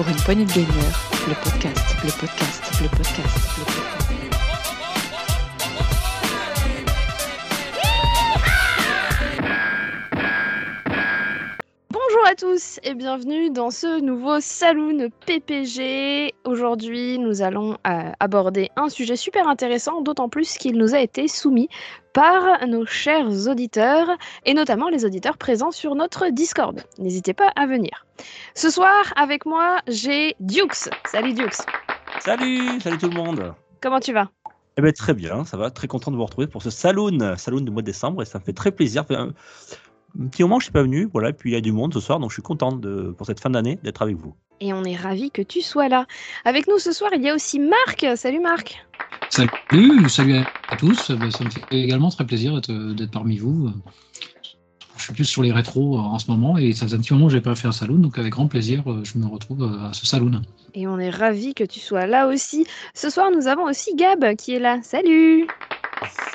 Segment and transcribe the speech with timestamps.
[0.00, 0.60] pour une poignée de
[1.28, 4.00] le podcast, le podcast, le podcast, le podcast.
[11.90, 16.32] Bonjour à tous et bienvenue dans ce nouveau Saloon PPG.
[16.44, 21.28] Aujourd'hui, nous allons euh, aborder un sujet super intéressant, d'autant plus qu'il nous a été
[21.28, 21.68] soumis
[22.12, 24.08] par nos chers auditeurs
[24.44, 26.82] et notamment les auditeurs présents sur notre Discord.
[26.98, 28.06] N'hésitez pas à venir.
[28.54, 30.90] Ce soir, avec moi, j'ai Dukes.
[31.06, 31.62] Salut Dukes.
[32.20, 33.54] Salut, salut tout le monde.
[33.80, 34.28] Comment tu vas?
[34.76, 35.70] Eh ben très bien, ça va.
[35.70, 38.38] Très content de vous retrouver pour ce Saloon, Saloon du mois de décembre et ça
[38.38, 39.04] me fait très plaisir.
[39.10, 39.32] Un,
[40.30, 41.30] petit moment je suis pas venu, voilà.
[41.30, 43.26] Et puis il y a du monde ce soir, donc je suis content de, pour
[43.26, 44.34] cette fin d'année d'être avec vous.
[44.60, 46.06] Et on est ravis que tu sois là.
[46.44, 48.06] Avec nous ce soir, il y a aussi Marc.
[48.16, 48.84] Salut Marc.
[49.30, 50.34] Salut, salut
[50.70, 51.12] à tous.
[51.12, 53.70] Bah, ça me fait également très plaisir d'être d'être parmi vous.
[54.96, 57.28] Je suis plus sur les rétros en ce moment et ça faisait un petit moment
[57.28, 60.04] que j'ai pas fait un saloon, donc avec grand plaisir, je me retrouve à ce
[60.04, 60.42] saloon.
[60.74, 62.66] Et on est ravis que tu sois là aussi.
[62.92, 64.80] Ce soir, nous avons aussi Gab qui est là.
[64.82, 65.46] Salut.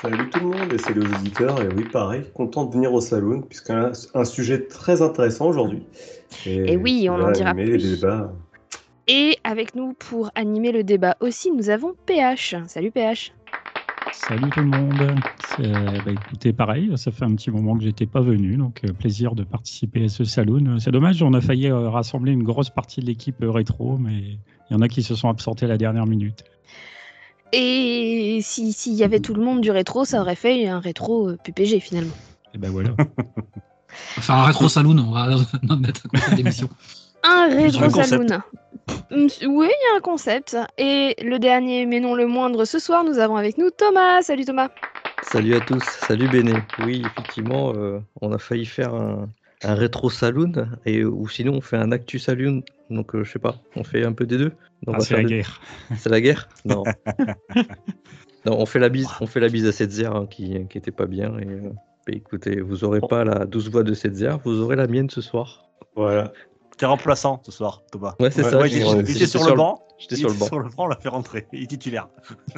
[0.00, 1.62] Salut tout le monde et salut aux auditeurs.
[1.62, 5.82] Et oui, pareil, content de venir au saloon puisqu'un un sujet très intéressant aujourd'hui.
[6.44, 7.76] Et oui, on en dira plus.
[7.76, 8.32] les débats.
[9.08, 12.56] Et avec nous pour animer le débat aussi, nous avons PH.
[12.66, 13.32] Salut PH.
[14.10, 15.22] Salut tout le monde.
[15.38, 18.92] C'est- bah, écoutez, pareil, ça fait un petit moment que j'étais pas venu, donc euh,
[18.92, 20.78] plaisir de participer à ce saloon.
[20.80, 24.38] C'est dommage, on a failli euh, rassembler une grosse partie de l'équipe euh, rétro, mais
[24.70, 26.44] il y en a qui se sont absentés à la dernière minute.
[27.52, 31.28] Et si- s'il y avait tout le monde du rétro, ça aurait fait un rétro
[31.30, 32.14] euh, PPG finalement.
[32.54, 32.90] Et ben voilà.
[34.18, 35.28] Enfin, un rétro saloon, on va
[35.78, 36.68] mettre concept d'émission.
[37.28, 38.26] Un rétro saloon.
[39.10, 40.56] Oui, il y a un concept.
[40.78, 44.22] Et le dernier, mais non le moindre, ce soir, nous avons avec nous Thomas.
[44.22, 44.68] Salut Thomas.
[45.22, 46.52] Salut à tous, salut Béné.
[46.84, 49.28] Oui, effectivement, euh, on a failli faire un,
[49.64, 50.52] un rétro saloon,
[50.84, 54.04] et, ou sinon on fait un actu saloon, donc euh, je sais pas, on fait
[54.04, 54.52] un peu des deux.
[54.86, 55.60] Ah, c'est la des- guerre.
[55.96, 56.48] C'est la guerre?
[56.64, 56.84] Non.
[58.44, 60.92] non, on fait la bise, on fait la bise à Setzer hein, qui, qui était
[60.92, 61.36] pas bien.
[61.38, 61.70] Et, euh,
[62.06, 65.20] bah, écoutez, vous aurez pas la douce voix de Setzer, vous aurez la mienne ce
[65.22, 65.64] soir.
[65.96, 66.32] Voilà.
[66.76, 68.14] T'es remplaçant ce soir, Thomas.
[68.20, 69.82] Ouais, c'est ça, Ouais, était j'étais sur sur le banc.
[69.98, 70.46] J'étais il sur le était banc.
[70.46, 71.46] Sur le banc, on l'a fait rentrer.
[71.52, 72.08] Il est titulaire.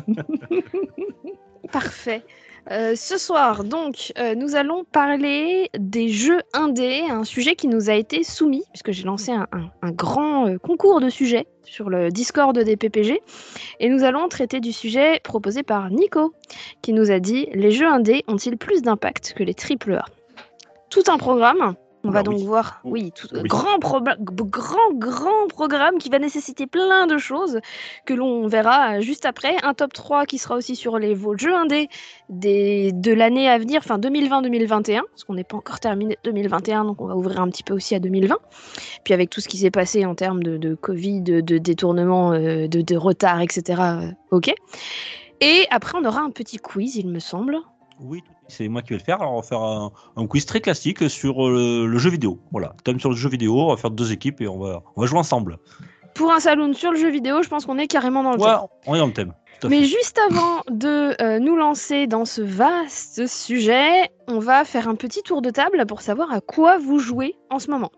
[1.73, 2.23] Parfait.
[2.71, 7.89] Euh, ce soir, donc, euh, nous allons parler des jeux indés, un sujet qui nous
[7.89, 11.89] a été soumis, puisque j'ai lancé un, un- un grand euh, concours de sujets sur
[11.89, 13.23] le Discord des PPG.
[13.81, 16.35] Et nous allons traiter du sujet proposé par Nico,
[16.83, 20.05] qui nous a dit Les jeux indés ont-ils plus d'impact que les AAA
[20.91, 21.75] Tout un programme.
[22.09, 22.45] On va donc oui.
[22.47, 23.43] voir, oui, tout, Oui.
[23.45, 27.61] grand, grand, grand programme qui va nécessiter plein de choses
[28.07, 29.57] que l'on verra juste après.
[29.63, 31.89] Un top 3 qui sera aussi sur les vos jeux indés
[32.31, 37.01] des, de l'année à venir, enfin 2020-2021, parce qu'on n'est pas encore terminé 2021, donc
[37.01, 38.37] on va ouvrir un petit peu aussi à 2020.
[39.05, 42.33] Puis avec tout ce qui s'est passé en termes de, de Covid, de, de détournement,
[42.33, 43.83] euh, de, de retard, etc.
[43.83, 44.53] euh, ok.
[45.41, 47.59] Et après, on aura un petit quiz, il me semble.
[48.01, 49.21] Oui, c'est moi qui vais le faire.
[49.21, 52.41] Alors, on va faire un, un quiz très classique sur euh, le jeu vidéo.
[52.53, 53.61] Voilà, thème sur le jeu vidéo.
[53.61, 55.59] On va faire deux équipes et on va, on va jouer ensemble.
[56.15, 58.51] Pour un saloon sur le jeu vidéo, je pense qu'on est carrément dans le Ouais,
[58.51, 58.67] thème.
[58.87, 59.35] on est dans le thème.
[59.69, 64.95] Mais juste avant de euh, nous lancer dans ce vaste sujet, on va faire un
[64.95, 67.91] petit tour de table pour savoir à quoi vous jouez en ce moment.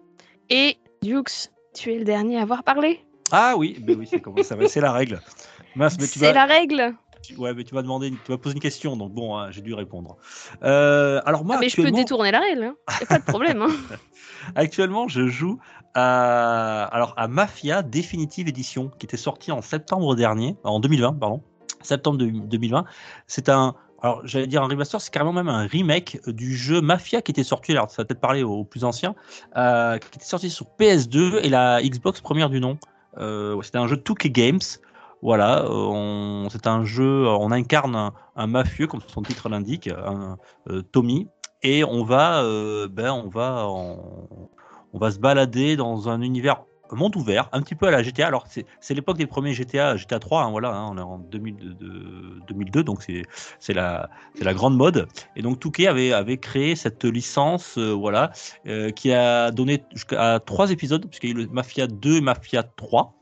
[0.48, 3.00] Et Dukes, tu es le dernier à avoir parlé.
[3.30, 4.08] Ah oui, ben oui,
[4.66, 5.20] c'est la règle.
[5.76, 6.94] Mince, mais tu C'est vas, la règle.
[7.22, 9.60] Tu- ouais, mais tu vas demander, tu vas poser une question, donc bon, hein, j'ai
[9.60, 10.16] dû répondre.
[10.62, 12.74] Euh, alors moi, Ah, mais je peux détourner la règle, hein.
[13.08, 13.62] pas de problème.
[13.62, 13.68] hein.
[14.54, 15.58] actuellement, je joue
[15.94, 21.42] à, alors à Mafia Definitive Edition, qui était sorti en septembre dernier, en 2020, pardon,
[21.82, 22.84] septembre de- 2020.
[23.26, 27.22] C'est un, alors j'allais dire un remaster, c'est carrément même un remake du jeu Mafia
[27.22, 29.14] qui était sorti, alors ça va peut-être parler aux plus anciens,
[29.56, 32.78] euh, qui était sorti sur PS2 et la Xbox première du nom.
[33.18, 34.60] Euh, c'était un jeu 2K Games.
[35.22, 40.38] Voilà, euh, c'est un jeu, on incarne un, mafieux, comme son titre l'indique, un
[40.68, 41.28] euh, Tommy,
[41.62, 46.96] et on va, euh, ben, on va, on va se balader dans un univers un
[46.96, 48.26] monde ouvert, un petit peu à la GTA.
[48.26, 51.74] Alors c'est l'époque des premiers GTA, GTA 3, hein, voilà, hein, on est en 2002,
[51.74, 54.10] de- 2002 donc c'est la
[54.40, 55.06] la grande mode.
[55.36, 58.32] Et donc Touquet avait avait créé cette licence, euh, voilà,
[58.66, 62.20] euh, qui a donné jusqu'à trois épisodes, puisqu'il y a eu le Mafia 2 et
[62.20, 63.14] Mafia 3.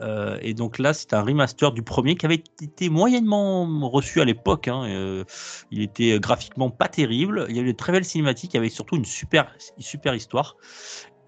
[0.00, 4.24] Euh, et donc là, c'est un remaster du premier qui avait été moyennement reçu à
[4.24, 4.68] l'époque.
[4.68, 5.24] hein, euh,
[5.70, 7.46] il était graphiquement pas terrible.
[7.48, 10.56] Il y avait de très belles cinématiques, il y avait surtout une super, super histoire.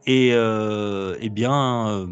[0.06, 2.06] Et, euh, eh bien, euh,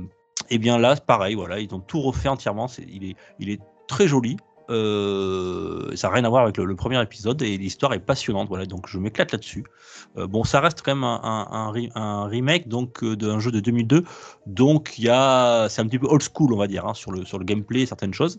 [0.50, 2.66] eh bien là, pareil, voilà, ils ont tout refait entièrement.
[2.78, 4.36] Il est très joli.
[4.70, 8.48] Euh, ça n'a rien à voir avec le, premier épisode et l'histoire est passionnante.
[8.48, 9.64] Voilà, donc je m'éclate là-dessus.
[10.16, 13.38] Euh, bon, ça reste quand même un, un, un re- un remake donc euh, d'un
[13.40, 14.04] jeu de 2002,
[14.46, 17.12] donc il y a, c'est un petit peu old school, on va dire, hein, sur
[17.12, 18.38] le sur le gameplay certaines choses.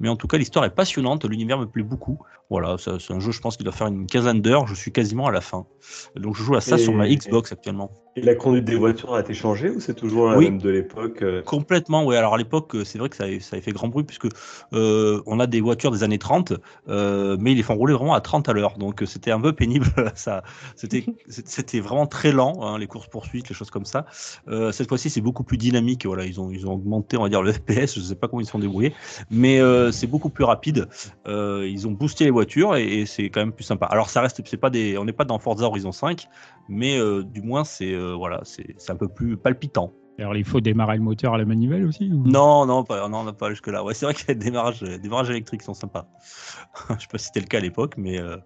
[0.00, 2.18] Mais en tout cas, l'histoire est passionnante, l'univers me plaît beaucoup.
[2.48, 4.66] Voilà, c'est un jeu, je pense qu'il doit faire une quinzaine d'heures.
[4.68, 5.66] Je suis quasiment à la fin.
[6.14, 7.90] Donc je joue à ça Et- sur ma Xbox actuellement.
[8.18, 10.46] Et la conduite des voitures a été changée ou c'est toujours la Oui.
[10.46, 12.16] même de l'époque euh, Complètement, oui.
[12.16, 14.28] Alors à l'époque, euh, c'est vrai que ça avait, ça avait fait grand bruit puisque
[14.72, 16.54] euh, on a des voitures des années 30,
[16.88, 18.78] euh, mais ils les font rouler vraiment à 30 à l'heure.
[18.78, 19.86] Donc c'était un peu pénible.
[20.14, 20.44] ça,
[20.76, 24.06] c'était, vraiment très lent, hein, les courses poursuites, les choses comme ça.
[24.48, 26.06] Euh, cette fois-ci, c'est beaucoup plus dynamique.
[26.06, 27.96] Voilà, ils ont, ils ont augmenté, on va dire, le FPS.
[27.96, 28.94] Je sais pas comment ils se sont débrouillés,
[29.30, 29.60] mais
[29.92, 30.88] c'est beaucoup plus rapide.
[31.26, 33.86] Ils ont boosté les voitures et, et c'est quand même plus sympa.
[33.86, 36.28] Alors ça reste, c'est pas des, on n'est pas dans Forza Horizon 5,
[36.68, 39.92] mais euh, du moins c'est, euh, voilà, c'est, un peu plus palpitant.
[40.18, 43.18] Alors, il faut démarrer le moteur à la manivelle aussi ou- Non, non, pas, non,
[43.18, 43.84] on n'a pas jusque là.
[43.84, 46.08] Ouais, c'est vrai que les démarrages, les démarrages électriques sont sympas.
[46.88, 48.38] Je sais pas si c'était le cas à l'époque, mais euh,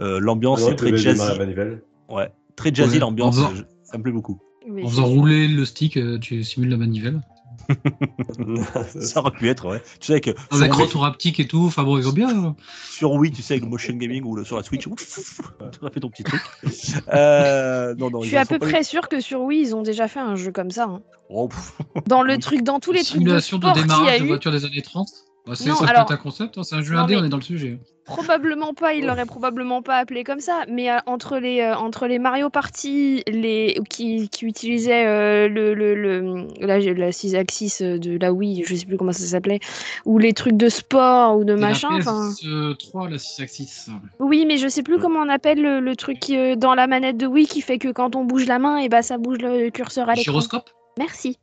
[0.00, 1.20] euh, l'ambiance ah est très jazzy.
[2.08, 3.36] Ouais, très jazzy Ouais, l'ambiance.
[3.84, 4.38] Ça me plaît beaucoup.
[4.66, 7.20] Oui, En faisant rouler le stick, tu simules la manivelle.
[9.00, 9.82] Ça aurait pu être, ouais.
[10.00, 12.28] Tu sais que Avec retour haptique et tout, enfin bon, ils ont bien.
[12.30, 12.56] hein.
[12.90, 15.40] sur Wii, tu sais, avec le motion gaming ou le- sur la Switch, ouf,
[15.72, 16.40] tu as fait ton petit truc.
[17.12, 20.08] Euh, non, non, Je suis à peu près sûr que sur Wii, ils ont déjà
[20.08, 20.84] fait un jeu comme ça.
[20.84, 21.02] hein.
[21.30, 21.48] Oh,
[22.06, 24.64] Dans le truc, dans tous les trucs de Simulation de, démarrage a de voiture des
[24.64, 25.08] années 30.
[25.46, 27.16] Bah, c'est Non, ça alors- peut être un concept, hein, c'est un jeu Non, indé,
[27.16, 27.78] on est dans le sujet.
[28.04, 32.06] probablement pas, ils l'auraient probablement pas appelé comme ça, mais euh, entre, les, euh, entre
[32.06, 37.82] les Mario Party les, qui, qui utilisaient euh, le, le, le, la, la 6 axis
[37.82, 39.58] de la Wii, je sais plus comment ça s'appelait,
[40.04, 42.30] ou les trucs de sport ou de C'est machin, la enfin.
[42.30, 43.86] PS3, la 6 axis.
[44.20, 47.16] Oui, mais je sais plus comment on appelle le, le truc qui, dans la manette
[47.16, 49.70] de Wii qui fait que quand on bouge la main, et bah ça bouge le
[49.70, 50.32] curseur à l'écran.
[50.32, 50.70] Gyroscope?
[50.98, 51.38] Merci.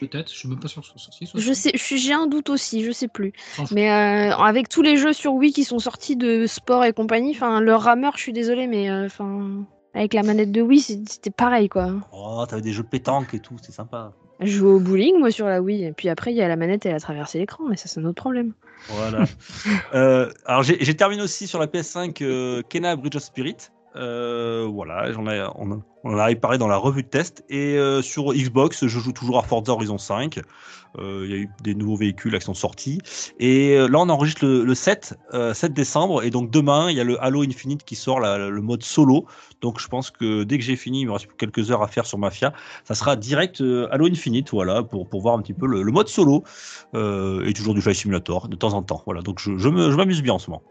[0.00, 2.84] Peut-être, je suis même pas sûr que ce soit Je sais, j'ai un doute aussi,
[2.84, 3.32] je sais plus.
[3.72, 7.32] Mais euh, avec tous les jeux sur Wii qui sont sortis de sport et compagnie,
[7.34, 9.64] enfin le rameur, je suis désolée, mais euh, enfin
[9.94, 11.90] avec la manette de Wii, c'était pareil quoi.
[12.12, 14.12] oh, t'avais des jeux de pétanque et tout, c'est sympa.
[14.40, 16.56] Je jouais au bowling moi sur la Wii, et puis après il y a la
[16.56, 18.52] manette, elle a traversé l'écran, mais ça c'est un autre problème.
[18.88, 19.24] Voilà.
[19.94, 23.56] Euh, alors j'ai j'ai terminé aussi sur la PS5 euh, Kena Bridge of Spirit.
[23.96, 27.44] Euh, voilà, j'en ai, on, en- on avait parlé dans la revue de test.
[27.48, 30.40] Et euh, sur Xbox, je joue toujours à Forza Horizon 5.
[30.98, 33.00] Euh, Il y a eu des nouveaux véhicules qui sont sortis.
[33.38, 36.22] Et là, on enregistre le, le 7, euh, 7 décembre.
[36.24, 39.26] Et donc demain, il y a le Halo Infinite qui sort, le mode solo.
[39.62, 42.06] Donc je pense que dès que j'ai fini, il me reste quelques heures à faire
[42.06, 42.52] sur Mafia.
[42.84, 46.44] Ça sera direct Halo Infinite, voilà, pour, pour voir un petit peu le, mode solo.
[46.94, 49.02] Et toujours du Flight Simulator de temps en temps.
[49.06, 50.62] Voilà, donc je, je m'amuse bien en ce moment.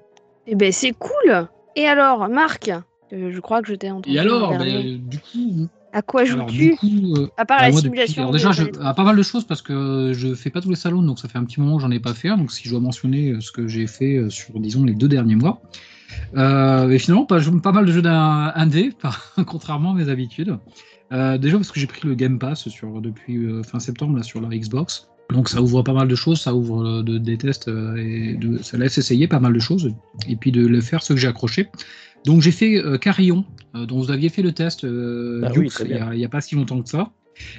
[0.48, 1.48] Et ben c'est cool.
[1.76, 2.72] Et alors, Marc,
[3.16, 4.16] euh, je crois que je t'ai entendu.
[4.16, 4.98] Et alors, dernier.
[4.98, 6.76] du coup, à quoi joues-tu
[7.18, 8.22] euh, À part la depuis- simulation.
[8.24, 10.76] alors déjà, je, à pas mal de choses parce que je fais pas tous les
[10.76, 12.30] salons, donc ça fait un petit moment que j'en ai pas fait.
[12.30, 15.08] Donc si je dois mentionner euh, ce que j'ai fait euh, sur, disons, les deux
[15.08, 15.62] derniers mois.
[16.38, 18.92] Euh, et finalement, pas, pas mal de jeux d'un indé,
[19.48, 20.58] contrairement à mes habitudes.
[21.14, 24.24] Euh, déjà parce que j'ai pris le Game Pass sur, depuis euh, fin septembre là,
[24.24, 25.08] sur la Xbox.
[25.32, 28.36] Donc ça ouvre pas mal de choses, ça ouvre euh, de- des tests euh, et
[28.36, 29.92] de- ça laisse essayer pas mal de choses
[30.28, 31.68] et puis de le faire ce que j'ai accroché.
[32.26, 33.46] Donc j'ai fait euh, Carillon,
[33.76, 36.30] euh, dont vous aviez fait le test euh, Ah oui, très il a- n'y a,
[36.30, 37.12] pas si longtemps que ça.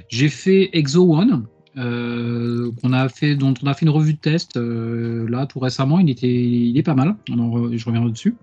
[0.09, 1.45] J'ai fait Exo One,
[1.77, 5.59] euh, qu'on a fait, dont on a fait une revue de test euh, là tout
[5.59, 6.01] récemment.
[6.01, 7.17] Il était, il est pas mal.
[7.29, 8.35] Je reviendrai dessus.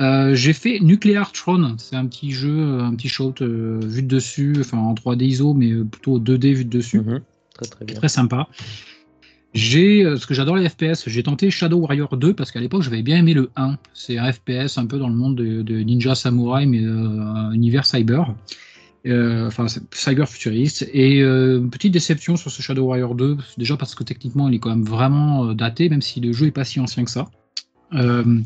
[0.00, 4.56] Euh, j'ai fait Nuclear Throne, c'est un petit jeu, un petit shot vu de dessus,
[4.60, 7.20] enfin en 3D ISO, mais plutôt 2D vu de dessus Mhm.
[7.54, 7.96] Très très bien.
[7.96, 8.48] très sympa.
[9.56, 12.82] J'ai, euh, ce que j'adore les FPS, j'ai tenté Shadow Warrior 2 parce qu'à l'époque
[12.82, 13.78] j'avais bien aimé le 1.
[13.94, 17.86] C'est un FPS un peu dans le monde de, Ninja Samurai, mais euh, un univers
[17.86, 18.34] cyber.
[19.06, 20.86] Euh, enfin, cyber futuriste.
[20.92, 24.58] Et euh, petite déception sur ce Shadow Warrior 2, déjà parce que techniquement il est
[24.58, 27.26] quand même vraiment daté, même si le jeu est pas si ancien que ça.
[27.94, 28.40] Euh,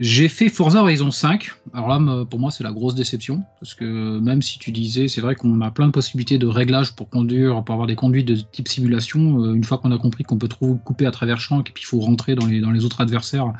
[0.00, 1.50] j'ai fait Forza Horizon 5.
[1.72, 3.42] Alors là, pour moi, c'est la grosse déception.
[3.60, 6.94] Parce que même si tu disais, c'est vrai qu'on a plein de possibilités de réglages
[6.94, 9.42] pour conduire, pour avoir des conduites de type simulation.
[9.42, 11.82] euh, une fois qu'on a compris qu'on peut trop couper à travers champ et puis
[11.82, 13.52] il faut rentrer dans les, autres adversaires,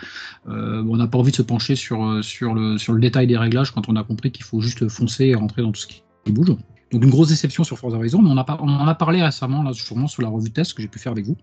[0.49, 3.97] euh, on n'a pas envie de se pencher sur, le, détail des réglages quand on
[3.97, 6.49] a compris qu'il faut juste foncer et rentrer dans tout ce qui bouge.
[6.93, 10.07] Donc une grosse déception sur Forza Horizon, mais on, en a parlé récemment, là, sûrement
[10.07, 11.37] sur la revue test que j'ai pu faire avec vous.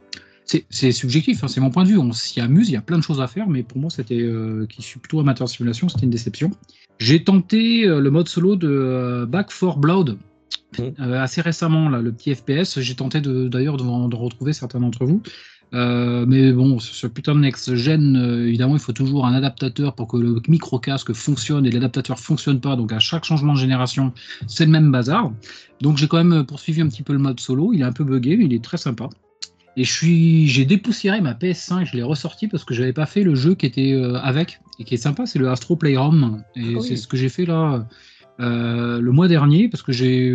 [0.45, 1.97] C'est subjectif, hein, c'est mon point de vue.
[1.97, 4.21] On s'y amuse, il y a plein de choses à faire, mais pour moi, c'était
[4.21, 6.51] euh, qui suis plutôt amateur de simulation, c'était une déception.
[6.99, 10.17] J'ai tenté euh, le mode solo de euh, Back 4 Blood
[10.79, 12.79] euh, assez récemment, là, le petit FPS.
[12.79, 15.21] J'ai tenté d'ailleurs de, de retrouver certains d'entre vous.
[15.73, 20.17] Mais bon, sur ce putain de next-gen, évidemment, il faut toujours un adaptateur pour que
[20.17, 22.75] le micro-casque fonctionne et l'adaptateur fonctionne pas.
[22.75, 24.13] Donc à chaque changement de génération,
[24.47, 25.31] c'est le même bazar.
[25.81, 27.73] Donc j'ai quand même poursuivi un petit peu le mode solo.
[27.73, 29.09] Il est un peu buggé, mais il est très sympa.
[29.75, 33.23] Et je suis, j'ai dépoussiéré ma PS5, je l'ai ressorti parce que j'avais pas fait
[33.23, 36.43] le jeu qui était euh, avec et qui est sympa, c'est le Astro Playroom.
[36.55, 36.87] Et Ah oui.
[36.87, 37.87] c'est ce que j'ai fait là
[38.39, 40.33] euh, le mois dernier parce que j'ai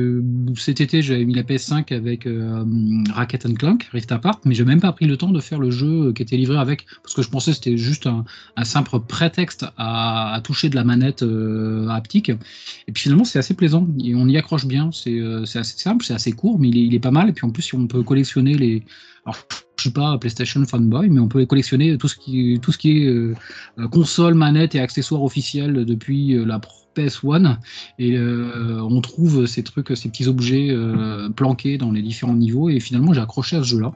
[0.56, 2.64] cet été j'avais mis la PS5 avec euh,
[3.12, 5.72] Racket and Clank, Rift Apart, mais j'ai même pas pris le temps de faire le
[5.72, 8.24] jeu qui était livré avec parce que je pensais que c'était juste un,
[8.64, 12.28] simple prétexte à, toucher de la manette euh, haptique.
[12.28, 14.90] Et puis finalement c'est assez plaisant on y accroche bien.
[14.92, 17.28] C'est euh, c'est assez simple, c'est assez court, mais il est, pas mal.
[17.28, 18.84] Et puis en plus on peut collectionner les
[19.24, 19.36] alors,
[19.76, 24.74] je suis pas PlayStation fanboy, mais on peut collectionner tout ce qui, est console, manette
[24.74, 26.58] et accessoires officiels depuis la
[26.96, 27.56] PS1.
[27.98, 32.68] Et euh, on trouve ces trucs, ces petits objets euh, planqués dans les différents niveaux.
[32.68, 33.92] Et finalement, j'ai accroché à ce jeu-là.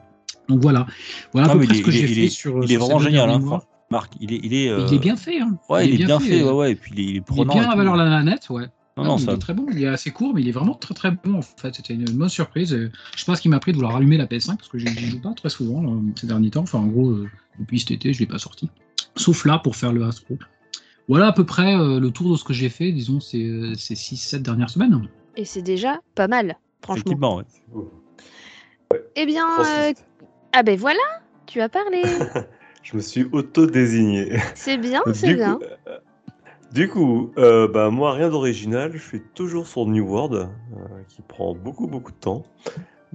[0.49, 0.85] Donc voilà,
[1.31, 2.63] voilà à Non, peu mais près il ce que est- j'ai fait est- sur.
[2.63, 3.61] Il est sur vraiment génial, hein.
[3.91, 4.13] Marc.
[4.19, 5.39] Il est, il est, euh, Il est bien fait.
[5.39, 5.57] Hein.
[5.69, 6.71] Ouais, il, est bien fait, ouais, ouais.
[6.71, 7.53] Et puis il est, il est Il est prenant.
[7.53, 8.65] bien à valeur la manette, ouais.
[8.97, 9.31] Non, non, mais ça.
[9.31, 11.35] Il est très bon, il est assez court, mais il est vraiment très très bon
[11.35, 11.73] en fait.
[11.75, 12.69] C'était une bonne surprise.
[12.75, 14.87] Je sais pas ce qui m'a pris de vouloir allumer la PS5 parce que j'y
[14.87, 16.61] j'y joue pas très souvent ces derniers temps.
[16.61, 17.15] Enfin, en gros,
[17.59, 18.69] depuis cet été, je l'ai pas sorti.
[19.15, 20.37] Sauf là pour faire le Astro.
[21.09, 23.73] Voilà à peu près euh, le tour de ce que j'ai fait, disons, ces, euh,
[23.75, 25.07] ces 6-7 dernières semaines.
[25.35, 27.01] Et c'est déjà pas mal, franchement.
[27.05, 28.99] Effectivement, ouais.
[29.15, 29.93] Eh bien, euh,
[30.53, 31.01] ah ben voilà,
[31.45, 32.03] tu as parlé.
[32.83, 34.37] Je me suis auto-désigné.
[34.55, 35.59] C'est bien, c'est coup, bien.
[35.87, 35.97] euh,
[36.73, 38.91] Du coup, euh, bah, moi, rien d'original.
[38.93, 40.47] Je suis toujours sur New World, euh,
[41.07, 42.43] qui prend beaucoup, beaucoup de temps.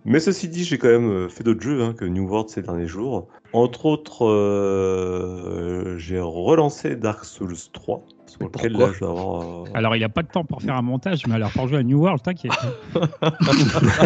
[0.09, 2.63] Mais ceci dit, j'ai quand même euh, fait d'autres jeux hein, que New World ces
[2.63, 3.29] derniers jours.
[3.53, 9.43] Entre autres, euh, j'ai relancé Dark Souls 3, sur lequel Pourquoi là, je dois avoir.
[9.43, 11.79] euh, Alors, il a pas de temps pour faire un montage, mais alors pour jouer
[11.79, 12.53] à New World, t'inquiète.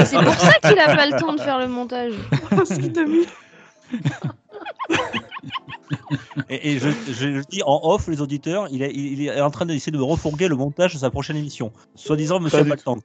[0.05, 2.15] C'est pour ça qu'il a pas le temps de faire le montage.
[6.49, 9.51] Et, et je, je le dis en off, les auditeurs, il est, il est en
[9.51, 11.73] train d'essayer de me refourguer le montage de sa prochaine émission.
[11.95, 12.99] Soi-disant, monsieur Pas n'a pas le temps.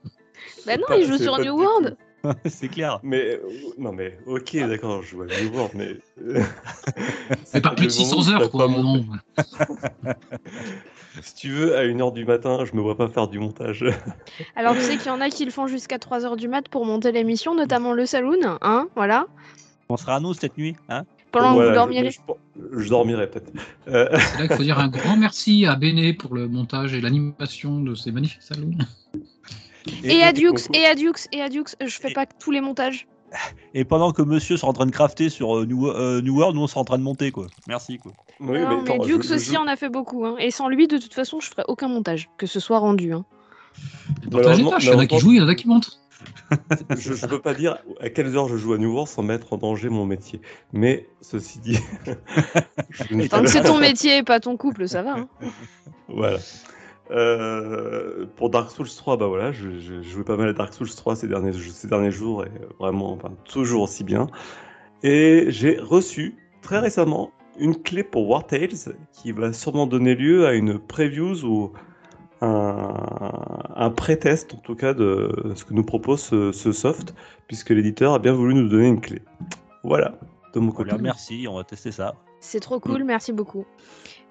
[0.65, 1.97] Bah non, pas- il joue sur New World.
[2.45, 2.99] C'est clair.
[3.03, 3.39] Mais euh,
[3.77, 5.97] non, mais ok, d'accord, je à New World, mais.
[7.45, 8.67] C'est pas plus de le moment où 600 je heures, quoi.
[8.67, 9.05] mon- non.
[11.23, 13.83] Si tu veux, à 1h du matin, je me vois pas faire du montage.
[14.55, 16.85] Alors tu sais qu'il y en a qui le font jusqu'à 3h du mat pour
[16.85, 19.25] monter l'émission, notamment le saloon, hein, voilà.
[19.89, 20.75] On sera à nous cette nuit.
[20.89, 22.11] Hein Pendant que vous je- dormirez.
[22.11, 23.51] Je, je dormirai peut-être.
[23.87, 27.01] Euh, C'est là qu'il faut dire un grand merci à Béné pour le montage et
[27.01, 28.69] l'animation de ces magnifiques salons.
[30.03, 32.51] Et à Dukes, concours- et à Dukes, et à Dukes, je fais Et- pas tous
[32.51, 33.07] les montages.
[33.73, 36.55] Et pendant que monsieur sera en train de crafter sur euh, New, euh, New World,
[36.55, 37.47] nous on sera en train de monter quoi.
[37.67, 38.13] Merci quoi.
[38.39, 40.25] Oui, non, mais, attends, je- Dukes je aussi joue- en a fait beaucoup.
[40.25, 40.35] Hein.
[40.39, 43.11] Et sans lui, de toute façon, je ferai aucun montage, que ce soit rendu.
[43.13, 43.25] Hein.
[44.31, 44.37] Il y
[44.93, 45.99] en a qui jouent, il y en a qui montent.
[46.97, 49.53] Je ne peux pas dire à quelles heures je joue à New World sans mettre
[49.53, 50.41] en danger mon métier.
[50.73, 51.77] Mais ceci dit.
[52.91, 55.15] je Tant que c'est ton métier et pas ton couple, ça va.
[55.17, 55.27] Hein.
[56.07, 56.37] Voilà.
[57.11, 60.89] Euh, pour Dark Souls 3, bah voilà, je, je jouais pas mal à Dark Souls
[60.89, 64.27] 3 ces derniers, ces derniers jours et vraiment, enfin, toujours aussi bien.
[65.03, 70.47] Et j'ai reçu très récemment une clé pour War Tales qui va sûrement donner lieu
[70.47, 71.71] à une previews ou
[72.41, 72.93] un,
[73.75, 77.15] un pré-test en tout cas de ce que nous propose ce, ce soft,
[77.47, 79.21] puisque l'éditeur a bien voulu nous donner une clé.
[79.83, 80.19] Voilà,
[80.53, 80.89] de mon côté.
[80.89, 82.15] Voilà, merci, on va tester ça.
[82.39, 83.65] C'est trop cool, merci beaucoup.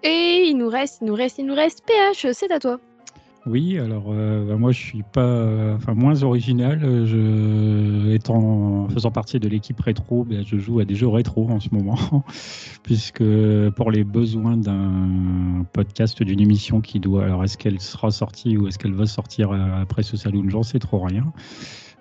[0.03, 2.79] Et il nous reste, il nous reste, il nous reste PH, c'est à toi.
[3.47, 6.81] Oui, alors euh, bah, moi je suis pas, moins original.
[6.83, 11.61] euh, Je, faisant partie de l'équipe rétro, ben, je joue à des jeux rétro en
[11.61, 12.25] ce moment,
[12.83, 13.23] puisque
[13.77, 18.67] pour les besoins d'un podcast, d'une émission qui doit, alors est-ce qu'elle sera sortie ou
[18.67, 21.33] est-ce qu'elle va sortir euh, après ce saloon, j'en sais trop rien.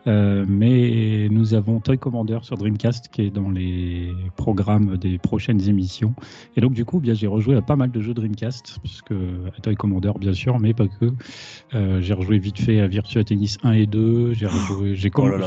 [0.07, 5.67] Euh, mais nous avons Toy Commander sur Dreamcast qui est dans les programmes des prochaines
[5.67, 6.13] émissions.
[6.55, 9.61] Et donc, du coup, bien, j'ai rejoué à pas mal de jeux Dreamcast, puisque à
[9.61, 11.11] Toy Commander, bien sûr, mais pas que.
[11.73, 14.33] Euh, j'ai rejoué vite fait à Virtua Tennis 1 et 2.
[14.33, 14.95] J'ai rejoué,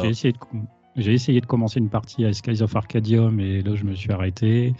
[0.03, 3.63] Oh essayé de, com- j'ai essayé de commencer une partie à Skies of Arcadia, mais
[3.63, 4.75] là, je me suis arrêté.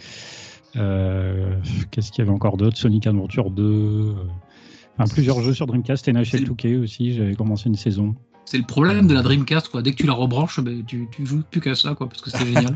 [0.75, 1.55] Euh,
[1.91, 2.77] qu'est-ce qu'il y avait encore d'autre?
[2.77, 3.63] Sonic Adventure 2.
[3.63, 4.13] euh,
[4.97, 8.15] Enfin, plusieurs jeux sur Dreamcast, NHL 2K aussi, j'avais commencé une saison.
[8.49, 9.83] C'est le problème de la Dreamcast, quoi.
[9.83, 12.31] Dès que tu la rebranches, ben, tu, tu joues plus qu'à ça, quoi, parce que
[12.31, 12.73] c'est génial.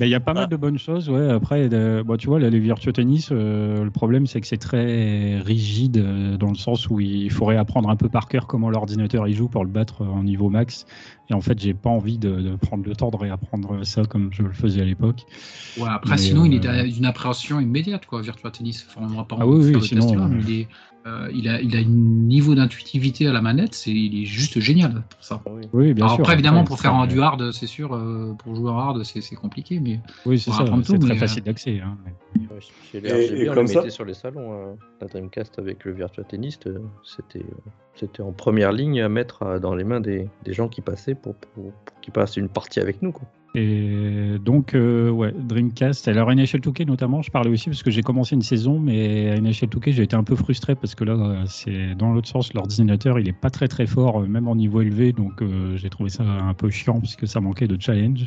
[0.00, 1.30] Mais il y a pas mal de bonnes choses, ouais.
[1.30, 1.68] Après,
[2.02, 5.98] bon, tu vois, là, les Virtua Tennis, euh, le problème, c'est que c'est très rigide
[5.98, 9.32] euh, dans le sens où il faudrait apprendre un peu par cœur comment l'ordinateur y
[9.32, 10.86] joue pour le battre euh, en niveau max.
[11.30, 14.30] Et en fait, j'ai pas envie de, de prendre le temps de réapprendre ça comme
[14.32, 15.24] je le faisais à l'époque.
[15.78, 18.84] Ouais, après, Mais, sinon, euh, il est d'une appréhension immédiate, quoi, Virtua Tennis.
[18.88, 20.68] Enfin, on va pas Ah oui, oui, sinon, mais il, est,
[21.06, 24.60] euh, il, a, il a un niveau d'intuitivité à la manette, c'est, il est juste
[24.60, 25.42] génial pour ça.
[25.72, 25.92] Oui.
[25.94, 26.20] Bien Alors sûr.
[26.24, 29.20] après, évidemment, pour faire un du hard, c'est sûr, euh, pour jouer en hard, c'est,
[29.20, 30.64] c'est compliqué, mais Oui, c'est ça.
[30.66, 31.80] C'est tout, très mais, facile d'accès.
[31.80, 31.96] hein.
[32.50, 32.58] Ouais,
[32.92, 34.52] Chez les Et- RGB, et on comme ça- sur les salons.
[34.52, 34.76] hein.
[35.00, 39.42] La Dreamcast avec le Virtua Tennis, euh, c'était euh, c'était en première ligne à mettre
[39.42, 42.48] euh, dans les mains des, des gens qui passaient pour, pour, pour qu'ils passent une
[42.48, 43.12] partie avec nous.
[43.12, 43.26] Quoi.
[43.54, 46.08] Et donc, euh, ouais, Dreamcast.
[46.08, 49.38] Alors, NHL 2K notamment, je parlais aussi parce que j'ai commencé une saison, mais à
[49.38, 53.18] NHL 2K, j'ai été un peu frustré parce que là, c'est dans l'autre sens, l'ordinateur,
[53.18, 55.12] il est pas très très fort, euh, même en niveau élevé.
[55.12, 58.26] Donc, euh, j'ai trouvé ça un peu chiant parce que ça manquait de challenge.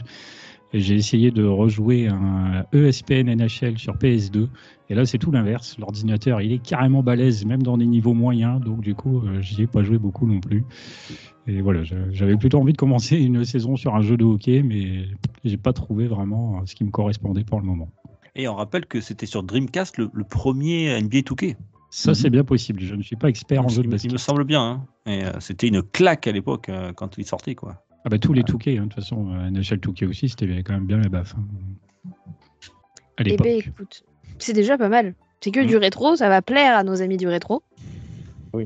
[0.73, 4.49] J'ai essayé de rejouer un ESPN NHL sur PS2.
[4.89, 5.77] Et là, c'est tout l'inverse.
[5.79, 8.61] L'ordinateur, il est carrément balèze, même dans des niveaux moyens.
[8.61, 10.65] Donc, du coup, euh, j'y ai pas joué beaucoup non plus.
[11.47, 14.63] Et voilà, j'a- j'avais plutôt envie de commencer une saison sur un jeu de hockey,
[14.63, 15.05] mais
[15.43, 17.89] j'ai pas trouvé vraiment ce qui me correspondait pour le moment.
[18.35, 21.55] Et on rappelle que c'était sur Dreamcast le, le premier NBA 2K.
[21.91, 22.15] Ça, Mhm.
[22.15, 22.81] c'est bien possible.
[22.81, 24.11] Je ne suis pas expert en jeu de il, me- il basket.
[24.11, 24.61] me semble bien.
[24.61, 24.85] hein.
[25.05, 27.55] Et euh, c'était une claque à l'époque euh, quand il sortait.
[27.55, 27.81] quoi.
[28.03, 30.73] Ah bah, tous les 2K, hein, de toute façon, euh, NHL 2K aussi, c'était quand
[30.73, 31.35] même bien la baffe.
[31.37, 32.11] hein.
[33.17, 34.03] À Eh ben écoute,
[34.39, 35.13] c'est déjà pas mal.
[35.41, 37.61] C'est que du rétro, ça va plaire à nos amis du rétro.
[38.53, 38.59] En-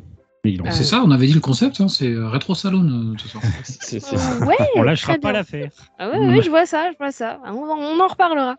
[0.46, 3.16] Euh, C'est ça, on avait dit le concept, hein, c'est euh, rétro salon euh,
[3.94, 5.70] Euh, ouais, on lâchera pas l'affaire.
[5.98, 7.40] Ah ouais, ouais, je vois ça, je vois ça.
[7.46, 8.56] On, en reparlera.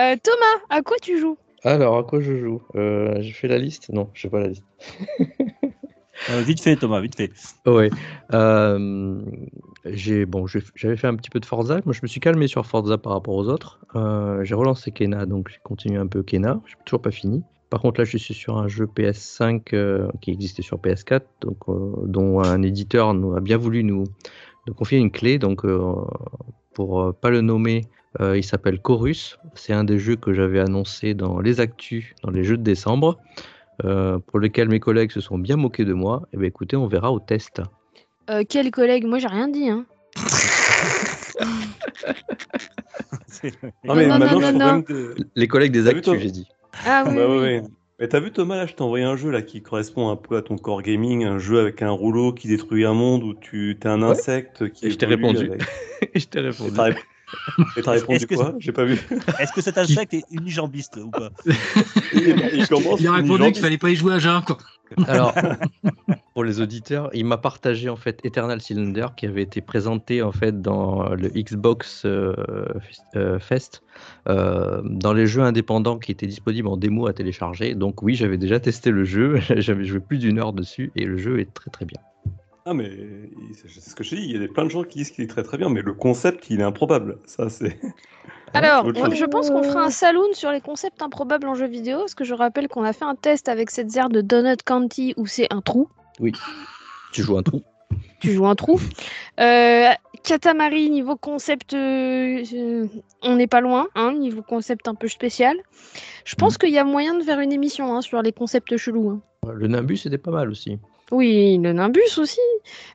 [0.00, 1.36] Euh, Thomas, à quoi tu joues?
[1.62, 2.62] Alors, à quoi je joue?
[2.74, 3.90] Euh, J'ai fait la liste?
[3.90, 4.64] Non, je sais pas la liste.
[6.30, 7.32] Euh, vite fait, Thomas, vite fait.
[7.66, 7.90] Ouais.
[8.32, 9.20] Euh,
[9.84, 11.80] j'ai bon, j'avais fait un petit peu de Forza.
[11.84, 13.80] Moi, je me suis calmé sur Forza par rapport aux autres.
[13.96, 16.60] Euh, j'ai relancé Kena, donc j'ai continué un peu Kena.
[16.66, 17.42] J'ai toujours pas fini.
[17.74, 21.56] Par contre, là, je suis sur un jeu PS5 euh, qui existait sur PS4, donc
[21.66, 24.04] euh, dont un éditeur nous a bien voulu nous,
[24.68, 25.40] nous confier une clé.
[25.40, 25.92] Donc, euh,
[26.72, 27.80] pour euh, pas le nommer,
[28.20, 29.40] euh, il s'appelle Chorus.
[29.56, 33.18] C'est un des jeux que j'avais annoncé dans les actus, dans les jeux de décembre,
[33.84, 36.22] euh, pour lesquels mes collègues se sont bien moqués de moi.
[36.32, 37.60] Et ben, écoutez, on verra au test.
[38.30, 39.04] euh, Quel collègue?
[39.04, 39.68] Moi, j'ai rien dit.
[39.68, 39.84] Hein.
[43.84, 44.72] Non, mais non, maintenant, non, non.
[44.74, 45.16] même que.
[45.34, 46.46] Les collègues des actus, j'ai dit.
[46.86, 47.62] Ah oui, Bah oui, ouais.
[48.00, 50.36] Mais t'as vu Thomas, là, je t'ai envoyé un jeu là qui correspond un peu
[50.36, 53.76] à ton core gaming, un jeu avec un rouleau qui détruit un monde où tu
[53.80, 54.10] t'es un Ouais.
[54.10, 55.46] insecte qui Et je t'ai répondu.
[55.50, 55.62] avec-
[56.14, 56.76] je t'ai répondu.
[57.82, 58.54] T'as répondu Est-ce que quoi?
[58.58, 58.98] J'ai pas vu.
[59.38, 61.30] Est-ce que cet insecte est unijambiste ou pas?
[62.12, 64.58] Il, il commence Il a répondu qu'il fallait pas y jouer à jeun, quoi.
[65.08, 65.32] Alors,
[66.34, 70.30] pour les auditeurs, il m'a partagé en fait Eternal Cylinder qui avait été présenté en
[70.30, 72.34] fait dans le Xbox euh,
[72.80, 73.82] Fest- euh, Fest,
[74.28, 77.74] euh, dans les jeux indépendants qui étaient disponibles en démo à télécharger.
[77.74, 81.16] Donc oui, j'avais déjà testé le jeu, j'avais joué plus d'une heure dessus et le
[81.16, 81.98] jeu est très très bien.
[82.66, 82.90] Ah, mais
[83.54, 85.26] c'est ce que je dis, il y a plein de gens qui disent qu'il est
[85.28, 87.18] très très bien, mais le concept, il est improbable.
[87.26, 87.78] Ça, c'est.
[88.54, 91.98] Alors, on- je pense qu'on fera un saloon sur les concepts improbables en jeu vidéo,
[91.98, 95.12] parce que je rappelle qu'on a fait un test avec cette zère de Donut County
[95.18, 95.88] où c'est un trou.
[97.12, 97.62] Tu joues un trou.
[98.20, 98.80] Tu joues un trou.
[99.40, 99.88] Euh,
[100.22, 102.86] Katamari, niveau concept, euh, euh,
[103.22, 105.56] on n'est pas loin, hein, niveau concept un peu spécial.
[106.24, 109.10] Je pense qu'il y a moyen de faire une émission hein, sur les concepts chelous.
[109.10, 109.20] hein.
[109.52, 110.78] Le Nimbus c'était pas mal aussi.
[111.12, 112.40] Oui, le Nimbus aussi.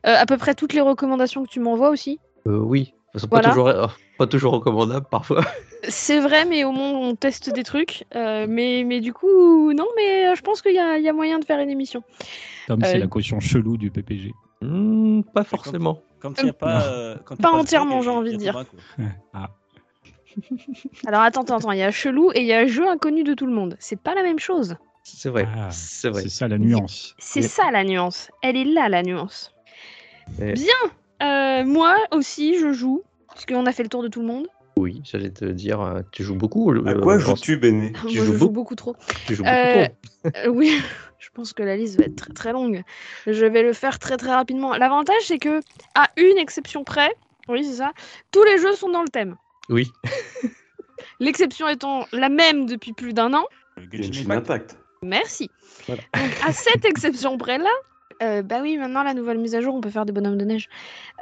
[0.06, 2.20] Euh, à peu près toutes les recommandations que tu m'envoies aussi.
[2.48, 3.50] Euh, oui, Elles sont Voilà.
[3.50, 5.44] pas, toujours, oh, pas toujours recommandables parfois.
[5.88, 8.06] C'est vrai, mais au moins on teste des trucs.
[8.16, 11.10] Euh, mais, mais du coup, non, mais euh, je pense qu'il y, a il y
[11.10, 12.04] a moyen de faire une émission.
[12.68, 14.32] Tom, c'est Euh, la caution chelou du PPG.
[14.62, 16.02] Hmm, pas forcément.
[16.20, 16.82] Quand a pas.
[16.84, 18.62] euh, quand entièrement, j'ai envie de dire.
[19.34, 19.50] Ah,
[21.08, 23.34] Alors attends, attends, attends, il y a chelou et il y a jeu inconnu de
[23.34, 23.76] tout le monde.
[23.80, 24.76] C'est pas la même chose.
[25.16, 25.48] C'est vrai.
[25.56, 26.22] Ah, c'est vrai.
[26.24, 27.16] c'est ça la nuance.
[27.18, 28.30] C'est ça la nuance.
[28.42, 29.54] Elle est là la nuance.
[30.38, 30.66] Mais- Bien.
[31.22, 33.04] Euh, moi aussi, je joue.
[33.28, 34.48] Parce qu'on a fait le tour de tout le monde.
[34.78, 36.72] Oui, j'allais te dire, euh, tu joues beaucoup.
[36.72, 38.96] À euh, quoi joues-tu, Béné Moi, joues je joue beaucoup beaucoup trop.
[39.28, 39.88] Tu joues beaucoup Euh,
[40.24, 40.32] trop.
[40.38, 40.82] Euh, oui,
[41.20, 42.84] je pense que la liste va être très très longue.
[43.28, 44.76] Je vais le faire très très rapidement.
[44.76, 45.60] L'avantage, c'est que,
[45.96, 47.14] à une exception près,
[47.50, 47.92] oui, c'est ça,
[48.32, 49.36] tous les jeux sont dans le thème.
[49.68, 49.92] Oui.
[51.20, 53.46] L'exception étant la même depuis plus d'un an.
[53.92, 54.78] Genshin Impact.
[55.02, 55.50] Merci.
[55.88, 56.02] Voilà.
[56.14, 57.70] Donc, à cette exception près là,
[58.22, 60.46] euh, bah oui, maintenant la nouvelle mise à jour, on peut faire des bonhommes de
[60.46, 60.68] neige.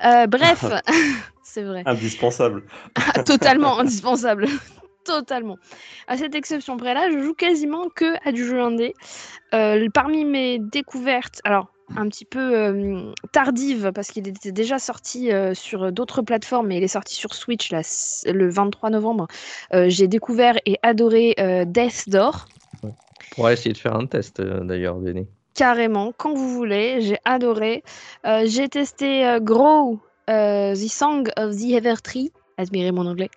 [0.03, 0.65] Euh, bref,
[1.43, 1.83] c'est vrai.
[1.85, 2.63] Indispensable.
[2.95, 4.47] Ah, totalement indispensable.
[5.03, 5.57] Totalement.
[6.07, 8.93] À cette exception près là, je joue quasiment que à du jeu indé.
[9.53, 15.29] Euh, parmi mes découvertes, alors un petit peu euh, tardive parce qu'il était déjà sorti
[15.53, 17.81] sur d'autres plateformes, mais il est sorti sur Switch là,
[18.25, 19.27] le 23 novembre.
[19.71, 21.35] J'ai découvert et adoré
[21.65, 22.47] Death Door.
[23.31, 25.27] Pourra essayer de faire un test euh, d'ailleurs, Denis.
[25.53, 27.83] Carrément, quand vous voulez, j'ai adoré.
[28.25, 33.29] Euh, j'ai testé euh, Grow, The Song of the Evertree, admirez mon anglais,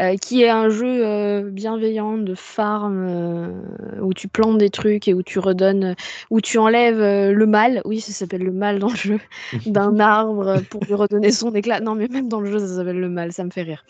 [0.00, 5.06] euh, qui est un jeu euh, bienveillant de farm euh, où tu plantes des trucs
[5.06, 5.94] et où tu redonnes,
[6.30, 9.20] où tu enlèves le mal, oui, ça s'appelle le mal dans le jeu,
[9.66, 11.80] d'un arbre pour lui redonner son éclat.
[11.80, 13.84] Non, mais même dans le jeu, ça s'appelle le mal, ça me fait rire.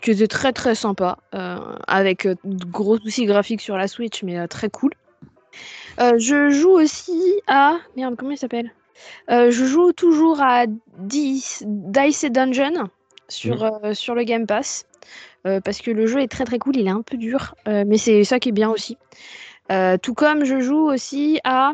[0.00, 1.18] Qui était très très sympa,
[1.86, 4.92] avec de gros soucis graphiques sur la Switch, mais très cool.
[5.98, 7.78] Je joue aussi à.
[7.96, 8.72] Merde, comment il s'appelle?
[9.28, 10.64] Je joue toujours à
[10.98, 12.88] Dice, Dice et Dungeon.
[13.28, 14.86] Sur, euh, sur le Game Pass.
[15.46, 17.84] euh, parce que le jeu est très très cool, il est un peu dur, euh,
[17.86, 18.96] mais c'est ça qui est bien aussi.
[20.02, 21.72] Tout comme je joue aussi à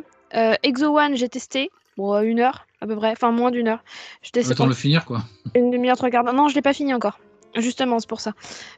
[0.63, 3.83] Exo One, j'ai testé, bon, une heure à peu près, enfin moins d'une heure.
[4.23, 5.21] Je testais Autant le finir, quoi.
[5.55, 6.33] une demi-heure, trois quarts d'heure.
[6.35, 7.19] Non, je l'ai pas fini encore.
[7.57, 8.33] Justement, c'est pour ça.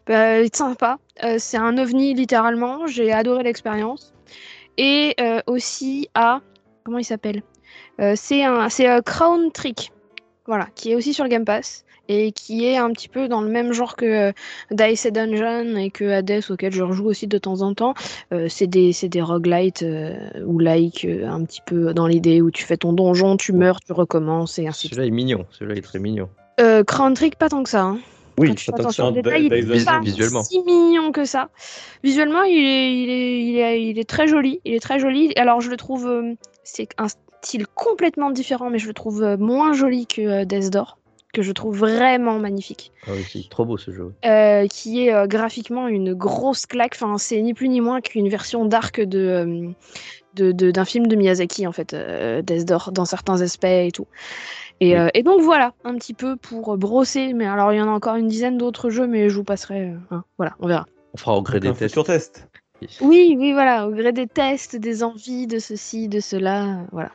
[0.07, 0.99] Bah, il est sympa.
[1.23, 2.87] Euh, c'est un ovni littéralement.
[2.87, 4.13] J'ai adoré l'expérience.
[4.79, 6.41] Et euh, aussi à
[6.83, 7.43] comment il s'appelle?
[8.01, 9.93] Euh, C'est un, c'est Crown Trick.
[10.47, 13.41] Voilà, qui est aussi sur le Game Pass et qui est un petit peu dans
[13.41, 14.33] le même genre que euh,
[14.71, 17.95] Dice et Dungeon et que Hades auquel je rejoue aussi de temps en temps.
[18.33, 20.15] Euh, c'est des des roguelites euh,
[20.47, 23.93] ou like un petit peu dans l'idée où tu fais ton donjon, tu meurs, tu
[23.93, 24.95] recommences et ainsi de suite.
[24.95, 25.47] Celui-là est mignon.
[25.51, 26.29] Celui-là est très mignon.
[26.61, 27.83] Euh, Crown Trick, pas tant que ça.
[27.83, 27.99] hein.
[28.39, 29.09] Oui, Quand tu pas tant que attention ça.
[29.11, 30.43] aux détails, il est pas visuellement.
[30.43, 31.51] si mignon que ça.
[32.03, 34.61] Visuellement, il est, il est, il est, il est très joli.
[34.65, 35.33] Il est très joli.
[35.37, 36.11] Alors, je le trouve,
[36.65, 37.09] c'est un
[37.43, 40.97] style complètement différent, mais je le trouve moins joli que Death Door,
[41.33, 42.93] que je trouve vraiment magnifique.
[43.07, 44.13] Ah oui, c'est trop beau ce jeu.
[44.25, 46.93] Euh, qui est euh, graphiquement une grosse claque.
[46.95, 49.69] Enfin, c'est ni plus ni moins qu'une version dark de, euh,
[50.35, 53.91] de, de- d'un film de Miyazaki, en fait, euh, Death Door, dans certains aspects et
[53.93, 54.07] tout.
[54.81, 55.01] Et, Oui.
[55.01, 57.33] euh, et donc voilà, un petit peu pour brosser.
[57.33, 59.91] Mais alors, il y en a encore une dizaine d'autres jeux, mais je vous passerai.
[59.91, 60.87] euh, hein, voilà, on verra.
[61.15, 61.83] On fera au gré des tests.
[61.95, 62.49] futur test.
[63.01, 67.13] Oui, oui, voilà, au gré des tests, des envies, de ceci, de cela, voilà.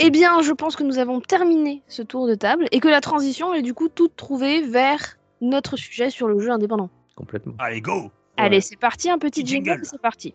[0.00, 3.00] Eh bien, je pense que nous avons terminé ce tour de table et que la
[3.00, 6.90] transition est du coup toute trouvée vers notre sujet sur le jeu indépendant.
[7.14, 7.54] Complètement.
[7.58, 9.84] Allez, go Allez, c'est parti, un petit jingle, jingle.
[9.86, 10.34] c'est parti.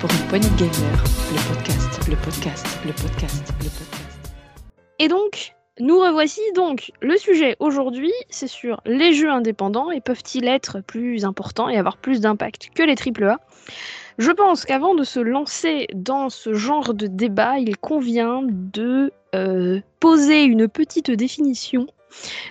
[0.00, 4.30] Pour une poignée de gamers, le podcast, le podcast, le podcast, le podcast.
[4.98, 6.92] Et donc, nous revoici donc.
[7.00, 11.96] Le sujet aujourd'hui, c'est sur les jeux indépendants et peuvent-ils être plus importants et avoir
[11.96, 13.38] plus d'impact que les AAA
[14.18, 19.80] Je pense qu'avant de se lancer dans ce genre de débat, il convient de euh,
[19.98, 21.86] poser une petite définition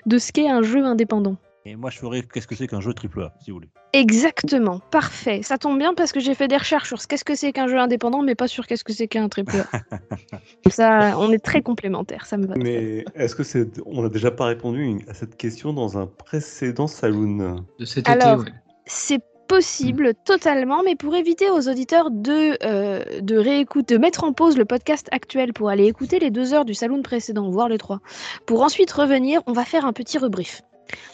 [0.08, 1.38] de ce qu'est un jeu indépendant.
[1.66, 3.70] Et moi, je ferai qu'est-ce que c'est qu'un jeu AAA, si vous voulez.
[3.94, 5.42] Exactement, parfait.
[5.44, 7.68] Ça tombe bien parce que j'ai fait des recherches sur ce qu'est-ce que c'est qu'un
[7.68, 9.68] jeu indépendant, mais pas sur qu'est-ce que c'est qu'un AAA.
[10.70, 12.56] ça, on est très complémentaires, ça me va.
[12.58, 13.80] Mais est-ce que c'est.
[13.86, 17.64] On n'a déjà pas répondu à cette question dans un précédent Saloon?
[17.78, 18.58] De cet Alors, été, ouais.
[18.86, 24.32] C'est possible totalement, mais pour éviter aux auditeurs de, euh, de réécouter, de mettre en
[24.32, 27.78] pause le podcast actuel pour aller écouter les deux heures du salon précédent, voire les
[27.78, 28.00] trois,
[28.46, 30.64] pour ensuite revenir, on va faire un petit rebrief.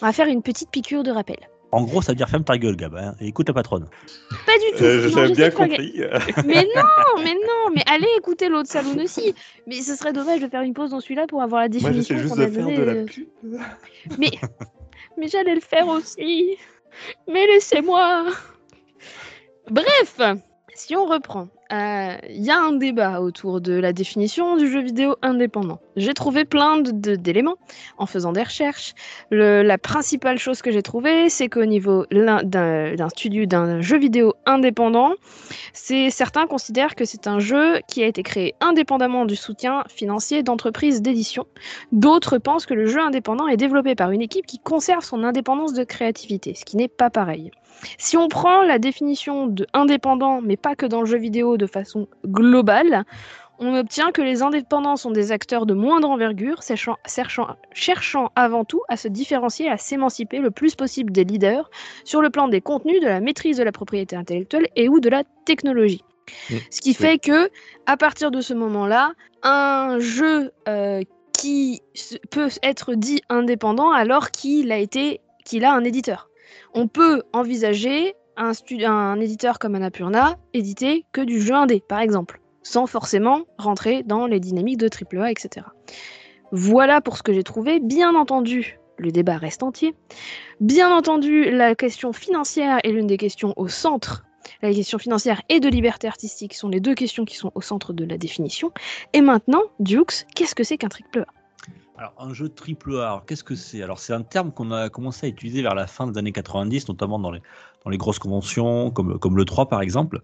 [0.02, 1.38] On va faire une petite piqûre de rappel.
[1.72, 3.88] En gros, ça veut dire ferme ta gueule, Gab, hein, et écoute la patronne.
[4.46, 4.84] Pas du tout.
[4.86, 6.00] Euh, non, bien compris.
[6.46, 9.36] Mais non, mais non, mais allez écouter l'autre salon aussi.
[9.66, 12.16] Mais ce serait dommage de faire une pause dans celui-là pour avoir la Moi, définition.
[12.16, 13.28] j'essaie juste qu'on a de faire donnée, de la euh, pub.
[14.18, 14.32] Mais,
[15.18, 16.56] mais j'allais le faire aussi.
[17.28, 18.28] Mais laissez-moi.
[19.70, 20.22] Bref,
[20.74, 25.16] si on reprend, il y a un débat autour de la définition du jeu vidéo
[25.22, 25.80] indépendant.
[25.96, 27.58] J'ai trouvé plein d'éléments
[27.98, 28.94] en faisant des recherches.
[29.32, 35.14] La principale chose que j'ai trouvée, c'est qu'au niveau d'un studio, d'un jeu vidéo indépendant,
[35.74, 41.02] certains considèrent que c'est un jeu qui a été créé indépendamment du soutien financier d'entreprises
[41.02, 41.46] d'édition.
[41.92, 45.74] D'autres pensent que le jeu indépendant est développé par une équipe qui conserve son indépendance
[45.74, 47.52] de créativité, ce qui n'est pas pareil.
[48.00, 51.68] Si on prend la définition de indépendant, mais pas que dans le jeu vidéo de
[51.68, 53.04] façon globale,
[53.60, 58.66] on obtient que les indépendants sont des acteurs de moindre envergure, cherchant, cherchant- cherchant avant
[58.66, 61.70] tout à se différencier, à s'émanciper le plus possible des leaders
[62.04, 65.10] sur le plan des contenus, de la maîtrise de la propriété intellectuelle et ou de
[65.10, 66.04] la technologie.
[66.50, 66.56] Mm.
[66.70, 67.50] Ce qui fait que,
[67.88, 71.02] à partir de ce moment-là, un jeu euh,
[71.34, 71.82] qui
[72.30, 76.30] peut être dit indépendant alors qu'il a été qu'il a un éditeur.
[76.74, 82.88] On peut envisager un, éditeur comme Annapurna éditer que du jeu indé, par exemple, sans
[82.88, 85.66] forcément rentrer dans les dynamiques de AAA, etc.
[86.52, 87.80] Voilà pour ce que j'ai trouvé.
[87.80, 89.96] Bien entendu, le débat reste entier.
[90.62, 94.24] Bien entendu, la question financière est l'une des questions au centre.
[94.62, 97.92] La question financière et de liberté artistique sont les deux questions qui sont au centre
[97.92, 98.72] de la définition.
[99.14, 101.38] Et maintenant, Dukes, qu'est-ce que c'est qu'un triple A?
[102.00, 103.82] Alors, un jeu triple A, qu'est-ce que c'est?
[103.82, 106.90] Alors, c'est un terme qu'on a commencé à utiliser vers la fin des années 90,
[106.90, 107.42] notamment dans les,
[107.84, 110.22] dans les grosses conventions, comme, le 3 par exemple.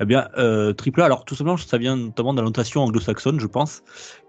[0.00, 3.40] Eh bien, euh, triple A, alors tout simplement, ça vient notamment de la notation anglo-saxonne,
[3.40, 3.82] je pense,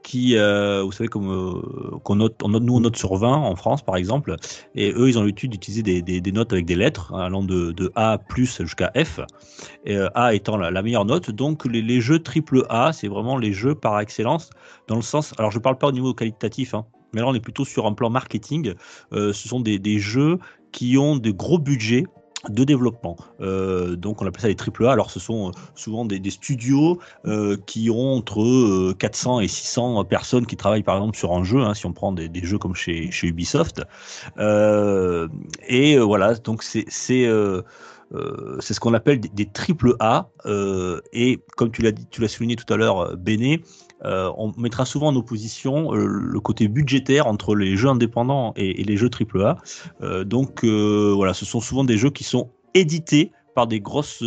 [0.04, 3.34] qui, euh, vous savez, comme euh, qu'on note, on note, nous on note sur 20
[3.34, 4.36] en France par exemple,
[4.76, 8.18] et eux ils ont l'habitude d'utiliser des, notes avec des lettres, hein, allant de, A
[8.18, 9.20] plus jusqu'à F,
[9.86, 11.32] et euh, A étant la, meilleure note.
[11.32, 14.50] Donc, les, les jeux triple A, c'est vraiment les jeux par excellence,
[14.88, 17.40] dans le sens, alors je parle pas au niveau qualitatif, hein, mais là on est
[17.40, 18.74] plutôt sur un plan marketing.
[19.12, 20.38] Ce sont des, des jeux
[20.72, 22.06] qui ont de gros budgets
[22.48, 23.18] de développement.
[23.42, 24.92] Euh, donc on appelle ça les AAA.
[24.92, 30.06] Alors ce sont euh, souvent des, studios euh, qui ont entre euh, 400 et 600
[30.06, 32.76] personnes qui travaillent par exemple sur un jeu, hein, si on prend des, jeux comme
[32.76, 33.84] chez, Ubisoft.
[35.68, 40.30] Et voilà, donc c'est c'est ce qu'on appelle des, triple A.
[41.14, 43.62] et comme tu l'as souligné tout à l'heure, Béné,
[44.06, 48.84] euh, on mettra souvent en opposition euh, le côté budgétaire entre les jeux indépendants et,
[48.84, 49.58] les jeux triple A.
[50.02, 54.24] Euh, donc voilà, ce sont souvent des jeux qui sont édités par des grosses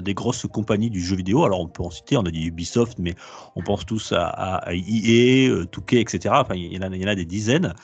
[0.00, 1.44] des grosses compagnies du jeu vidéo.
[1.44, 3.16] Alors on peut en citer, on a dit Ubisoft, mais
[3.56, 6.34] on pense tous à, à, à EA, 2K, etc.
[6.38, 7.74] Enfin, il y en a, des dizaines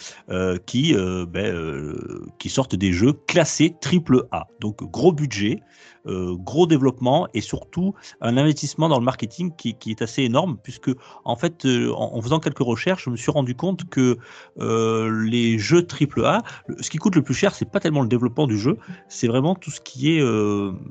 [0.65, 1.97] qui, ben,
[2.39, 4.47] qui sortent des jeux classés triple A.
[4.61, 5.61] Donc gros budget,
[6.07, 10.91] euh, gros développement et surtout un investissement dans le marketing qui, est assez énorme puisque
[11.25, 14.19] en fait euh, en, faisant quelques recherches je me suis rendu compte que
[14.59, 16.43] euh, les jeux AAA
[16.81, 19.55] ce qui coûte le plus cher c'est pas tellement le développement du jeu c'est vraiment
[19.55, 20.23] tout ce qui est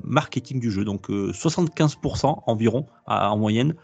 [0.04, 0.84] marketing du jeu.
[0.84, 3.74] Donc euh, 75% environ en moyenne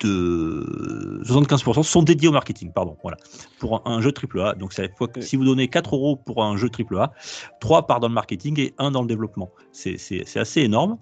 [0.00, 3.16] de 75% sont dédiés au marketing, pardon, voilà,
[3.58, 4.54] pour un, un jeu AAA.
[4.54, 7.12] Donc, ça fois que- si vous donnez 4 euros pour un jeu AAA,
[7.60, 9.50] 3 part dans le marketing et 1 dans le développement.
[9.72, 10.98] C'est c'est- c'est assez énorme.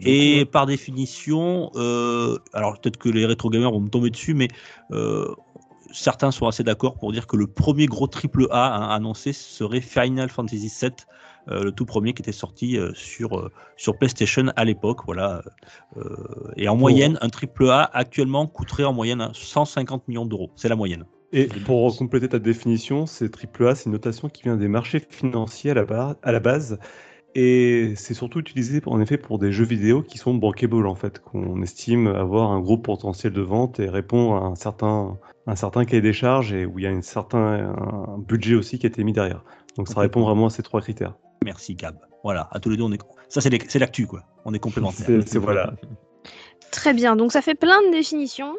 [0.00, 4.48] Et par définition, euh, alors peut-être que les rétro gamers vont me tomber dessus, mais
[4.92, 5.34] euh,
[5.92, 9.80] certains sont assez d'accord pour dire que le premier gros triple A hein, annoncé serait
[9.80, 10.90] Final Fantasy VII,
[11.46, 15.00] le tout premier qui était sorti euh, sur, euh, sur PlayStation à l'époque.
[15.06, 15.42] Voilà.
[15.96, 16.02] Euh,
[16.56, 20.50] et en moyenne, un triple A actuellement coûterait en moyenne hein, 150 millions d'euros.
[20.56, 21.04] C'est la moyenne.
[21.32, 25.72] Et pour compléter ta définition, c'est AAA, c'est une notation qui vient des marchés financiers
[25.72, 26.78] à la, ba- à la base.
[27.34, 31.18] Et c'est surtout utilisé en effet pour des jeux vidéo qui sont bankable en fait,
[31.18, 35.84] qu'on estime avoir un gros potentiel de vente et répond à un certain, un certain
[35.84, 38.88] cahier des charges et où il y a un certain un budget aussi qui a
[38.88, 39.44] été mis derrière.
[39.76, 41.14] Donc ça répond vraiment à ces trois critères.
[41.44, 41.96] Merci Gab.
[42.24, 43.00] Voilà, à tous les deux, on est...
[43.28, 44.22] ça c'est l'actu quoi.
[44.44, 45.06] On est complémentaires.
[45.26, 45.72] C'est voilà.
[46.72, 48.54] Très bien, donc ça fait plein de définitions.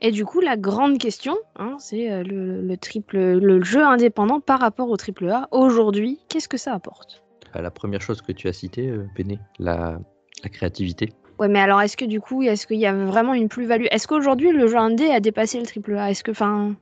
[0.00, 4.40] Et du coup, la grande question, hein, c'est euh, le, le triple, le jeu indépendant
[4.40, 5.48] par rapport au triple A.
[5.50, 7.22] Aujourd'hui, qu'est-ce que ça apporte?
[7.54, 9.98] Euh, La première chose que tu as citée, euh, Béné, la,
[10.42, 11.12] la créativité.
[11.38, 13.84] Ouais, mais alors est-ce que du coup, est-ce qu'il y a vraiment une plus-value?
[13.90, 16.10] Est-ce qu'aujourd'hui, le jeu indé a dépassé le triple A?
[16.10, 16.74] Est-ce que, enfin,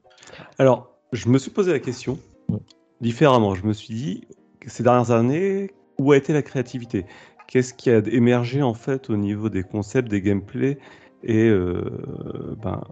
[0.58, 2.56] Alors, je me suis posé la question Mm.
[3.00, 3.54] différemment.
[3.54, 4.28] Je me suis dit,
[4.66, 7.06] ces dernières années, où a été la créativité?
[7.46, 10.78] Qu'est-ce qui a émergé en fait au niveau des concepts, des gameplays
[11.22, 12.82] et euh, ben,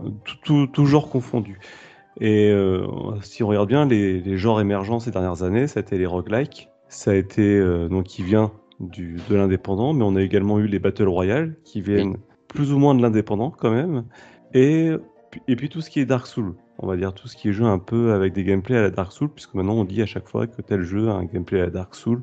[0.43, 1.59] tout, tout, genre confondu
[2.21, 2.87] Et euh,
[3.23, 6.07] si on regarde bien, les, les genres émergents ces dernières années, ça a été les
[6.07, 10.59] roguelikes, ça a été euh, donc qui vient du, de l'indépendant, mais on a également
[10.59, 12.17] eu les battle royale qui viennent
[12.49, 14.05] plus ou moins de l'indépendant quand même,
[14.55, 14.93] et
[15.49, 17.53] et puis tout ce qui est Dark Souls, on va dire tout ce qui est
[17.53, 20.07] jeu un peu avec des gameplays à la Dark Souls, puisque maintenant on dit à
[20.07, 22.23] chaque fois que tel jeu a un gameplay à la Dark Souls.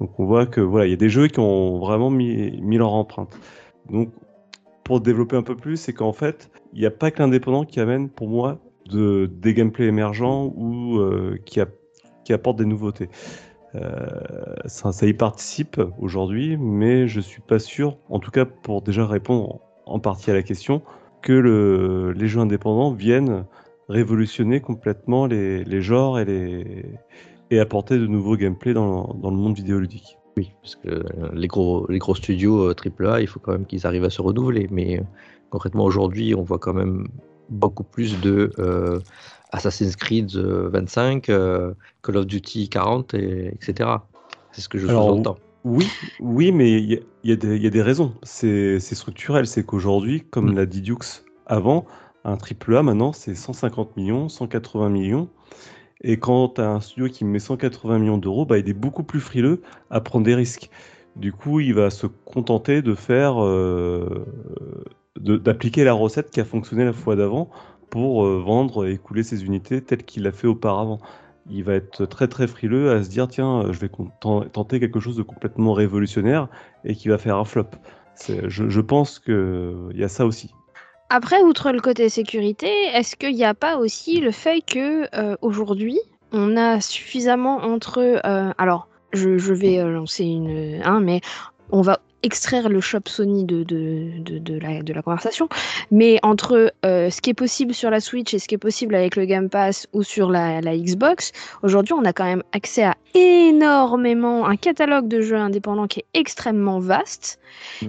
[0.00, 2.78] Donc on voit que voilà, il y a des jeux qui ont vraiment mis, mis
[2.78, 3.38] leur empreinte.
[3.90, 4.10] Donc
[4.84, 7.78] pour développer un peu plus, c'est qu'en fait, il n'y a pas que l'indépendant qui
[7.78, 8.58] amène pour moi
[8.90, 11.68] de, des gameplays émergents ou euh, qui, a-
[12.24, 13.08] qui apporte des nouveautés.
[13.76, 14.08] Euh,
[14.64, 19.60] ça, y participe aujourd'hui, mais je suis pas sûr, en tout cas pour déjà répondre
[19.86, 20.82] en partie à la question,
[21.22, 23.44] que le- les jeux indépendants viennent
[23.90, 26.84] révolutionner complètement les, les genres et, les,
[27.50, 30.16] et apporter de nouveaux gameplays dans, dans le monde vidéoludique.
[30.36, 31.02] Oui, parce que euh,
[31.34, 34.22] les gros, les gros studios euh, AAA, il faut quand même qu'ils arrivent à se
[34.22, 34.68] renouveler.
[34.70, 35.02] Mais euh,
[35.50, 37.08] concrètement, aujourd'hui, on voit quand même
[37.48, 39.00] beaucoup plus de euh,
[39.50, 43.90] Assassin's Creed euh, 25, euh, Call of Duty 40, et, etc.
[44.52, 45.36] C'est ce que je sous-entends.
[45.64, 45.86] Oui,
[46.20, 48.14] oui, mais il y, y y a des raisons.
[48.22, 49.46] C'est structurel.
[49.46, 50.56] C'est qu'aujourd'hui, comme Mm.
[50.56, 51.86] l'a dit Dux avant,
[52.24, 55.28] un AAA maintenant, c'est 150 millions, 180 millions.
[56.02, 59.02] Et quand tu as un studio qui met 180 millions d'euros, bah, il est beaucoup
[59.02, 60.70] plus frileux à prendre des risques.
[61.16, 64.24] Du coup, il va se contenter de faire, euh,
[65.16, 67.50] d'appliquer la recette qui a fonctionné la fois d'avant
[67.90, 70.98] pour euh, vendre et écouler ses unités telles qu'il l'a fait auparavant.
[71.50, 75.00] Il va être très très frileux à se dire tiens, euh, je vais tenter quelque
[75.00, 76.48] chose de complètement révolutionnaire
[76.84, 77.66] et qui va faire un flop.
[78.28, 80.52] Je, je pense qu'il y a ça aussi.
[81.12, 85.36] Après, outre le côté sécurité, est-ce qu'il n'y a pas aussi le fait que euh,
[85.42, 85.98] aujourd'hui,
[86.30, 87.98] on a suffisamment entre.
[88.24, 90.80] euh, alors, je, vais euh, lancer une.
[90.84, 91.20] Hein, mais
[91.72, 95.48] on va extraire le shop Sony de, de, de, de la, de la conversation.
[95.90, 98.94] Mais entre euh, ce qui est possible sur la Switch et ce qui est possible
[98.94, 102.84] avec le Game Pass ou sur la, la Xbox, aujourd'hui, on a quand même accès
[102.84, 107.40] à énormément un catalogue de jeux indépendants qui est extrêmement vaste.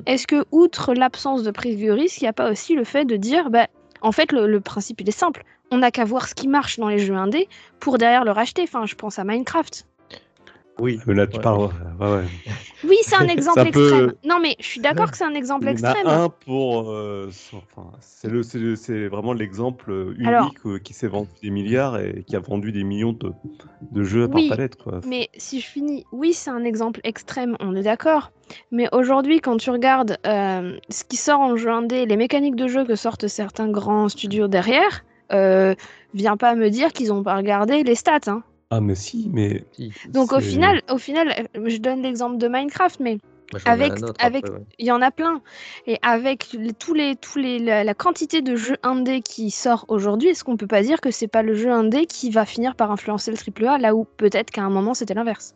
[0.05, 3.05] Est-ce que, outre l'absence de prise de risque, il n'y a pas aussi le fait
[3.05, 3.67] de dire, bah,
[4.01, 5.43] en fait, le, le principe, il est simple.
[5.71, 7.47] On n'a qu'à voir ce qui marche dans les jeux indés
[7.79, 8.63] pour derrière le racheter.
[8.63, 9.85] Enfin, je pense à Minecraft.
[10.81, 10.99] Oui.
[11.05, 11.43] Mais là, tu Ouais.
[11.43, 11.69] parles.
[11.99, 12.23] Ouais, ouais.
[12.83, 14.13] Oui, c'est un exemple un peu- extrême.
[14.25, 16.07] Non, mais je suis d'accord que c'est un exemple Il y en extrême.
[16.07, 16.91] a un pour.
[16.91, 21.29] euh, enfin, c'est le, c'est le- c'est vraiment l'exemple unique Alors- euh, qui s'est vendu
[21.43, 23.31] des milliards et qui a vendu des millions de,
[23.91, 24.75] de jeux par Oui, palette.
[24.75, 25.01] Quoi.
[25.05, 28.31] Mais si je finis, oui, c'est un exemple extrême, on est d'accord.
[28.71, 32.67] Mais aujourd'hui, quand tu regardes euh, ce qui sort en jeu indé, les mécaniques de
[32.67, 35.75] jeu que sortent certains grands studios derrière, euh,
[36.13, 38.19] viens pas me dire qu'ils ont pas regardé les stats.
[38.27, 38.43] hein.
[38.71, 39.65] Ah, mais si, mais.
[39.73, 39.91] Si.
[40.09, 43.17] Donc au final, au final, euh, je donne l'exemple de Minecraft, mais
[43.65, 44.63] avec- autre avec- ouais.
[44.79, 45.41] il y en a plein.
[45.87, 49.83] Et avec les- tous les, tous les, la, la quantité de jeux indé qui sort
[49.89, 52.75] aujourd'hui, est-ce qu'on peut pas dire que c'est pas le jeu indé qui va finir
[52.75, 55.53] par influencer le AAA, là où peut-être qu'à un moment c'était l'inverse?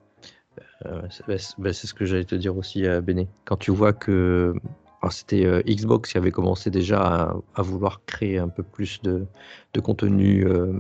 [0.86, 3.30] Euh, c'est bah, c'est- bah, c'est ce que j'allais te dire aussi à Béné.
[3.46, 4.54] Quand tu vois que
[5.02, 9.02] alors, c'était euh, Xbox qui avait commencé déjà à, à vouloir créer un peu plus
[9.04, 9.26] de,
[9.74, 10.74] de contenu euh,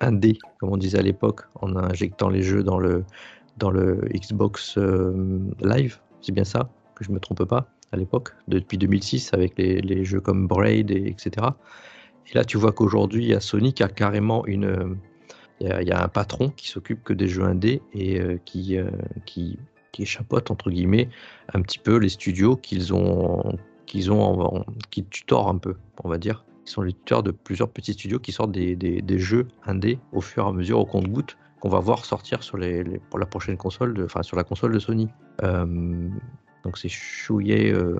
[0.00, 3.04] indé, comme on disait à l'époque, en injectant les jeux dans le,
[4.14, 9.32] Xbox euh, Live, c'est bien ça, que je me trompe pas, à l'époque, depuis 2006,
[9.34, 11.48] avec les, jeux comme Braid, et, etc.
[12.30, 14.96] Et là, tu vois qu'aujourd'hui, il y a Sony qui a carrément une.
[15.62, 18.88] Il y, a- un patron qui s'occupe que des jeux indés et euh, qui, euh,
[19.26, 19.58] qui
[20.06, 21.08] chapeaute, entre guillemets,
[21.52, 25.76] un petit peu les studios qu'ils ont, qu'ils ont en- en- qui tutorent un peu,
[26.02, 26.44] on va dire.
[26.70, 30.44] Sont les tuteurs de plusieurs petits studios qui sortent des, des- jeux indés au fur
[30.44, 33.92] et à mesure, au compte-goutte, qu'on va voir sortir sur les, pour la prochaine console,
[33.92, 35.08] de, enfin sur la console de Sony.
[35.42, 36.08] Euh,
[36.62, 36.88] donc c'est
[37.30, 37.98] euh,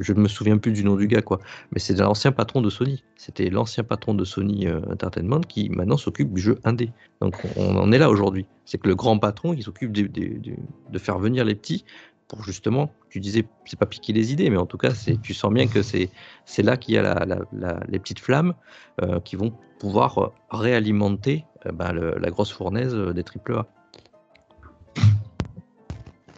[0.00, 1.38] je ne me souviens plus du nom du gars, quoi.
[1.72, 3.04] Mais c'est l'ancien patron de Sony.
[3.16, 6.90] C'était l'ancien patron de Sony euh, Entertainment qui maintenant s'occupe du jeu indé.
[7.20, 8.46] Donc on en est là aujourd'hui.
[8.64, 11.84] C'est que le grand patron, il s'occupe des- de faire venir les petits
[12.32, 14.88] pour justement, tu disais, c'est pas piquer les idées, mais en tout cas,
[15.22, 16.08] tu sens bien que c'est,
[16.46, 18.54] c'est là qu'il y a la- la- la- les petites flammes
[19.02, 23.66] euh, qui vont pouvoir réalimenter euh, ben, le- la grosse fournaise euh, des AAA.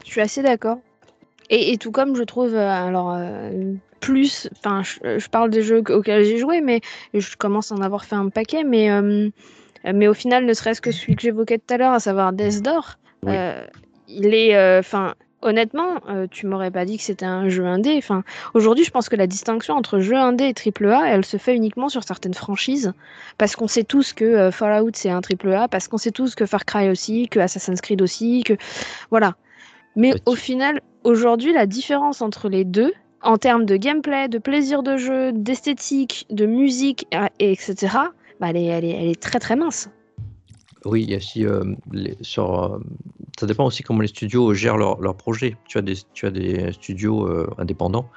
[0.05, 0.79] Je suis assez d'accord.
[1.49, 3.17] Et, et tout comme je trouve, euh, alors,
[4.01, 6.81] plus, enfin, je, je parle des jeux auxquels j'ai joué, mais
[7.15, 8.89] je commence à en avoir fait un paquet, mais,
[9.85, 12.63] mais au final, ne serait-ce que celui que j'évoquais tout à l'heure, à savoir Death
[12.63, 13.37] Door, Oui.
[14.09, 17.95] il est, enfin, honnêtement, euh, tu m'aurais pas dit que c'était un jeu indé.
[17.97, 21.37] Enfin, aujourd'hui, je pense que la distinction entre jeu indé et triple A, elle se
[21.37, 22.93] fait uniquement sur certaines franchises,
[23.39, 26.35] parce qu'on sait tous que euh, Fallout c'est un triple A, parce qu'on sait tous
[26.35, 28.55] que Far Cry aussi, que Assassin's Creed aussi, que
[29.11, 29.35] voilà.
[29.97, 34.39] Mais Bah, au final, aujourd'hui, la différence entre les deux, en termes de gameplay, de
[34.39, 37.07] plaisir de jeu, d'esthétique, de musique,
[37.39, 37.77] et etc.,
[38.41, 39.89] bah, elle, est, elle, est, elle est très très mince.
[40.85, 42.63] Oui, il y a aussi euh, les- sur.
[42.75, 42.79] euh,
[43.39, 45.57] ça dépend aussi comment les studios gèrent leurs projets.
[45.67, 48.09] Tu as des, tu as des studios euh, indépendants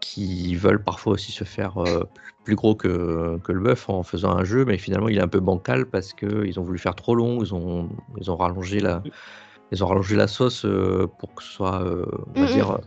[0.00, 2.04] qui veulent parfois aussi se faire euh,
[2.44, 5.28] plus gros que, que le bœuf en faisant un jeu, mais finalement il est un
[5.28, 7.88] peu bancal parce qu'ils ont voulu faire trop long, ils ont,
[8.20, 9.02] ils ont rallongé la,
[9.70, 11.84] ils ont rallongé la sauce euh, pour que ce soit,
[12.34, 12.78] on va dire,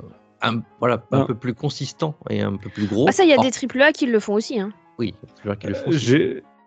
[0.42, 1.26] un, voilà, un Ah.
[1.26, 3.06] peu plus consistant et un peu plus gros.
[3.08, 4.60] Ah, ça, il y a Or, des triple A qui le font aussi.
[4.60, 4.72] Hein.
[5.00, 5.14] Oui,
[5.60, 6.06] qui le font aussi.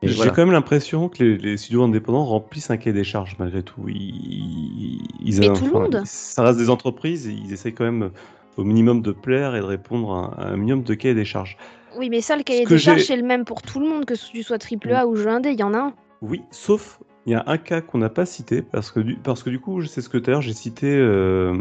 [0.02, 0.30] J'ai voilà.
[0.30, 3.88] quand même l'impression que les, les studios indépendants remplissent un cahier des charges malgré tout.
[3.88, 6.02] Ils, ils- Mais tout le monde.
[6.04, 8.10] Ça reste des entreprises et ils essayent quand même
[8.56, 11.24] au minimum de plaire et de répondre à, un- à un minimum de cahier des
[11.24, 11.56] charges.
[11.96, 14.14] Oui, mais ça, le cahier des charges, c'est le même pour tout le monde, que
[14.14, 15.92] tu sois triple A ou jeu indé, il y en a un.
[16.22, 19.42] Oui, sauf il y a un cas qu'on n'a pas cité parce que du, parce
[19.42, 21.54] que du coup, c'est ce que tout à l'heure j'ai cité euh,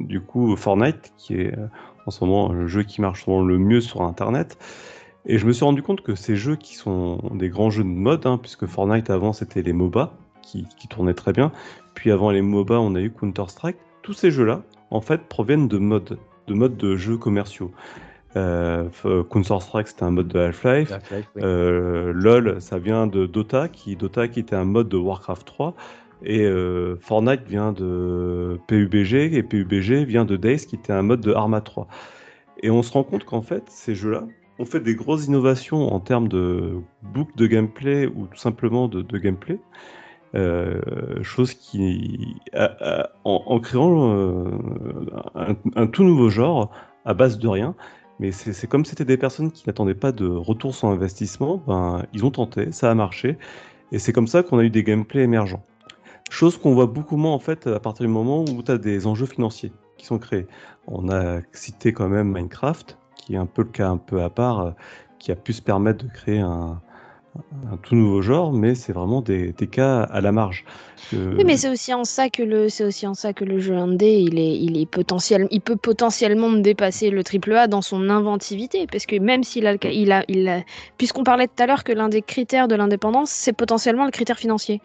[0.00, 1.68] du coup Fortnite qui est euh,
[2.04, 4.58] en ce moment le jeu qui marche souvent le mieux sur Internet.
[5.26, 7.88] Et je me suis rendu compte que ces jeux qui sont des grands jeux de
[7.88, 11.50] mode, hein, puisque Fortnite avant c'était les MOBA qui, qui tournaient très bien,
[11.94, 13.76] puis avant les MOBA on a eu Counter Strike.
[14.02, 17.72] Tous ces jeux-là, en fait, proviennent de modes, de modes de jeux commerciaux.
[18.36, 18.88] Euh,
[19.30, 20.92] Counter Strike c'était un mode de Half-Life.
[21.10, 21.42] Oui.
[21.42, 25.74] Euh, LOL, ça vient de Dota, qui Dota qui était un mode de Warcraft 3,
[26.22, 31.20] et euh, Fortnite vient de PUBG, et PUBG vient de Days, qui était un mode
[31.20, 31.88] de Arma 3.
[32.62, 34.24] Et on se rend compte qu'en fait, ces jeux-là
[34.58, 39.18] ont fait des grosses innovations en termes de boucle de gameplay ou tout simplement de,
[39.18, 39.58] gameplay.
[40.34, 40.80] Euh,
[41.22, 42.36] chose qui,
[43.24, 44.50] en, créant euh,
[45.76, 46.70] un, tout nouveau genre
[47.04, 47.74] à base de rien,
[48.18, 52.02] mais c'est c'est comme c'était des personnes qui n'attendaient pas de retour sur investissement, ben,
[52.12, 53.38] ils ont tenté, ça a marché,
[53.92, 55.64] et c'est comme ça qu'on a eu des gameplays émergents.
[56.28, 59.06] Chose qu'on voit beaucoup moins en fait à partir du moment où tu as des
[59.06, 60.46] enjeux financiers qui sont créés.
[60.86, 64.30] On a cité quand même Minecraft, qui est un peu le cas un peu à
[64.30, 64.70] part, euh,
[65.18, 66.80] qui a pu se permettre de créer un,
[67.70, 70.64] un tout nouveau genre, mais c'est vraiment des, des cas à la marge.
[71.12, 73.76] Oui, mais c'est aussi en ça que le, c'est aussi en ça que le jeu
[73.76, 78.08] indé, il est, il est potentiel, il peut potentiellement dépasser le triple A dans son
[78.08, 80.62] inventivité, parce que même s'il a, il a, il a,
[80.98, 84.38] puisqu'on parlait tout à l'heure que l'un des critères de l'indépendance, c'est potentiellement le critère
[84.38, 84.80] financier.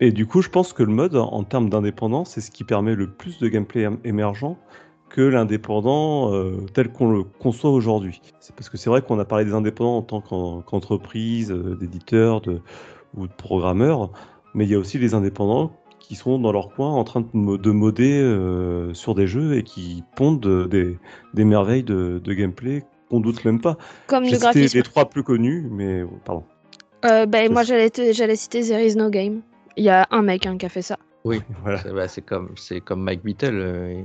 [0.00, 2.94] Et du coup, je pense que le mode, en termes d'indépendance, c'est ce qui permet
[2.94, 4.56] le plus de gameplay ém- émergent
[5.12, 8.20] que l'indépendant euh, tel qu'on le conçoit aujourd'hui.
[8.40, 11.76] C'est parce que c'est vrai qu'on a parlé des indépendants en tant qu'en- qu'entreprise, euh,
[11.78, 12.60] d'éditeurs de,
[13.16, 14.10] ou de programmeurs,
[14.54, 17.26] mais il y a aussi les indépendants qui sont dans leur coin en train de,
[17.32, 20.98] mo- de modder euh, sur des jeux et qui pondent des,
[21.34, 23.76] des merveilles de, de gameplay qu'on doute même pas.
[24.06, 24.76] Comme J'ai le cité graphisme.
[24.78, 26.44] les trois plus connus, mais pardon.
[27.04, 29.42] Euh, ben, moi, j'allais te- j'allais citer There is no game.
[29.76, 30.96] Il y a un mec hein, qui a fait ça.
[31.24, 31.78] Oui, Voilà.
[31.78, 33.50] c'est bah, c'est comme, c'est comme Mike Beatle.
[33.54, 34.02] euh,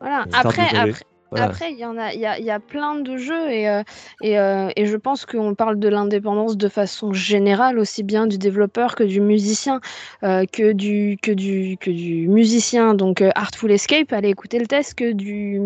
[0.00, 0.24] Voilà.
[0.32, 1.44] Après, après, voilà.
[1.44, 3.82] Après, il y en a, il y a, y a plein de jeux et, euh,
[4.20, 8.36] et, euh, et je pense qu'on parle de l'indépendance de façon générale, aussi bien du
[8.36, 9.80] développeur que du musicien,
[10.24, 12.94] euh, que du que du que du musicien.
[12.94, 15.60] Donc Artful Escape, allez écouter le test, que du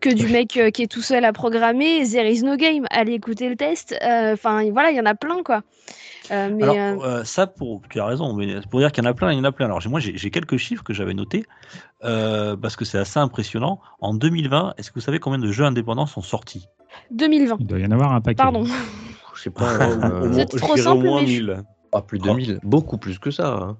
[0.00, 3.48] que du mec qui est tout seul à programmer, There is no game, allez écouter
[3.48, 3.94] le test.
[4.02, 5.62] Enfin voilà, il y en a plein quoi.
[6.30, 9.06] Euh, mais Alors, euh, euh, ça, pour, tu as raison, mais pour dire qu'il y
[9.06, 9.66] en a plein, il y en a plein.
[9.66, 11.44] Alors, j'ai- moi, j'ai quelques chiffres que j'avais notés
[12.04, 13.80] euh, parce que c'est assez impressionnant.
[14.00, 16.68] En 2020, est-ce que vous savez combien de jeux indépendants sont sortis?
[17.10, 17.56] 2020.
[17.60, 18.36] Il doit y en avoir un paquet.
[18.36, 18.64] Pardon.
[19.34, 21.62] Je sais pas, euh, Vous êtes trop dirais au simple, moins mais je- 1000.
[21.90, 23.48] pas plus de 1000, beaucoup plus que ça.
[23.48, 23.76] hein.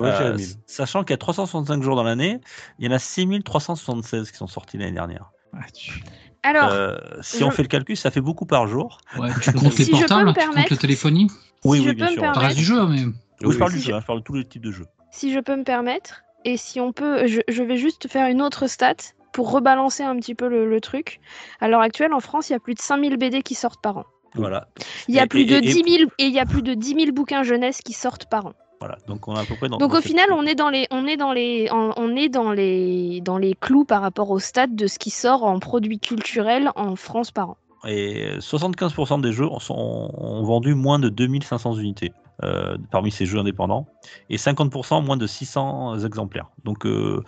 [0.00, 0.46] Ouais, je dirais Euh, 1000.
[0.66, 2.40] Sachant qu'il y a 365 jours dans l'année,
[2.78, 5.30] il y en a 6376 qui sont sortis l'année dernière.
[5.54, 6.00] Ah, tu-
[6.42, 8.98] Alors, Euh, si je- on fait le calcul, ça fait beaucoup par jour.
[9.18, 11.28] Ouais, tu comptes les Si portables, tu comptes la téléphonie.
[11.64, 12.32] Oui, si oui, je bien peux me sûr.
[12.32, 13.04] Permettre- du jeu, mais.
[13.44, 14.70] Oui, je parle si du je- jeu, hein, je parle de tous les types de
[14.70, 14.86] jeux.
[15.10, 18.42] si je peux me permettre, et si on peut, je, je vais juste faire une
[18.42, 18.94] autre stat
[19.32, 21.20] pour rebalancer un petit peu le, le truc.
[21.60, 23.98] À l'heure actuelle, en France, il y a plus de 5000 BD qui sortent par
[23.98, 24.04] an.
[24.34, 24.68] Voilà.
[25.08, 26.62] Il y a Et- plus et- de et- 10 000 et il y a plus
[26.62, 28.52] de 10 000 bouquins jeunesse qui sortent par an.
[28.80, 28.96] voilà.
[29.06, 29.76] Donc, on est à peu près dans.
[29.78, 32.50] Donc dans au final, on est dans les, on est dans les, on est dans
[32.52, 36.70] les, dans les clous par rapport au stade de ce qui sort en produits culturels
[36.76, 37.56] en France par an.
[37.86, 42.12] Et 75% des jeux sont, ont vendu moins de 2500 unités
[42.44, 43.86] euh, parmi ces jeux indépendants
[44.30, 46.50] et 50% moins de 600 exemplaires.
[46.64, 47.22] Donc euh,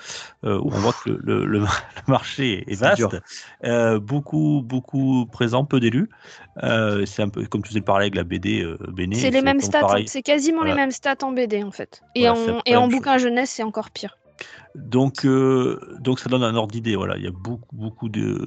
[0.45, 1.67] euh, on voit que le, le- le- le
[2.07, 3.17] marché est vaste,
[3.65, 6.09] euh, beaucoup beaucoup présent, peu d'élus.
[6.63, 9.17] Euh, c'est un peu comme tu faisais le parler avec la BD euh, Béné.
[9.17, 10.75] C'est les mêmes stats, c'est quasiment Voilà.
[10.75, 12.01] les mêmes stats en BD en fait.
[12.15, 14.17] Et Voilà, en, et bouquin jeunesse, c'est encore pire.
[14.75, 16.97] Donc, euh, donc ça donne un ordre d'idée.
[16.97, 18.45] Voilà, il y a beaucoup, beaucoup de,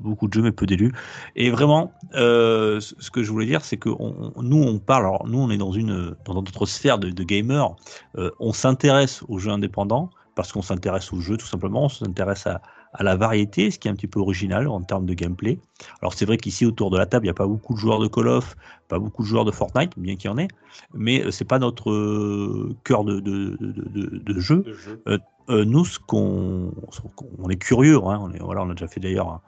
[0.00, 0.92] beaucoup de jeux, mais peu d'élus.
[1.36, 5.04] Et vraiment, euh, ce que je voulais dire, c'est que on- nous, on parle.
[5.04, 7.76] Alors, nous, on est dans une, dans notre sphère de, de gamers.
[8.16, 11.84] Euh, on s'intéresse aux jeux indépendants parce qu'on s'intéresse aux jeux, tout simplement.
[11.84, 12.62] On s'intéresse à,
[12.94, 15.58] à la variété, ce qui est un petit peu original en termes de gameplay.
[16.00, 17.98] Alors, c'est vrai qu'ici, autour de la table, il n'y a pas beaucoup de joueurs
[17.98, 18.56] de Call of,
[18.88, 20.48] pas beaucoup de joueurs de Fortnite, bien qu'il y en ait,
[20.94, 24.62] mais c'est pas notre cœur de, de, de, de- de jeu.
[24.66, 25.02] de jeu.
[25.50, 26.72] Euh, nous, ce qu'on,
[27.16, 29.40] qu'on- on est curieux, hein, on, voilà, on a déjà fait d'ailleurs un,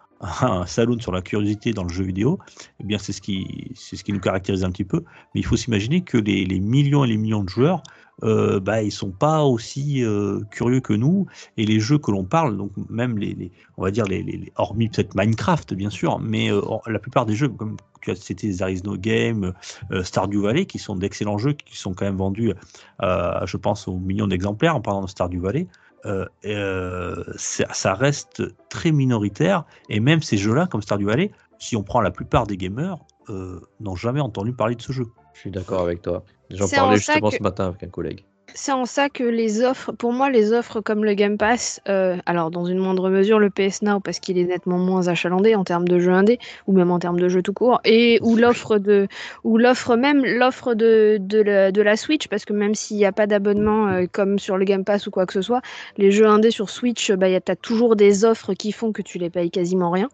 [0.60, 2.38] un saloon sur la curiosité dans le jeu vidéo.
[2.80, 5.04] Eh bien, c'est ce qui, c'est ce qui nous caractérise un petit peu.
[5.34, 7.82] Mais il faut s'imaginer que les, les millions et les millions de joueurs,
[8.24, 11.26] euh, bah, ils sont pas aussi euh, curieux que nous.
[11.56, 14.36] Et les jeux que l'on parle, donc même les, les- on va dire les, les-
[14.38, 18.16] les- hormis peut-être Minecraft, bien sûr, mais euh, la plupart des jeux, comme tu as
[18.16, 19.52] cité There is no Game,
[19.92, 22.52] euh, Stardew Valley, qui sont d'excellents jeux, qui sont quand même vendus,
[23.00, 25.68] je pense, aux millions d'exemplaires en parlant de Stardew Valley.
[26.04, 31.84] Euh, euh, ça reste très minoritaire et même ces jeux-là, comme Stardew Valley, si on
[31.84, 32.96] prend la plupart des gamers,
[33.28, 35.06] euh, n'ont jamais entendu parler de ce jeu.
[35.34, 36.24] Je suis d'accord avec toi.
[36.50, 38.24] J'en parlais justement que- ce matin avec un collègue.
[38.54, 42.18] C'est en ça que les offres, pour moi, les offres comme le Game Pass, euh,
[42.26, 45.64] alors dans une moindre mesure le PS Now parce qu'il est nettement moins achalandé en
[45.64, 48.78] termes de jeux indés ou même en termes de jeux tout court, et ou l'offre
[48.78, 49.08] de,
[49.44, 53.06] ou l'offre même l'offre de, de, la, de la Switch parce que même s'il n'y
[53.06, 55.62] a pas d'abonnement euh, comme sur le Game Pass ou quoi que ce soit,
[55.96, 59.00] les jeux indés sur Switch, bah, y a- t'as toujours des offres qui font que
[59.02, 60.08] tu les payes quasiment rien.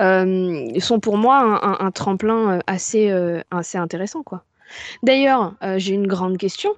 [0.00, 3.12] Euh, sont pour moi un, un- un tremplin assez,
[3.50, 4.44] assez intéressant quoi.
[5.02, 6.70] D'ailleurs, j'ai une grande question.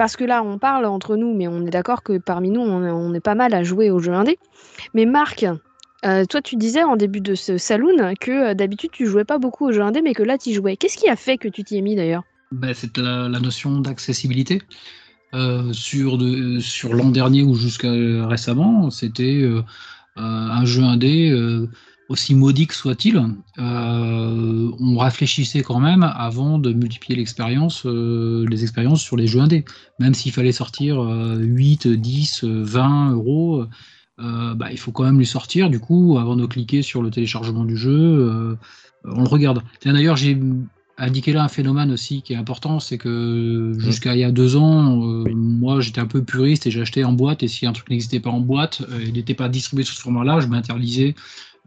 [0.00, 3.12] Parce que là, on parle entre nous, mais on est d'accord que parmi nous, on,
[3.12, 4.38] est- pas mal à jouer aux jeux indés.
[4.94, 5.44] Mais Marc,
[6.06, 9.36] euh, toi, tu disais en début de ce saloon que euh, d'habitude, tu jouais pas
[9.36, 10.78] beaucoup aux jeux indés, mais que là, tu jouais.
[10.78, 12.22] Qu'est-ce qui a fait que tu t'y es mis d'ailleurs?
[12.50, 14.62] Ben, c'est la, notion d'accessibilité.
[15.34, 17.92] Euh, sur de- sur l'an dernier ou jusqu'à
[18.26, 19.46] récemment, c'était
[20.16, 21.30] un jeu indé,
[22.10, 23.16] aussi maudit que soit-il.
[23.58, 29.40] euh, on réfléchissait quand même avant de multiplier l'expérience, euh, les expériences sur les jeux
[29.40, 29.64] indés.
[30.00, 33.64] Même s'il fallait sortir euh, 8, 10, euh, 20 euros,
[34.18, 35.70] euh, bah, il faut quand même les sortir.
[35.70, 38.58] Du coup, avant de cliquer sur le téléchargement du jeu,
[39.04, 39.62] on le regarde.
[39.84, 40.36] D'ailleurs, j'ai
[40.98, 44.56] indiqué là un phénomène aussi qui est important, c'est que jusqu'à il y a deux
[44.56, 44.96] ans,
[45.34, 48.28] moi j'étais un peu puriste et j'achetais en boîte et si un truc n'existait pas
[48.28, 51.14] en boîte, il n'était pas distribué sous ce format-là, je m'interdisais.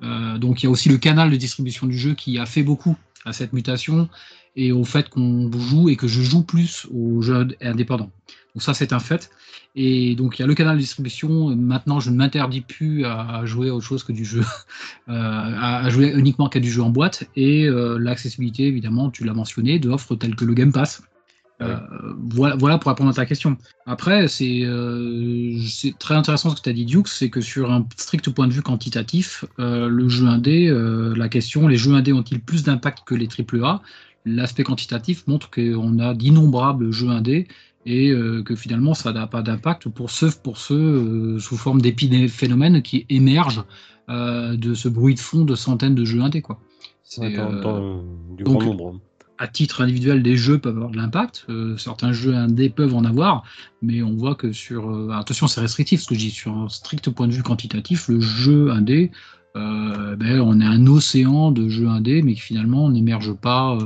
[0.03, 2.63] Euh, donc il y a aussi le canal de distribution du jeu qui a fait
[2.63, 2.95] beaucoup
[3.25, 4.09] à cette mutation
[4.55, 8.11] et au fait qu'on joue et que je joue plus aux jeux indépendants.
[8.53, 9.31] Donc ça, c'est un fait.
[9.75, 11.55] Et donc, il y a le canal de distribution.
[11.55, 14.41] Maintenant, je ne m'interdis plus à, jouer à autre chose que du jeu,
[15.09, 17.27] euh, à, à jouer uniquement qu'à du jeu en boîte.
[17.35, 21.01] Et euh, l'accessibilité, évidemment, tu l'as mentionné, d'offres telles que le Game Pass.
[21.63, 21.77] Euh,
[22.31, 23.57] voilà, voilà pour répondre à ta question.
[23.85, 25.57] Après, c'est euh,
[25.99, 28.53] très intéressant ce que tu as dit, Duke, c'est que sur un strict point de
[28.53, 30.73] vue quantitatif, euh, le jeu indé,
[31.15, 33.81] la question, les jeux indés ont-ils plus d'impact que les AAA
[34.25, 37.47] L'aspect quantitatif montre qu'on a d'innombrables jeux indés
[37.85, 38.13] et
[38.45, 43.65] que finalement ça n'a pas d'impact pour ceux, pour ceux sous forme d'épiphénomènes qui émergent
[44.07, 46.41] de ce bruit de fond de centaines de jeux indés.
[46.41, 46.59] Quoi.
[47.03, 47.31] C'est, Ouais,
[48.37, 48.99] du donc- grand nombre.
[49.37, 51.45] À titre individuel, des jeux peuvent avoir de l'impact.
[51.49, 53.43] euh, certains jeux indés peuvent en avoir,
[53.81, 54.89] mais on voit que sur.
[54.89, 56.31] euh, attention, c'est restrictif ce que je dis.
[56.31, 59.11] Sur un strict point de vue quantitatif, le jeu indé,
[59.55, 63.77] euh, ben, on est un océan de jeux indés, mais qui finalement n'émerge pas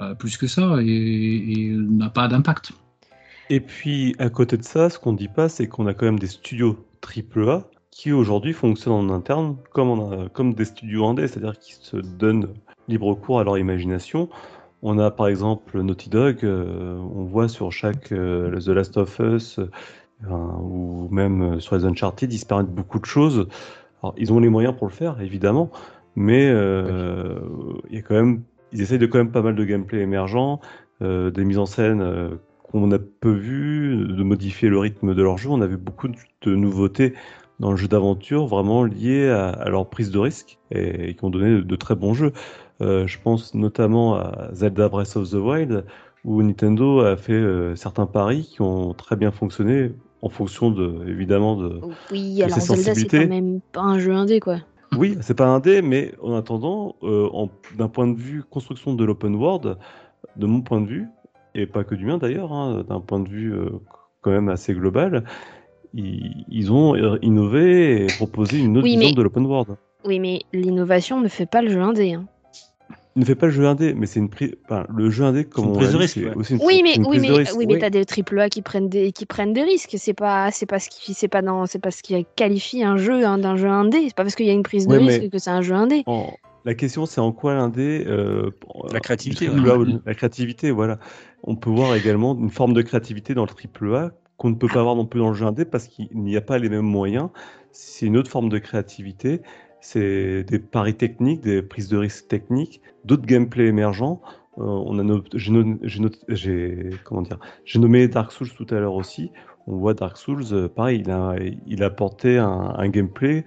[0.00, 2.72] euh, plus que ça et, n'a pas d'impact.
[3.50, 6.06] Et puis, à côté de ça, ce qu'on ne dit pas, c'est qu'on a quand
[6.06, 11.26] même des studios AAA qui aujourd'hui fonctionnent en interne comme, a- comme des studios indés,
[11.26, 12.48] c'est-à-dire qui se donnent
[12.86, 14.28] libre cours à leur imagination.
[14.82, 19.18] On a par exemple Naughty Dog, euh, on voit sur chaque euh, The Last of
[19.18, 23.48] Us, euh, ou même sur les Uncharted, permettent beaucoup de choses.
[24.02, 25.70] Alors, ils ont les moyens pour le faire, évidemment,
[26.14, 30.00] mais il y a quand même, ils essayent de quand même pas mal de gameplay
[30.00, 30.60] émergent,
[31.00, 35.50] des mises en scène qu'on a peu vues, de modifier le rythme de leur jeu.
[35.50, 37.14] On avait beaucoup de, nouveautés
[37.58, 41.62] dans le jeu d'aventure, vraiment liées à, leur prise de risque et, qui ont donné
[41.62, 42.32] de très bons jeux.
[42.80, 45.84] Euh, je pense notamment à Zelda Breath of the Wild,
[46.24, 51.08] où Nintendo a fait euh, certains paris qui ont très bien fonctionné en fonction de,
[51.08, 54.58] évidemment, de, Oui, de alors ses Zelda, c'est quand même pas un jeu indé, quoi.
[54.96, 57.28] Oui, c'est pas un dé, mais en attendant, euh,
[57.76, 59.76] d'un point de vue construction de l'open world,
[60.36, 61.06] de mon point de vue,
[61.54, 63.70] et pas que du mien d'ailleurs, hein, d'un point de vue euh,
[64.22, 65.24] quand même assez global,
[65.94, 69.76] ils, ils ont innové et proposé une autre Oui, vision mais- de l'open world.
[70.04, 72.12] Oui, mais l'innovation ne fait pas le jeu indé.
[72.14, 72.24] hein.
[73.18, 74.54] Ne fait pas le jeu indé, mais c'est une prise.
[74.64, 77.02] Enfin, le jeu indé, comme une on prise de risque, aussi une, Oui, mais une
[77.02, 77.56] oui, prise mais de risque.
[77.56, 79.94] oui, mais t'as des triple A qui prennent des qui prennent des risques.
[79.98, 82.96] C'est pas c'est pas ce qui c'est pas dans c'est pas ce qui qualifie un
[82.96, 83.98] jeu hein, d'un jeu indé.
[84.06, 85.74] C'est pas parce qu'il y a une prise de Ouais, risque que c'est un jeu
[85.74, 86.04] indé.
[86.06, 86.32] En-
[86.64, 88.04] La question, c'est en quoi l'indé.
[88.06, 88.50] euh,
[88.92, 89.68] La créativité, ouais.
[89.68, 90.98] A La créativité, voilà.
[91.42, 94.68] On peut voir également une forme de créativité dans le triple A qu'on ne peut
[94.68, 96.82] pas avoir non plus dans le jeu indé parce qu'il n'y a pas les mêmes
[96.82, 97.30] moyens.
[97.72, 99.40] C'est une autre forme de créativité.
[99.80, 104.20] C'est des paris techniques, des prises de risques techniques, d'autres gameplays émergents.
[105.34, 106.90] J'ai
[107.64, 109.30] j'ai nommé Dark Souls tout à l'heure aussi.
[109.68, 113.44] On voit Dark Souls, euh, pareil, il a, il a apporté un, un gameplay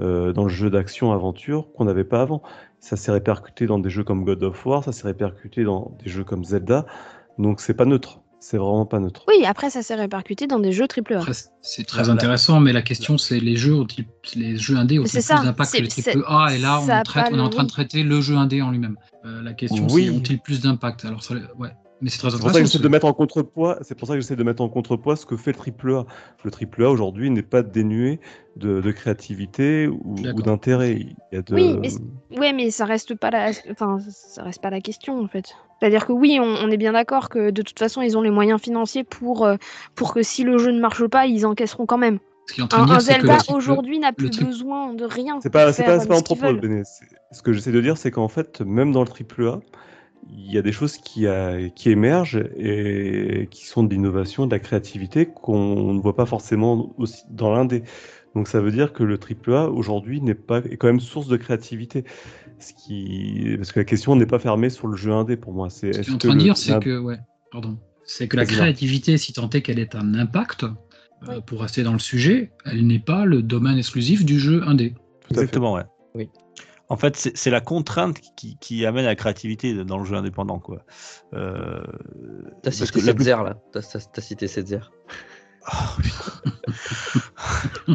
[0.00, 2.42] euh, dans le jeu d'action-aventure qu'on n'avait pas avant.
[2.80, 6.10] Ça s'est répercuté dans des jeux comme God of War, ça s'est répercuté dans des
[6.10, 6.86] jeux comme Zelda.
[7.38, 8.23] Donc c'est pas neutre.
[8.46, 9.24] C'est vraiment pas neutre.
[9.26, 11.20] Oui, après ça s'est répercuté dans des jeux triple A.
[11.20, 11.32] Après,
[11.62, 12.12] c'est très Voilà.
[12.12, 14.04] intéressant, mais la question c'est les jeux ont-ils-
[14.36, 16.48] les jeux indés ont-ils plus d'impact que les triple A?
[16.54, 18.96] Et là, on, traite, on est en train de traiter le jeu indé en lui-même.
[19.24, 20.04] Euh, la question Oui.
[20.04, 21.06] c'est ont-ils plus d'impact?
[21.06, 21.70] Alors, ça, ouais.
[22.00, 23.78] Mais c'est très C'est pour ça que j'essaie de mettre en contrepoids.
[23.82, 26.04] C'est pour ça que j'essaie de mettre en contrepoids ce que fait le triple A.
[26.44, 28.20] Le triple A aujourd'hui n'est pas dénué
[28.56, 31.06] de, de créativité ou, d'intérêt.
[31.32, 31.54] De...
[31.54, 35.20] Oui, mais c'est- Ouais, mais ça reste pas la enfin ça reste pas la question
[35.20, 35.54] en fait.
[35.80, 38.30] C'est-à-dire que oui, on, on est bien d'accord que de toute façon ils ont les
[38.30, 39.56] moyens financiers pour euh,
[39.94, 42.18] pour que si le jeu ne marche pas, ils encaisseront quand même.
[42.46, 45.38] Ce qui est en train Un, de dire, Zelda aujourd'hui n'a plus besoin de rien.
[45.40, 46.58] C'est pas, pas, pas qu'ils propos,
[47.32, 49.60] Ce que j'essaie de dire, c'est qu'en fait, même dans le triple A,
[50.30, 54.52] il y a des choses qui, a- qui émergent et qui sont de l'innovation, de
[54.52, 57.82] la créativité qu'on ne voit pas forcément aussi dans l'indé.
[58.34, 61.28] Donc ça veut dire que le triple A aujourd'hui n'est pas est quand même source
[61.28, 62.04] de créativité.
[62.58, 65.70] Ce qui parce que la question n'est pas fermée sur le jeu indé pour moi.
[65.70, 67.18] C'est Ce est-ce qu'il est en que train de dire, c'est que, ouais,
[67.52, 70.68] pardon, c'est que la créativité, si tant est qu'elle ait un impact, euh,
[71.28, 71.34] Oui.
[71.46, 74.94] pour rester dans le sujet, elle n'est pas le domaine exclusif du jeu indé.
[75.20, 75.30] Tout.
[75.34, 75.84] Exactement, ouais.
[76.14, 76.28] Oui.
[76.90, 80.58] En fait, c'est la contrainte qui, qui amène à la créativité dans le jeu indépendant,
[80.58, 80.82] quoi.
[81.32, 81.82] Euh,
[82.62, 83.56] T'as cité plus- Setzer là.
[83.72, 84.90] T'as cité Setzer.
[85.66, 86.02] Oh,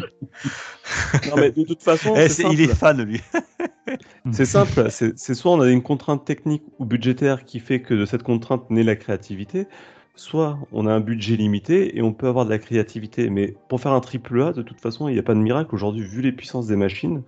[1.30, 2.74] Non, mais de toute façon, Eh, il est simple.
[2.76, 3.20] fan, lui.
[4.32, 7.92] C'est simple, c'est c'est soit on a une contrainte technique ou budgétaire qui fait que
[7.94, 9.66] de cette contrainte naît la créativité,
[10.14, 13.30] soit on a un budget limité et on peut avoir de la créativité.
[13.30, 15.74] Mais pour faire un triple A, de toute façon, il n'y a pas de miracle
[15.74, 17.22] aujourd'hui, vu les puissances des machines.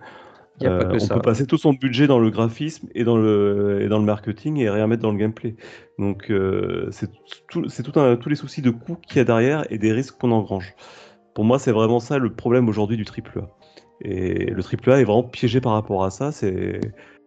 [0.59, 1.15] Il y a pas euh, que on ça.
[1.15, 4.57] peut passer tout son budget dans le graphisme et dans le, et dans le marketing
[4.57, 5.55] et rien mettre dans le gameplay.
[5.99, 7.09] Donc euh, c'est
[7.49, 10.17] tout, tout un- tous les soucis de coûts qu'il y a derrière et des risques
[10.17, 10.73] qu'on engrange.
[11.33, 13.49] Pour moi, c'est vraiment ça le problème aujourd'hui du triple A.
[14.01, 16.31] Et le triple A est vraiment piégé par rapport à ça.
[16.31, 16.79] C'est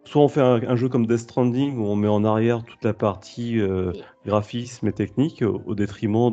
[0.05, 2.83] soit on fait un, un jeu comme Death Stranding où on met en arrière toute
[2.83, 3.91] la partie euh,
[4.25, 6.31] graphisme et technique au, au détriment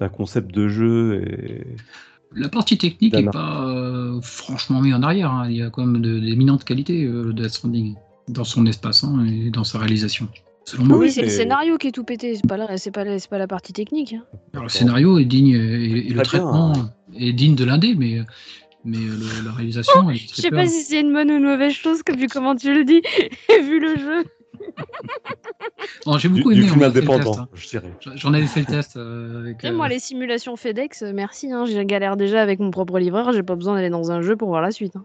[0.00, 1.76] d'un concept de jeu et
[2.38, 5.30] La partie technique n'est pas euh, franchement mise en arrière.
[5.32, 5.46] hein.
[5.48, 7.94] Il y a quand même de- d'éminentes qualités euh, de Death Stranding
[8.28, 10.28] dans son espace hein, et dans sa réalisation.
[10.64, 13.18] Selon Oui, c'est le scénario qui est tout pété, c'est pas, la- c'est pas, la-
[13.18, 14.12] c'est pas la partie technique.
[14.12, 14.24] hein.
[14.52, 16.90] Alors, le scénario est digne et, et le bien, traitement hein.
[17.16, 18.20] est digne de l'indé, mais,
[18.84, 20.10] mais euh, le- la réalisation.
[20.10, 22.74] est Je sais pas si c'est une bonne ou une mauvaise chose, vu comment tu
[22.74, 23.00] le dis,
[23.48, 24.24] et vu le jeu.
[26.18, 26.68] J'ai beaucoup du aimé.
[26.68, 27.48] film indépendant, hein.
[27.54, 27.92] je dirais.
[28.14, 29.64] J'en avais fait le test euh, avec.
[29.64, 32.98] Et euh, moi, les simulations FedEx, euh, merci, hein, j'ai galère déjà avec mon propre
[32.98, 34.94] livreur, j'ai pas besoin d'aller dans un jeu pour voir la suite.
[34.96, 35.04] hein.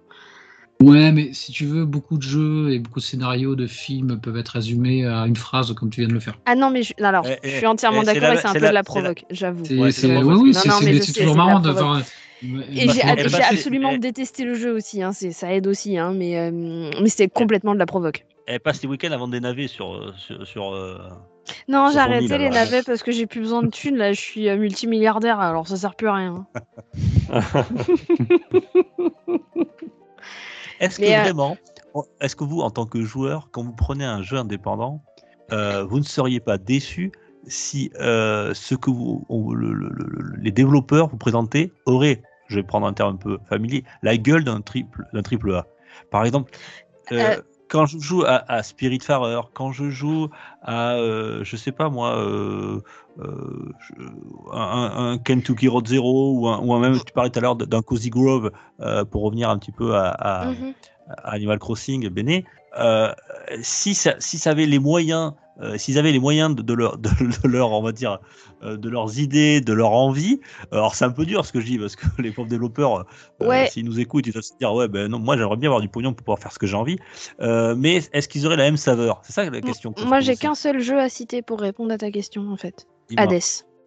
[0.81, 4.37] Ouais, mais si tu veux, beaucoup de jeux et beaucoup de scénarios de films peuvent
[4.37, 6.39] être résumés à une phrase comme tu viens de le faire.
[6.45, 8.53] Ah non, mais je, alors, Eh, je eh, suis entièrement eh, d'accord et c'est un
[8.53, 9.65] peu de la- c'est la- provoque, j'avoue.
[9.65, 12.01] C'est, Ouais, oui, c'est, je toujours de marrant de voir.
[12.43, 16.11] Et j'ai Elle j'ai passe- absolument détesté le jeu aussi, hein, ça aide aussi, hein,
[16.15, 18.25] mais, euh, mais c'était complètement de la provoque.
[18.47, 19.93] Elle passe les week-ends avant des navets sur.
[19.93, 20.97] euh, sur, sur, euh,
[21.67, 24.49] Non, j'ai arrêté les navets parce que j'ai plus besoin de thunes, là, je suis
[24.57, 26.47] multimilliardaire, alors ça sert plus à rien.
[30.79, 31.57] Est-ce que euh, vraiment,
[32.21, 35.03] est-ce que vous, en tant que joueur, quand vous prenez un jeu indépendant,
[35.51, 37.11] euh, vous ne seriez pas déçu
[37.45, 42.21] si euh, ce que vous, on- le- le- le- les développeurs vous présentaient aurait,
[42.51, 45.65] je vais prendre un terme un peu familier, la gueule d'un triple, d'un triple A.
[46.11, 46.51] Par exemple,
[47.11, 47.41] euh, Euh.
[47.69, 50.29] quand je joue à, à Spiritfarer, quand je joue
[50.61, 52.81] à, euh, je sais pas moi, euh,
[54.51, 57.81] un, Kentucky Road Zero ou un, ou un même, tu parlais tout à l'heure d'un
[57.81, 58.51] Cozy Grove
[59.09, 60.73] pour revenir un petit peu à, à- Mhm.
[61.07, 62.09] à Animal Crossing,
[63.61, 66.97] si, ça, si ça avait les moyens, euh, s'ils avaient les moyens de, de leur,
[66.99, 68.19] de, de leur, on va dire,
[68.63, 70.39] euh, de leurs idées, de leur envie,
[70.71, 73.05] alors c'est un peu dur ce que je dis parce que les pauvres développeurs,
[73.41, 73.67] euh, Ouais.
[73.71, 75.89] s'ils nous écoutent, ils doivent se dire ouais ben non, moi j'aimerais bien avoir du
[75.89, 76.97] pognon pour pouvoir faire ce que j'ai envie,
[77.41, 79.21] Euh, mais est-ce qu'ils auraient la même saveur?
[79.23, 79.93] C'est ça la question.
[79.93, 82.87] que Moi, j'ai qu'un seul jeu à citer pour répondre à ta question, en fait.
[83.17, 83.39] Hades.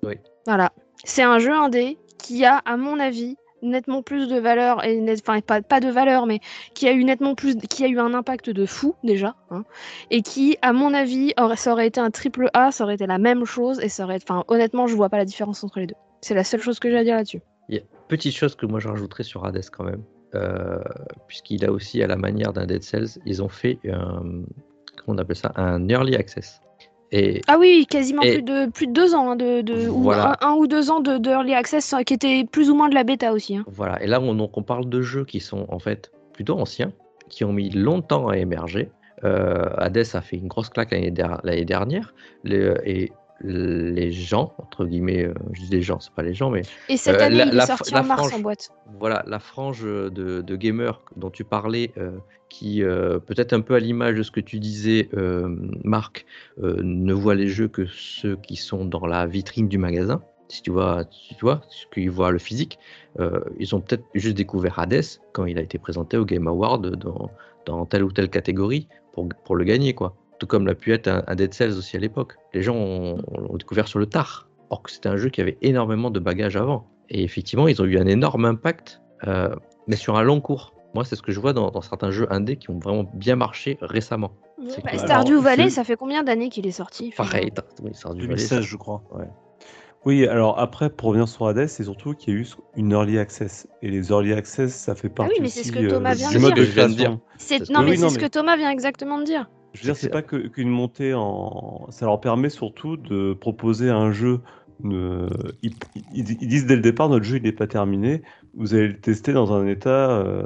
[0.03, 0.14] Oui.
[0.47, 0.72] Voilà.
[1.05, 5.23] C'est un jeu indé qui a, à mon avis, nettement plus de valeur, et net-
[5.27, 6.41] enfin pas, pas de valeur, mais
[6.75, 9.65] qui a eu nettement plus, qui a eu un impact de fou déjà, hein,
[10.11, 13.07] et qui, à mon avis, aurait, ça aurait été un triple A, ça aurait été
[13.07, 15.87] la même chose, et ça aurait, enfin honnêtement, je vois pas la différence entre les
[15.87, 15.97] deux.
[16.21, 17.41] C'est la seule chose que j'ai à dire là-dessus.
[18.07, 20.03] Petite chose que moi je rajouterais sur Hades quand même,
[20.35, 20.79] euh,
[21.27, 24.21] puisqu'il a aussi, à la manière d'un Dead Cells, ils ont fait un,
[24.99, 26.61] comment on appelle ça, un early access.
[27.17, 30.11] Et Ah oui, quasiment Et- plus de plus de deux ans, hein, de, de- ou
[30.11, 32.89] un, un ou deux ans de, de early access, euh, qui était plus ou moins
[32.89, 33.57] de la bêta aussi.
[33.57, 33.65] hein.
[33.69, 34.03] voilà.
[34.03, 36.93] Et là, on, donc, on parle de jeux qui sont en fait plutôt anciens,
[37.29, 38.91] qui ont mis longtemps à émerger.
[39.23, 42.12] Euh, Hades a fait une grosse claque l'année der- l'année dernière,
[42.43, 43.12] Les- et
[43.45, 46.97] les gens, entre guillemets, euh, je dis les gens, c'est pas les gens, mais Et
[46.97, 48.70] cette Euh, année, la- il est la- sorti la en mars frange- en boîte.
[48.99, 50.09] voilà, la frange de,
[50.40, 52.12] de gamers dont tu parlais, euh,
[52.49, 55.09] qui euh, peut-être un peu à l'image de ce que tu disais,
[55.84, 56.24] Marc,
[56.59, 60.22] ne voit les jeux que ceux qui sont dans la vitrine du magasin.
[60.49, 62.78] Si tu vois, tu vois, ce qu'ils voient le physique,
[63.18, 66.97] euh, ils ont peut-être juste découvert Hades quand il a été présenté au Game Award
[66.97, 67.30] dans,
[67.66, 70.14] dans telle ou telle catégorie pour, pour le gagner, quoi.
[70.39, 72.35] Tout comme l'a pu être un, un Dead Cells aussi à l'époque.
[72.53, 75.59] Les gens ont, ont découvert sur le tard, or que c'était un jeu qui avait
[75.62, 76.87] énormément de bagages avant.
[77.11, 79.55] Et effectivement, ils ont eu un énorme impact, euh,
[79.87, 80.72] mais sur un long cours.
[80.95, 83.37] Moi, c'est ce que je vois dans, dans certains jeux indés qui ont vraiment bien
[83.37, 84.32] marché récemment.
[84.68, 87.51] C'est Bah, Stardew Valley, ça fait combien d'années qu'il est sorti Pareil,
[87.82, 89.03] oui, Stardew Valley, 2016, ça- je crois.
[90.05, 93.18] Oui, alors après, pour revenir sur Hades, c'est surtout qu'il y a eu une early
[93.18, 93.66] access.
[93.80, 96.12] Et les early access, ça fait partie Ah oui, mais c'est ce que euh, Thomas
[96.14, 96.55] vient du de mode
[96.95, 97.18] dire.
[97.39, 99.49] C'est- Non, Oui, mais c'est ce mais- que Thomas vient exactement de dire.
[99.75, 101.87] Je veux dire, c'est pas qu'une montée en.
[101.91, 104.41] Ça leur permet surtout de proposer un jeu.
[105.62, 105.75] Ils,
[106.12, 108.22] disent dès le départ, notre jeu il n'est pas terminé.
[108.57, 110.45] Vous allez le tester dans un état euh,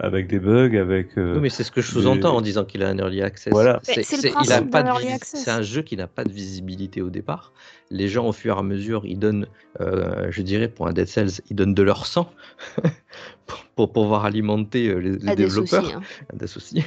[0.00, 1.18] avec des bugs, avec.
[1.18, 3.22] euh, Oui, mais c'est ce que je des- sous-entends en disant qu'il a un early
[3.22, 3.52] access.
[3.52, 3.80] Voilà.
[3.82, 4.02] C'est.
[4.02, 7.52] C'est un jeu qui n'a pas de visibilité au départ.
[7.90, 9.46] Les gens, au fur et à mesure, ils donnent,
[9.80, 12.30] euh, je dirais, pour un Dead Cells, ils donnent de leur sang
[13.46, 15.84] pour, pour pouvoir alimenter euh, les, les développeurs.
[15.84, 16.00] aussi, hein.
[16.32, 16.82] Hades aussi,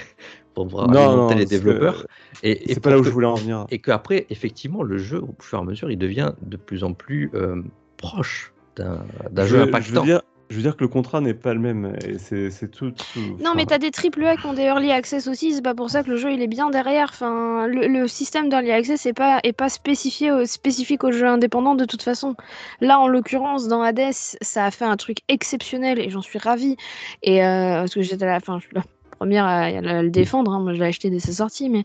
[0.54, 2.06] pour pouvoir Non, alimenter non, les développeurs.
[2.44, 3.66] Et, et C'est pas là où je que- voulais en venir.
[3.70, 6.94] Et qu'après, effectivement, le jeu, au fur et à mesure, il devient de plus en
[6.94, 7.62] plus euh,
[7.98, 9.04] proche d'un
[9.36, 10.02] Je jeu je impactant.
[10.02, 11.94] veux dire, je veux dire que le contrat n'est pas le même.
[12.18, 12.92] C'est tout.
[12.92, 15.76] tout- Non, mais t'as des triple A qui ont des early access aussi, c'est pas
[15.76, 17.10] pour ça que le jeu il est bien derrière.
[17.12, 21.28] Enfin, le, le système d'early access est pas, est pas spécifié au- spécifique aux jeux
[21.28, 22.36] indépendants de toute façon.
[22.82, 26.78] Là, en l'occurrence, dans Hades, ça a fait un truc exceptionnel et j'en suis ravie.
[27.22, 28.80] Et euh, parce que j'étais la, enfin, je
[29.20, 29.70] première à,
[30.02, 31.84] le défendre, hein, moi je l'ai acheté dès sa sortie, mais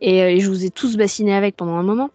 [0.00, 2.10] et, euh, et je vous ai tous bassiné avec pendant un moment.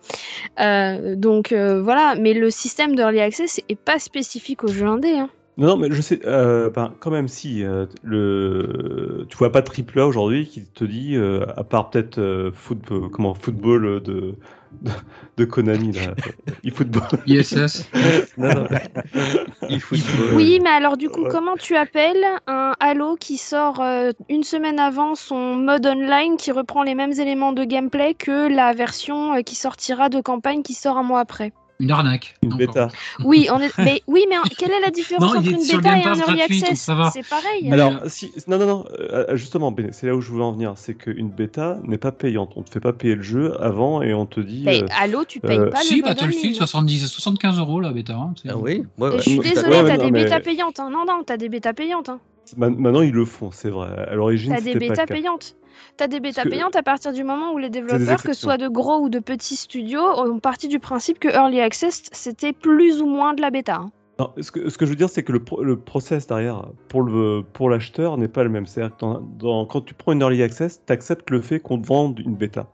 [0.61, 5.17] Euh, donc euh, voilà, mais le système d'early access est pas spécifique aux jeux indés.
[5.17, 5.29] hein.
[5.57, 9.25] Non, non, mais je sais, euh, ben, quand même, si, euh, le...
[9.29, 13.09] tu vois pas triple A aujourd'hui qui te dit, euh, à part peut-être euh, football,
[13.11, 14.37] comment, football de,
[14.71, 14.91] de,
[15.37, 16.15] de Konami, là,
[16.63, 17.03] eFootball.
[17.25, 17.89] ISS.
[18.37, 18.67] Non, non.
[19.67, 20.33] eFootball.
[20.35, 21.29] Oui, mais alors du coup, Ouais.
[21.29, 26.51] comment tu appelles un Halo qui sort euh, une semaine avant son mode online qui
[26.51, 30.73] reprend les mêmes éléments de gameplay que la version euh, qui sortira de campagne qui
[30.73, 31.53] sort un mois après?
[31.81, 32.35] Une arnaque.
[32.43, 32.89] Une bêta.
[33.25, 33.75] Oui, on est...
[33.79, 36.89] mais, oui, mais quelle est la différence Non, entre une bêta et un early access.
[37.13, 37.71] C'est pareil.
[37.71, 40.51] Alors, euh, si, non, non, non, euh, justement, Ben, c'est là où je voulais en
[40.53, 42.51] venir, c'est qu'une bêta n'est pas payante.
[42.55, 44.63] On te fait pas payer le jeu avant et on te dit.
[44.65, 46.55] Mais euh, Halo, tu payes euh, pas Si, le Battlefield, online.
[46.55, 48.13] 70, 75 euros la bêta.
[48.13, 49.17] hein, Ah oui ouais, Et ouais.
[49.17, 50.79] je suis Ouais, désolée, ouais, t'as non, des mais- bêtas payantes.
[50.79, 50.89] hein.
[50.91, 52.09] Non, non, t'as des bêtas payantes.
[52.09, 52.19] hein.
[52.57, 53.89] ma- maintenant, ils le font, c'est vrai.
[54.07, 55.15] À l'origine, T'as des bêtas le
[55.71, 55.97] payantes.
[55.97, 58.57] T'as des bêtas que- payantes à partir du moment où les développeurs, que ce soit
[58.57, 63.01] de gros ou de petits studios, ont parti du principe que Early Access, c'était plus
[63.01, 63.75] ou moins de la bêta.
[63.75, 63.91] hein.
[64.19, 67.01] Non, ce, que, ce que je veux dire, c'est que le, le process derrière pour
[67.01, 68.67] le pour l'acheteur n'est pas le même.
[68.67, 71.79] C'est-à-dire que dans- dans- quand tu prends une early access, tu acceptes le fait qu'on
[71.81, 72.67] te vende une bêta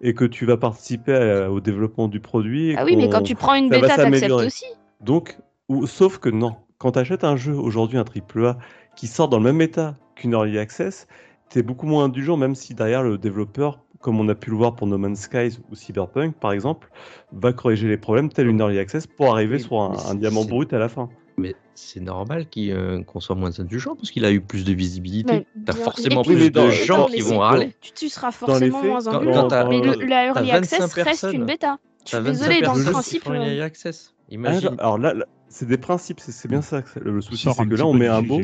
[0.00, 2.70] et que tu vas participer à- au développement du produit.
[2.70, 4.64] et Ah oui, mais quand tu prends une bêta, t'acceptes aussi.
[5.00, 5.36] Donc,
[5.68, 6.56] ou, sauf que non.
[6.78, 8.56] Quand tu achètes un jeu aujourd'hui, un AAA,
[8.96, 11.06] qui sort dans le même état qu'une early access,
[11.50, 14.56] tu es beaucoup moins indulgent, même si derrière le développeur, comme on a pu le
[14.56, 16.90] voir pour No Man's Skies ou Cyberpunk par exemple,
[17.32, 20.72] va corriger les problèmes tel une early access pour arriver Oui, sur un, diamant brut
[20.72, 21.08] à la fin.
[21.36, 24.72] Mais c'est normal qu'il, euh, qu'on soit moins indulgent parce qu'il a eu plus de
[24.72, 25.46] visibilité.
[25.56, 27.74] Mais T'as forcément puis- plus de gens dans qui vont râler.
[27.80, 29.48] Tu, tu seras forcément faits, moins indulgent.
[29.68, 31.78] mais le, la Early 25 Access reste une bêta.
[32.04, 33.26] Je suis 25 désolée, dans le principe.
[33.28, 34.12] euh, early access.
[34.12, 34.76] Ah, Imagine.
[34.78, 37.86] alors là, là, c'est des principes, c'est c'est bien ça le souci, c'est que là
[37.86, 38.36] on met un là.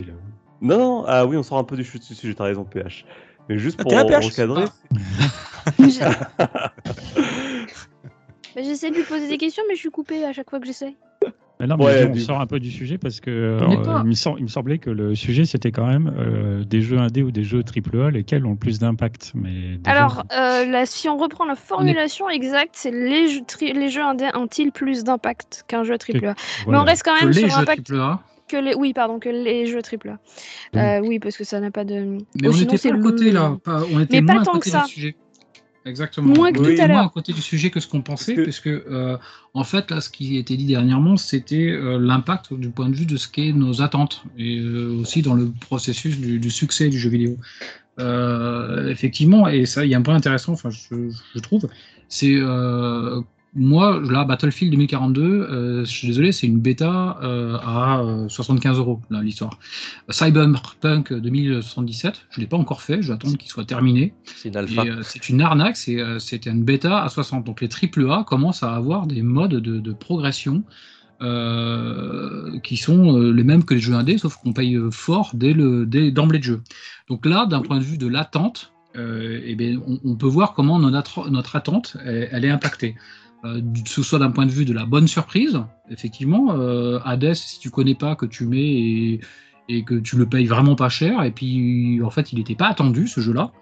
[0.61, 3.04] Non, non, ah oui, on sort un peu du sujet, t'as raison, PH.
[3.48, 4.64] Mais juste Ah, pour un PH, recadrer.
[5.78, 5.88] Mais
[8.56, 10.94] J'essaie de lui poser des questions, mais je suis coupée à chaque fois que j'essaie.
[11.61, 13.61] Mais non, mais Ouais, on du- sort un peu du sujet parce que euh,
[14.38, 17.44] il, me semblait que le sujet c'était quand même euh, des jeux indés ou des
[17.44, 19.32] jeux AAA lesquels ont le plus d'impact.
[19.34, 23.90] Mais Alors, euh, là, si on reprend la formulation exacte, c'est les jeux, tri- les
[23.90, 26.34] jeux indés ont-ils plus d'impact qu'un jeu AAA Mais
[26.64, 26.80] voilà.
[26.80, 28.20] on reste quand Que même les sur jeux l'impact AAA.
[28.51, 28.74] Que les...
[28.74, 30.18] Oui, pardon, que les jeux AAA.
[30.76, 31.94] Euh, oui, parce que ça n'a pas de...
[31.94, 33.57] Mais Oh, on sinon, était pas à le- côté là.
[33.64, 34.84] Pas- on était Mais pas moins à tant côté que ça.
[34.86, 35.16] du sujet.
[35.86, 36.34] Exactement.
[36.34, 37.07] Moins que On tout était à moins l'heure.
[37.07, 39.16] à côté du sujet que ce qu'on pensait, Parce que- puisque euh,
[39.55, 42.94] en fait, là, ce qui a été dit dernièrement, c'était euh, l'impact du point de
[42.94, 46.88] vue de ce qu'est nos attentes, et euh, aussi dans le processus du, du succès
[46.90, 47.38] du jeu vidéo.
[47.98, 51.68] Euh, effectivement, et ça, il y a un point intéressant, enfin, je, je trouve,
[52.09, 53.20] c'est euh,
[53.55, 58.78] moi, là, Battlefield 2042, euh, je suis désolé, c'est une bêta euh, à euh, 75
[58.78, 59.59] euros, là, l'histoire.
[60.09, 64.14] Cyberpunk 2077, je ne l'ai pas encore fait, je vais attendre qu'il soit terminé.
[64.36, 64.82] C'est une alpha.
[64.82, 67.44] euh, c'est une arnaque, c'est euh, une bêta à 60.
[67.44, 70.62] Donc les AAA commencent à avoir des modes de, de progression
[71.22, 75.32] euh, qui sont euh, les mêmes que les jeux indés, sauf qu'on paye euh, fort
[75.34, 76.62] dès le dès d'emblée de jeu.
[77.09, 80.55] Donc là, d'un point de vue de l'attente, euh, eh bien, on, on peut voir
[80.55, 82.94] comment notre, notre attente elle, elle est impactée.
[83.45, 87.32] Euh, que ce soit d'un point de vue de la bonne surprise, effectivement, euh, Hades,
[87.34, 89.18] si tu connais pas, que tu mets
[89.68, 92.66] et, que tu le payes vraiment pas cher, et puis en fait il n'était pas
[92.66, 93.53] attendu ce jeu-là,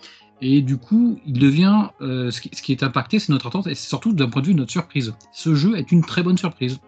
[0.41, 3.89] et du coup il devient, euh, ce, qui, est impacté c'est notre attente, et c'est
[3.89, 5.14] surtout d'un point de vue de notre surprise.
[5.33, 6.81] Ce jeu est une très bonne surprise.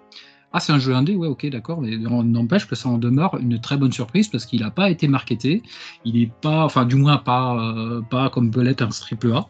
[0.53, 3.36] Ah c'est un jeu indé, ouais ok d'accord, mais on n'empêche que ça en demeure
[3.36, 5.62] une très bonne surprise parce qu'il n'a pas été marketé,
[6.05, 9.47] il est pas, enfin du moins pas, euh, pas comme peut l'être un triple A.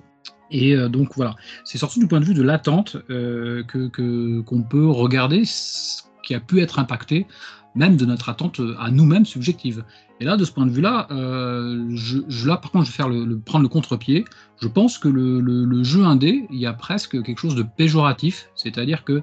[0.50, 4.62] Et euh, donc voilà, c'est surtout du point de vue de l'attente euh, que qu'on
[4.62, 7.26] peut regarder ce qui a pu être impacté,
[7.74, 9.84] même de notre attente euh, à nous-mêmes subjective.
[10.20, 13.38] Et là, de ce point de vue-là, je, là par contre, je vais faire le,
[13.38, 14.26] prendre le contre-pied.
[14.60, 18.50] Je pense que le, le- jeu indé, il y a presque quelque chose de péjoratif,
[18.54, 19.22] c'est-à-dire que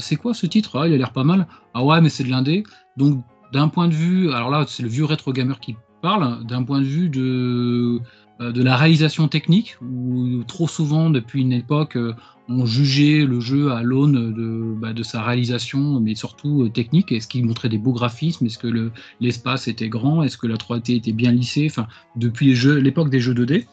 [0.00, 1.46] c'est quoi ce titre Ah, Il a l'air pas mal.
[1.72, 2.64] Ah ouais, mais c'est de l'indé.
[2.96, 6.64] Donc d'un point de vue, alors là, c'est le vieux rétro gamer qui parle, d'un
[6.64, 8.00] point de vue de
[8.40, 12.14] de la réalisation technique, où trop souvent, depuis une époque, euh,
[12.48, 17.12] on jugeait le jeu à l'aune de, bah, sa réalisation, mais surtout euh, technique.
[17.12, 18.46] Est-ce qu'il montrait des beaux graphismes?
[18.46, 20.22] Est-ce que le- l'espace était grand?
[20.22, 21.66] Est-ce que la 3D était bien lissée?
[21.70, 23.66] Enfin, depuis l'époque des jeux 2D.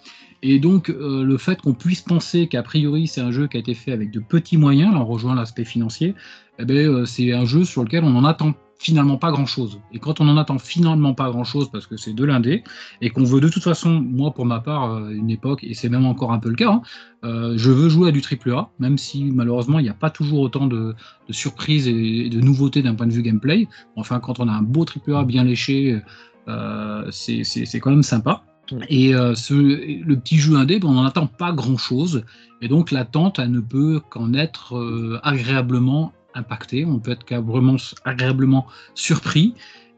[0.44, 3.60] Et donc, euh, le fait qu'on puisse penser qu'a priori c'est un jeu qui a
[3.60, 6.16] été fait avec de petits moyens, là on rejoint l'aspect financier,
[6.58, 9.80] eh ben, euh, c'est un jeu sur lequel on n'en attend finalement pas grand-chose.
[9.94, 12.64] Et quand on n'en attend finalement pas grand-chose parce que c'est de l'indé,
[13.00, 15.90] et qu'on veut de toute façon, moi pour ma part, euh, une époque, et c'est
[15.90, 16.82] même encore un peu le cas, hein,
[17.24, 20.10] euh, je veux jouer à du triple A, même si malheureusement il n'y a pas
[20.10, 20.96] toujours autant de,
[21.28, 23.68] de surprises et, et de nouveautés d'un point de vue gameplay.
[23.96, 26.02] Enfin, quand on a un beau triple A bien léché,
[26.48, 28.44] euh, c'est quand même sympa.
[28.90, 32.24] Et euh, ce, le petit jeu indé, ben, on n'en attend pas grand-chose,
[32.62, 37.78] et donc l'attente, elle ne peut qu'en être euh, agréablement impactée, on peut être vraiment
[38.06, 38.66] agréablement
[38.96, 39.54] surpris,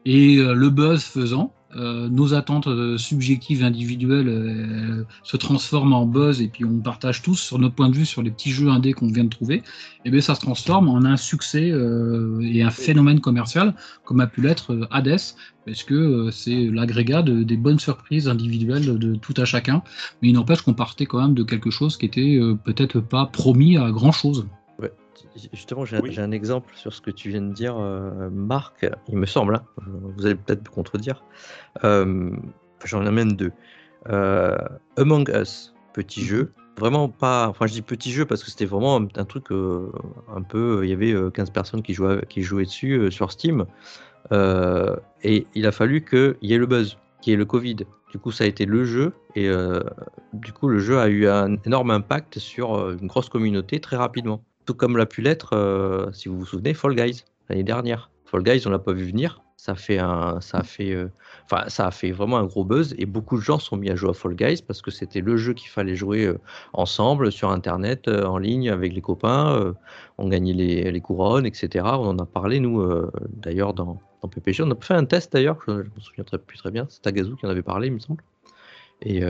[0.06, 6.40] Et euh, le buzz faisant, euh, nos attentes euh, subjectives individuelles se transforment en buzz
[6.40, 8.92] et puis on partage tous sur notre point de vue sur les petits jeux indés
[8.92, 9.62] qu'on vient de trouver,
[10.04, 11.72] et bien ça se transforme en un succès
[12.42, 13.74] et un phénomène commercial
[14.04, 15.18] comme a pu l'être Hades,
[15.64, 19.82] parce que c'est l'agrégat de- des bonnes surprises individuelles de tout à chacun,
[20.20, 23.78] mais il n'empêche qu'on partait quand même de quelque chose qui était peut-être pas promis
[23.78, 24.46] à grand chose.
[25.52, 26.12] Justement, j'ai un- Oui.
[26.12, 29.56] j'ai un exemple sur ce que tu viens de dire, euh, Marc, il me semble.
[29.56, 29.64] hein.
[30.16, 31.24] Vous allez peut-être me contredire.
[31.84, 32.30] Euh,
[32.84, 33.52] J'en ai même deux.
[34.10, 34.56] Euh,
[34.98, 36.52] Among Us, petit jeu.
[36.78, 37.48] Vraiment pas.
[37.48, 40.80] Enfin, je dis petit jeu parce que c'était vraiment un, un truc un peu.
[40.84, 43.64] Il y avait euh, 15 personnes qui jouaient, qui jouaient dessus sur Steam.
[44.32, 47.76] Et il a fallu qu'il y ait le buzz, qu'il y ait le Covid.
[48.10, 49.12] Du coup, ça a été le jeu.
[49.34, 49.48] Et
[50.32, 54.42] du coup, le jeu a eu un énorme impact sur une grosse communauté très rapidement.
[54.64, 58.10] Tout comme l'a pu l'être, euh, si vous vous souvenez, Fall Guys l'année dernière.
[58.24, 59.42] Fall Guys, on l'a pas vu venir.
[59.56, 61.08] Ça fait un, ça a fait, euh,
[61.44, 63.96] enfin, ça a fait vraiment un gros buzz et beaucoup de gens sont mis à
[63.96, 66.38] jouer à Fall Guys parce que c'était le jeu qu'il fallait jouer euh,
[66.74, 69.74] ensemble sur Internet, en ligne avec les copains.
[70.18, 71.84] on gagnait les, les couronnes, etc.
[71.84, 72.82] On en a parlé nous,
[73.28, 74.62] d'ailleurs dans, dans PPG.
[74.62, 75.58] On a fait un test d'ailleurs.
[75.66, 76.86] Je, je me souviens plus très bien.
[76.88, 78.22] C'est Tagazu qui en avait parlé, il me semble.
[79.02, 79.22] Et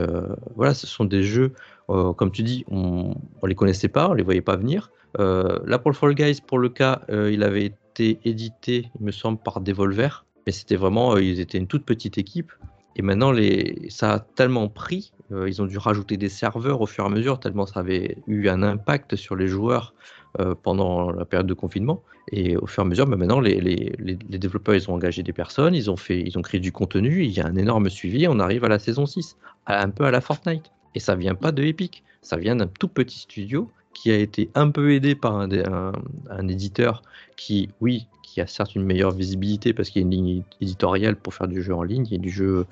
[0.55, 1.53] voilà, ce sont des jeux,
[1.87, 4.91] comme tu dis, on, on les connaissait pas, on les voyait pas venir.
[5.19, 9.05] Euh, là pour le Fall Guys, pour le cas, euh, il avait été édité, il
[9.05, 12.51] me semble, par Devolver, mais c'était vraiment, euh, ils étaient une toute petite équipe.
[12.97, 13.33] Et maintenant,
[13.89, 17.41] ça a tellement pris, ils ont dû rajouter des serveurs au fur et à mesure,
[17.41, 19.93] tellement ça avait eu un impact sur les joueurs
[20.63, 22.03] pendant la période de confinement.
[22.31, 23.57] Et au fur et à mesure, mais maintenant, les,
[24.29, 27.31] développeurs, ils ont engagé des personnes, ils ont, fait, ils ont créé du contenu, il
[27.31, 29.35] y a un énorme suivi, on arrive à la saison 6,
[29.65, 30.71] à- un peu à la Fortnite.
[30.95, 34.49] Et ça vient pas de Epic, ça vient d'un tout petit studio qui a été
[34.53, 35.91] un peu aidé par un, un-
[36.29, 37.01] un éditeur
[37.37, 41.15] qui, oui, qui a certes une meilleure visibilité parce qu'il y a une ligne éditoriale
[41.15, 42.65] pour faire du jeu en ligne et du jeu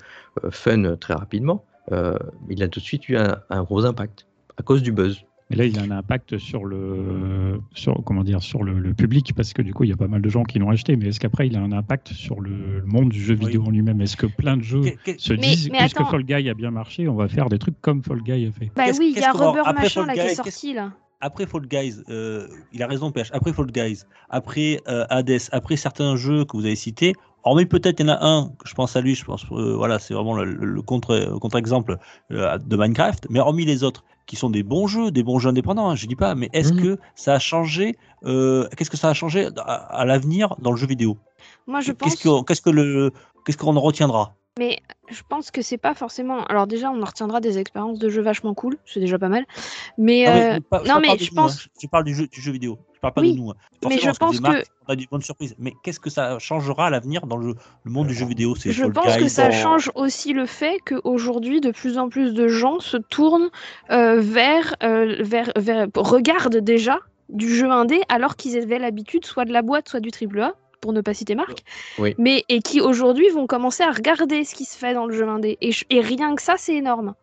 [0.44, 1.64] euh, fun très rapidement.
[1.92, 2.16] Euh,
[2.48, 4.26] il a tout de suite eu un, un gros impact
[4.58, 5.22] à cause du buzz.
[5.50, 9.34] Mais là, il a un impact sur le, sur, comment dire, sur le, le public,
[9.36, 10.96] parce que du coup, il y a pas mal de gens qui l'ont acheté.
[10.96, 12.50] Mais est-ce qu'après, il a un impact sur le,
[12.80, 13.46] le monde du jeu Oui.
[13.46, 14.00] vidéo en lui-même?
[14.00, 16.10] Est-ce que plein de jeux Que- que- se Mais- disent, mais puisque attends.
[16.10, 18.70] Fall Guy a bien marché, on va faire des trucs comme Fall Guy a fait?
[18.74, 20.92] Bah oui, il y a après Machin là qui est sorti là.
[21.28, 23.30] Après Fall Guys, euh, il a raison, PH.
[23.32, 23.98] Après Fall Guys,
[24.30, 27.14] après euh, Hades, après certains jeux que vous avez cités,
[27.44, 29.98] hormis peut-être il y en a un je pense à lui, je pense, euh, voilà,
[29.98, 31.96] c'est vraiment le, le- le contre, le contre-exemple
[32.30, 35.50] euh, de Minecraft, mais hormis les autres qui sont des bons jeux, des bons jeux
[35.50, 36.82] indépendants, hein, je dis pas, mais est-ce Mhm.
[36.82, 40.76] que ça a changé, euh, qu'est-ce que ça a changé à, à l'avenir dans le
[40.76, 41.18] jeu vidéo?
[41.66, 42.10] Moi je pense.
[42.16, 43.10] Qu'est-ce que- qu'est-ce que le,
[43.44, 44.34] qu'est-ce qu'on en retiendra?
[44.56, 44.78] Mais
[45.10, 46.44] je pense que c'est pas forcément.
[46.44, 49.44] Alors déjà, on en retiendra des expériences de jeux vachement cool, c'est déjà pas mal.
[49.98, 51.70] Mais, Non, mais euh, non, mais je nous, pense- hein.
[51.82, 52.78] Je parle du jeu, du jeu vidéo.
[52.94, 53.50] Je parle pas Oui, de nous.
[53.50, 53.54] hein.
[53.88, 55.56] mais je pense que- On a des bonnes surprises.
[55.58, 58.54] Mais qu'est-ce que ça changera à l'avenir dans le, le monde du jeu vidéo?
[58.54, 62.08] C'est je Fall pense que ça dans- change aussi le fait qu'aujourd'hui, de plus en
[62.08, 63.50] plus de gens se tournent
[63.90, 69.46] euh, vers, euh, vers, vers, regardent déjà du jeu indé alors qu'ils avaient l'habitude soit
[69.46, 70.52] de la boîte, soit du triple A
[70.84, 71.64] pour ne pas citer Marc,
[71.98, 72.14] Oui.
[72.18, 75.26] mais et qui aujourd'hui vont commencer à regarder ce qui se fait dans le jeu
[75.26, 75.56] indé.
[75.62, 77.14] Et, rien que ça, c'est énorme.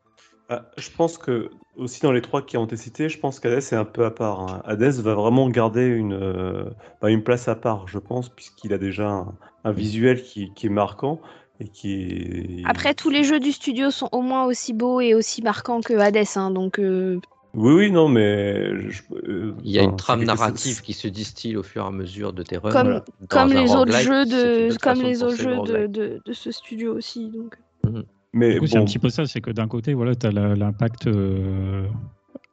[0.50, 3.60] Ah, je pense que, aussi dans les trois qui ont été cités, je pense qu'Hades
[3.60, 4.40] est un peu à part.
[4.40, 4.64] hein.
[4.66, 6.64] Hades va vraiment garder une, euh,
[7.04, 10.66] bah, une place à part, je pense, puisqu'il a déjà un, un visuel qui, qui
[10.66, 11.22] est marquant
[11.60, 12.64] et qui est...
[12.66, 15.94] Après, tous les jeux du studio sont au moins aussi beaux et aussi marquants que
[15.94, 17.20] Hades, hein, donc euh,
[17.54, 18.90] Oui, oui, non, mais...
[18.90, 21.92] je- euh, Il y a une trame narrative qui se distille au fur et à
[21.92, 22.72] mesure de tes runs.
[22.72, 23.46] Comme- voilà.
[23.54, 27.30] Les autres jeux de comme les autres jeux de, de, de ce studio aussi.
[27.30, 27.56] Donc.
[28.34, 30.32] Mais Du coup, c'est un petit peu ça, c'est que d'un côté, voilà, tu as
[30.32, 31.86] l'impact euh,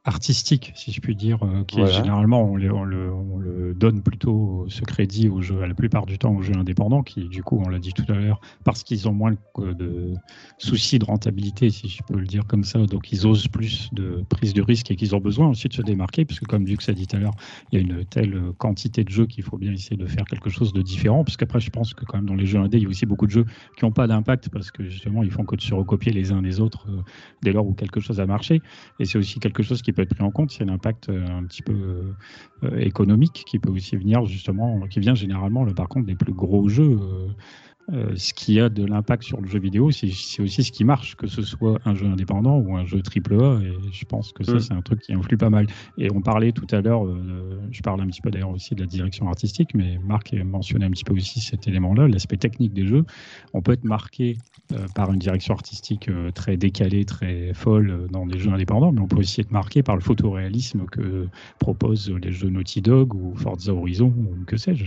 [0.09, 3.73] artistique, si je puis dire, euh, qui est généralement, on le, on, le, on le
[3.73, 7.29] donne plutôt ce crédit aux jeux, à la plupart du temps aux jeux indépendants, qui,
[7.29, 10.13] du coup, on l'a dit tout à l'heure, parce qu'ils ont moins de
[10.57, 14.23] soucis de rentabilité, si je peux le dire comme ça, donc ils osent plus de
[14.29, 16.93] prise de risque et qu'ils ont besoin aussi de se démarquer, puisque comme Luc a
[16.93, 17.35] dit tout à l'heure,
[17.71, 20.49] il y a une telle quantité de jeux qu'il faut bien essayer de faire quelque
[20.49, 22.83] chose de différent, parce qu'après, je pense que quand même dans les jeux indés, il
[22.83, 23.45] y a aussi beaucoup de jeux
[23.77, 26.41] qui n'ont pas d'impact, parce que justement, ils font que de se recopier les uns
[26.41, 27.01] des autres euh,
[27.43, 28.61] dès lors où quelque chose a marché.
[28.99, 31.43] Et c'est aussi quelque chose qui peut être pris en compte, c'est l'impact euh, un
[31.43, 31.73] petit peu
[32.63, 36.33] euh, économique qui peut aussi venir justement, qui vient généralement là, par contre des plus
[36.33, 36.97] gros jeux.
[37.01, 37.27] euh,
[37.91, 40.11] euh, ce qui a de l'impact sur le jeu vidéo, c'est
[40.43, 43.59] aussi ce qui marche, que ce soit un jeu indépendant ou un jeu triple A.
[43.63, 44.59] Et je pense que ça, Mm.
[44.59, 45.65] c'est un truc qui influe pas mal.
[45.97, 48.81] Et on parlait tout à l'heure, euh, je parle un petit peu d'ailleurs aussi de
[48.81, 52.73] la direction artistique, mais Marc a mentionné un petit peu aussi cet élément-là, l'aspect technique
[52.73, 53.05] des jeux.
[53.53, 54.37] On peut être marqué
[54.95, 59.01] par une direction artistique euh, très décalée, très folle euh, dans des jeux indépendants, mais
[59.01, 61.27] on peut aussi être marqué par le photoréalisme que
[61.59, 64.85] proposent les jeux Naughty Dog ou Forza Horizon ou que sais-je.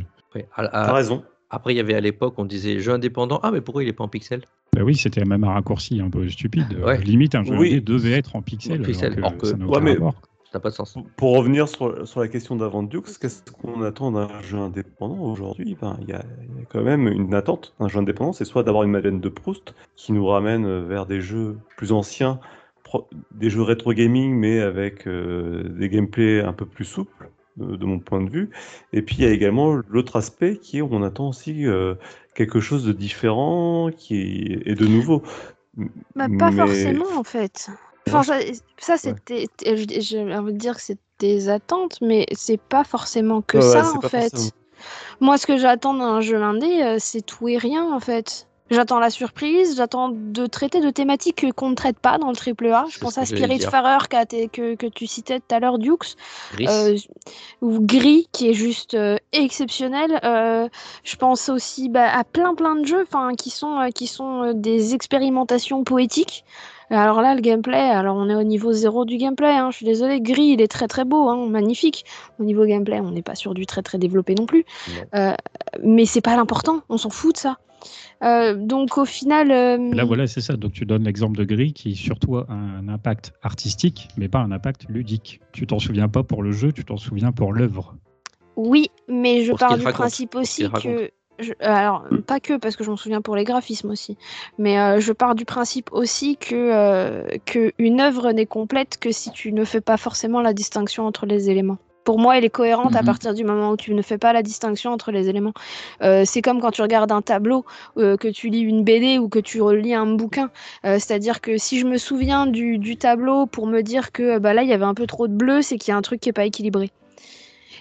[0.57, 1.23] T'as raison.
[1.51, 3.39] Après, il y avait à l'époque, on disait jeu indépendant.
[3.43, 4.41] Ah, mais pourquoi il est pas en pixel?
[4.75, 6.65] Bah oui, c'était même un raccourci un peu stupide.
[6.73, 6.99] Euh, Ouais.
[7.03, 7.69] Limite, un jeu Oui.
[7.73, 8.81] indé devait être en pixel.
[8.81, 9.99] En pixel, alors alors que ça Ouais, mais-
[10.55, 10.97] n'a pas de sens.
[11.17, 15.77] Pour revenir sur, sur la question d'avant Dukes, qu'est-ce qu'on attend d'un jeu indépendant aujourd'hui?
[15.81, 16.23] Ben, Il y, a
[16.55, 17.75] il y a quand même une attente.
[17.81, 21.21] Un jeu indépendant, c'est soit d'avoir une Madeleine de Proust qui nous ramène vers des
[21.21, 22.41] jeux plus anciens,
[22.85, 27.77] pro- des jeux rétro gaming, mais avec euh, des gameplays un peu plus souples, de,
[27.77, 28.51] de mon point de vue.
[28.93, 31.95] Et puis il y a également l'autre aspect qui est on attend aussi euh,
[32.35, 35.23] quelque chose de différent qui est, et de nouveau.
[36.17, 37.69] Bah, pas Mais- forcément en fait.
[38.09, 38.35] Enfin, ça,
[38.79, 38.99] ça Ouais.
[38.99, 39.47] c'était.
[39.77, 43.65] je- J'ai envie de dire que c'est des attentes, mais c'est pas forcément que Ouais,
[43.65, 44.31] ouais, ça en fait.
[44.31, 44.51] forcément.
[45.21, 48.49] Moi, ce que j'attends d'un jeu indé, euh, c'est tout et rien en fait.
[48.71, 52.69] J'attends la surprise, j'attends de traiter de thématiques qu'on ne traite pas dans le triple
[52.69, 52.87] A.
[52.89, 53.71] Je pense à que j'allais Spirit dire.
[53.71, 56.17] Farer qu'a été- que, que tu citais tout à l'heure, Dukes.
[56.55, 56.67] Gris.
[56.71, 56.97] Euh,
[57.61, 60.19] ou Gris qui est juste euh, exceptionnel.
[60.25, 60.69] Euh,
[61.05, 64.43] je pense aussi bah, à plein plein de jeux enfin qui sont euh, qui sont
[64.43, 66.45] euh, des expérimentations poétiques.
[66.93, 69.49] Alors là, le gameplay, alors on est au niveau zéro du gameplay.
[69.49, 72.05] hein, je suis désolée, Gris, il est très très beau, hein, magnifique.
[72.39, 74.65] Au niveau gameplay, on n'est pas sur du très très développé non plus.
[74.89, 75.03] Non.
[75.15, 75.35] Euh,
[75.83, 77.59] mais c'est pas l'important, on s'en fout de ça.
[78.23, 80.57] Euh, donc au final, euh, Là, voilà, c'est ça.
[80.57, 84.53] Donc, tu donnes l'exemple de Gris qui, surtout, a un impact artistique, mais pas un
[84.53, 85.41] impact ludique.
[85.53, 87.97] Tu t'en souviens pas pour le jeu, tu t'en souviens pour l'œuvre.
[88.57, 91.11] Oui, mais je Pour pars du raconte, principe aussi que.
[91.39, 94.17] Je- euh, alors, pas que, parce que je m'en souviens pour les graphismes aussi,
[94.59, 99.11] mais euh, je pars du principe aussi que, euh, que une œuvre n'est complète que
[99.13, 101.79] si tu ne fais pas forcément la distinction entre les éléments.
[102.05, 103.07] Pour moi, elle est cohérente à Mhm.
[103.07, 105.53] partir du moment où tu ne fais pas la distinction entre les éléments.
[106.03, 107.65] Euh, c'est comme quand tu regardes un tableau,
[107.97, 110.51] que tu lis une BD ou que tu relis un bouquin.
[110.83, 114.65] C'est-à-dire que si je me souviens du, du tableau pour me dire que bah, là,
[114.65, 116.29] il y avait un peu trop de bleu, c'est qu'il y a un truc qui
[116.29, 116.91] n'est pas équilibré.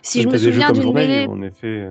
[0.04, 1.88] Si je me souviens d'une BD En effet.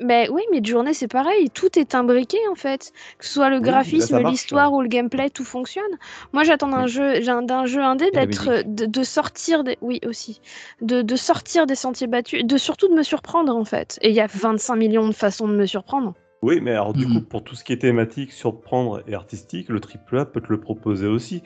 [0.00, 1.50] Mais oui, mais de journée, c'est pareil.
[1.50, 2.92] Tout est imbriqué, en fait.
[3.18, 4.72] Que ce soit le Oui, graphisme, l'histoire ouais.
[4.72, 5.98] ou le gameplay, tout fonctionne.
[6.32, 10.40] Moi, j'attends d'un jeu, d'un jeu indé d'être, de, de sortir des, oui, aussi,
[10.80, 13.98] de, de sortir des sentiers battus, de surtout de me surprendre, en fait.
[14.02, 16.14] Et il y a 25 millions de façons de me surprendre.
[16.42, 17.08] Oui, mais alors du Mhm.
[17.08, 20.60] coup, pour tout ce qui est thématique, surprendre et artistique, le AAA peut te le
[20.60, 21.42] proposer aussi.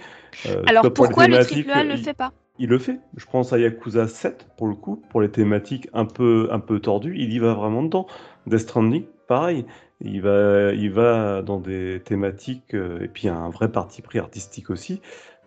[0.47, 2.33] Euh, Alors, pourquoi le thématiques, triple A le fait pas?
[2.59, 3.01] Il le fait.
[3.17, 6.81] Je pense à Yakuza 7, pour le coup, pour les thématiques un peu, un peu
[6.81, 8.07] tordues, il y va vraiment dedans.
[8.49, 9.65] Death Stranding, pareil.
[10.01, 13.71] Il va, il va dans des thématiques, euh, et puis il y a un vrai
[13.71, 15.01] parti pris artistique aussi.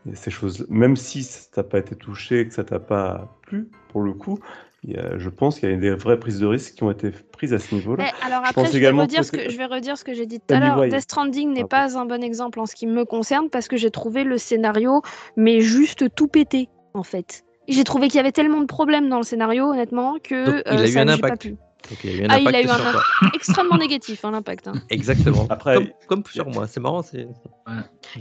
[0.10, 3.70] Et ces choses, même si ça t'a pas été touché, que ça t'a pas plu,
[3.90, 4.40] pour le coup,
[4.84, 6.92] il y a- je pense qu'il y a des vraies prises de risques qui ont
[6.92, 8.06] été prises à ce niveau-là.
[8.48, 10.26] Je pense je vais, également redire que ce que, je vais redire ce que j'ai
[10.26, 10.82] dit tout à l'heure.
[10.88, 13.78] Death Stranding n'est Ah, pas un bon exemple en ce qui me concerne parce que
[13.78, 15.02] j'ai trouvé le scénario,
[15.38, 17.44] mais juste tout pété, en fait.
[17.68, 20.72] J'ai trouvé qu'il y avait tellement de problèmes dans le scénario, honnêtement, que Donc, il
[20.72, 21.42] a euh, eu ça un pas impact.
[21.44, 21.56] pu.
[21.90, 23.02] Donc, il y a eu un Ah, il impact a eu un toi.
[23.34, 24.68] Extrêmement négatif, hein, l'impact.
[24.68, 24.74] hein.
[24.90, 25.46] Exactement.
[25.50, 26.68] Après- comme, comme sur moi.
[26.68, 27.02] C'est marrant.
[27.02, 27.28] C'est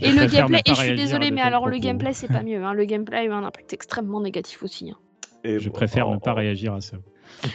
[0.01, 2.63] Et le gameplay, et je suis de mais alors le gameplay, c'est pas mieux.
[2.65, 2.73] hein.
[2.73, 4.91] Le gameplay a eu un impact extrêmement négatif aussi.
[4.91, 4.97] hein.
[5.45, 6.97] Et Je bon, préfère ne pas en- réagir à ça.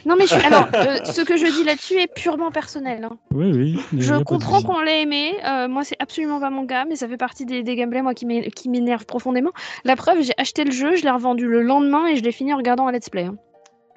[0.05, 3.03] Non, mais je suis- alors, euh, ce que je dis là-dessus est purement personnel.
[3.03, 3.17] hein.
[3.31, 3.79] Oui, oui.
[3.97, 5.33] Je comprends qu'on l'ait aimé.
[5.45, 8.13] euh, moi, c'est absolument pas mon cas, mais ça fait partie des, des gameplays moi
[8.13, 9.51] qui m'é- qui m'énervent profondément.
[9.83, 12.53] La preuve, j'ai acheté le jeu, je l'ai revendu le lendemain et je l'ai fini
[12.53, 13.25] en regardant un let's play.
[13.25, 13.35] hein.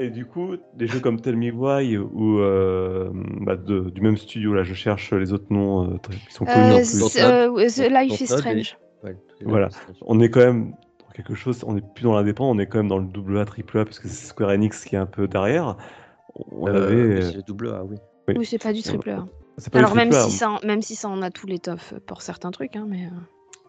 [0.00, 4.16] Et du coup, des jeux comme Tell Me Why ou euh, bah, de- du même
[4.16, 5.96] studio, là, je cherche les autres noms euh,
[6.28, 8.78] qui sont connus en Euh, euh, The Life is et- Strange.
[9.02, 9.68] Ouais, Voilà.
[10.02, 10.70] On est quand même
[11.00, 13.38] dans quelque chose, on n'est plus dans l'indépendant, on est quand même dans le double
[13.38, 15.76] A, triple A, parce que c'est Square Enix qui est un peu derrière.
[16.52, 16.84] On Euh,
[17.16, 17.22] avait.
[17.22, 17.96] c'est double A, oui.
[18.28, 18.34] Oui.
[18.38, 19.26] Oui, c'est pas du triple A.
[19.72, 22.22] pas Alors, même si, ça, en- même si ça en a tous les toffs pour
[22.22, 23.08] certains trucs, hein, mais.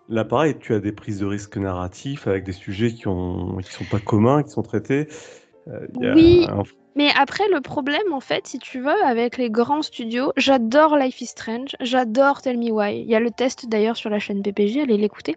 [0.09, 3.71] Là, pareil, tu as des prises de risques narratifs avec des sujets qui ont qui
[3.71, 5.07] sont pas communs, qui sont traités.
[5.67, 6.47] Euh, Oui.
[6.49, 6.63] un-
[6.95, 11.21] Mais après, le problème, en fait, si tu veux, avec les grands studios, j'adore Life
[11.21, 12.99] is Strange, j'adore Tell Me Why.
[13.01, 15.35] Il y a le test d'ailleurs sur la chaîne PPJ, allez l'écouter.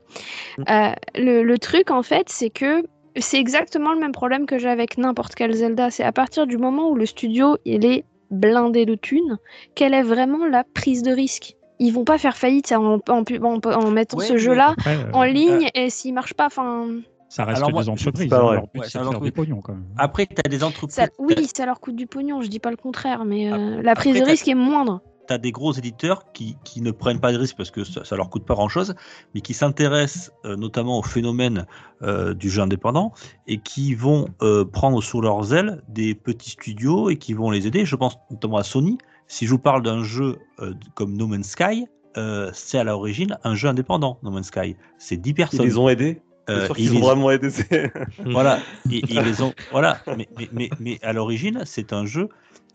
[0.59, 0.63] Mm.
[0.69, 2.83] Euh, le, le truc, en fait, c'est que
[3.17, 5.91] c'est exactement le même problème que j'ai avec n'importe quel Zelda.
[5.91, 9.37] C'est à partir du moment où le studio il est blindé de thunes,
[9.75, 11.55] quelle est vraiment la prise de risque?
[11.79, 15.11] Ils vont pas faire faillite en, en, pu- en- en mettant Ouais, ce jeu-là euh,
[15.13, 16.89] en ligne et s'il marche pas, enfin.
[17.35, 18.29] Ça reste Alors moi, des entreprises.
[18.31, 18.55] pas hein, vrai.
[18.57, 19.33] Leur Ouais, un faire des entreprise.
[19.33, 19.87] pognons quand même.
[19.97, 20.95] Après, tu as des entreprises.
[20.97, 23.95] Ça, oui, ça leur coûte du pognon, je dis pas le contraire, mais euh, la
[23.95, 25.01] prise après, de risque est moindre.
[25.29, 28.05] tu as des gros éditeurs qui, qui ne prennent pas de risques parce que ça,
[28.05, 28.95] ça leur coûte pas grand chose,
[29.35, 31.67] mais qui s'intéressent euh, notamment au phénomène
[32.03, 33.13] euh, du jeu indépendant
[33.47, 37.67] et qui vont euh, prendre sous leurs ailes des petits studios et qui vont les
[37.67, 37.85] aider.
[37.87, 38.99] Je pense notamment à Sony.
[39.29, 41.87] Si je vous parle d'un jeu euh, comme No Man's Sky,
[42.19, 44.77] euh, c'est à l'origine un jeu indépendant, No Man's Sky.
[44.99, 45.65] C'est 10 Ils personnes.
[45.67, 46.21] les ont aidés?
[46.51, 47.51] Euh, sûr ils ont vraiment aidé.
[47.51, 47.93] c'est-
[48.25, 48.59] Voilà,
[48.91, 49.53] et, ils les ont.
[49.71, 52.29] Voilà, mais, mais, mais, mais à l'origine, c'est un jeu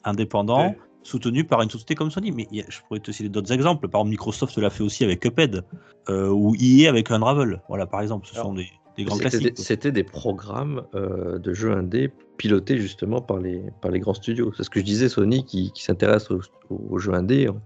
[0.03, 0.78] indépendant Ouais.
[1.03, 2.32] soutenu par une société comme Sony.
[2.32, 3.88] Mais je pourrais te citer d'autres exemples.
[3.89, 5.63] Par exemple, Microsoft l'a fait aussi avec Cuphead
[6.09, 7.61] euh, ou EA avec Unravel.
[7.68, 9.55] Voilà, par exemple, ce Alors, sont des, des grands C'était classiques.
[9.57, 14.13] des, c'était des programmes euh, de jeux indés pilotés justement par les, par les grands
[14.13, 14.53] studios.
[14.55, 16.39] C'est ce que je disais, Sony qui, qui s'intéresse aux,
[16.70, 17.49] aux jeux indés.
[17.49, 17.61] en-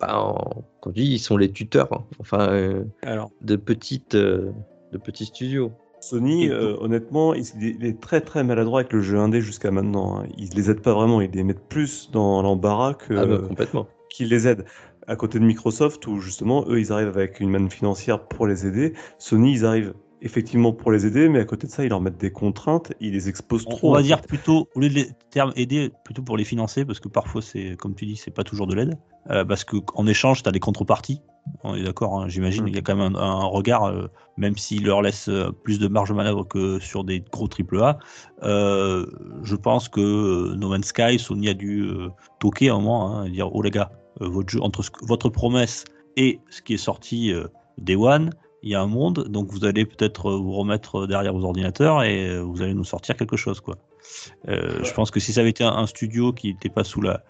[0.00, 0.34] bah,
[0.80, 4.50] quand on dit, ils sont les tuteurs, hein, enfin, euh, Alors, de, petites, euh,
[4.92, 5.72] de petits studios.
[6.00, 10.18] Sony, euh, honnêtement, il, il est très très maladroit avec le jeu indé jusqu'à maintenant.
[10.20, 10.26] hein.
[10.36, 13.86] Ils les aident pas vraiment, ils les mettent plus dans l'embarras que Ah bah, complètement.
[14.10, 14.64] qu'ils les aident.
[15.06, 18.66] À côté de Microsoft, où justement, eux, ils arrivent avec une manne financière pour les
[18.66, 18.94] aider.
[19.18, 22.18] Sony, ils arrivent effectivement pour les aider, mais à côté de ça, ils leur mettent
[22.20, 23.90] des contraintes, ils les exposent on, trop.
[23.90, 24.26] on va dire fait.
[24.28, 27.76] plutôt, au lieu de les termes aider, plutôt pour les financer, parce que parfois, c'est
[27.76, 28.96] comme tu dis, c'est pas toujours de l'aide.
[29.30, 31.20] Euh, parce qu'en échange, tu as des contreparties.
[31.64, 32.64] On est d'accord, hein, j'imagine.
[32.64, 32.68] Mm.
[32.68, 35.78] Il y a quand même un, un regard, euh, même s'il leur laisse euh, plus
[35.78, 37.98] de marge de manœuvre que sur des gros AAA.
[38.42, 39.06] Euh,
[39.42, 41.88] je pense que No Man's Sky, Sony a dû
[42.40, 43.90] toquer à un moment, hein, et dire Oh les gars,
[44.20, 45.84] votre, jeu, entre ce votre promesse
[46.16, 47.32] et ce qui est sorti
[47.78, 48.30] Day One,
[48.62, 52.40] il y a un monde, donc vous allez peut-être vous remettre derrière vos ordinateurs et
[52.40, 53.60] vous allez nous sortir quelque chose.
[53.60, 53.76] quoi.
[54.48, 57.00] Euh, Je pense que si ça avait été un, un studio qui n'était pas sous
[57.00, 57.22] la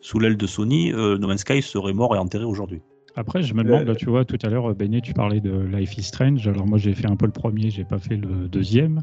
[0.00, 2.82] sous l'aile de Sony, euh, No Man's Sky serait mort et enterré aujourd'hui.
[3.16, 5.50] Après, je me demande, Euh, là, tu vois, tout à l'heure, Benet, tu parlais de
[5.50, 6.46] Life is Strange.
[6.48, 9.02] Alors, moi, j'ai fait un peu le premier, j'ai pas fait le deuxième.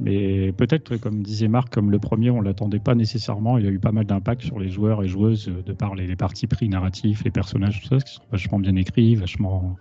[0.00, 3.58] Mais peut-être, comme disait Marc, comme le premier, on l'attendait pas nécessairement.
[3.58, 5.94] Il y a eu pas mal d'impact sur les joueurs et joueuses euh, de par
[5.94, 9.76] les, les parties pris narratifs, les personnages, tout ça, qui sont vachement bien écrits, vachement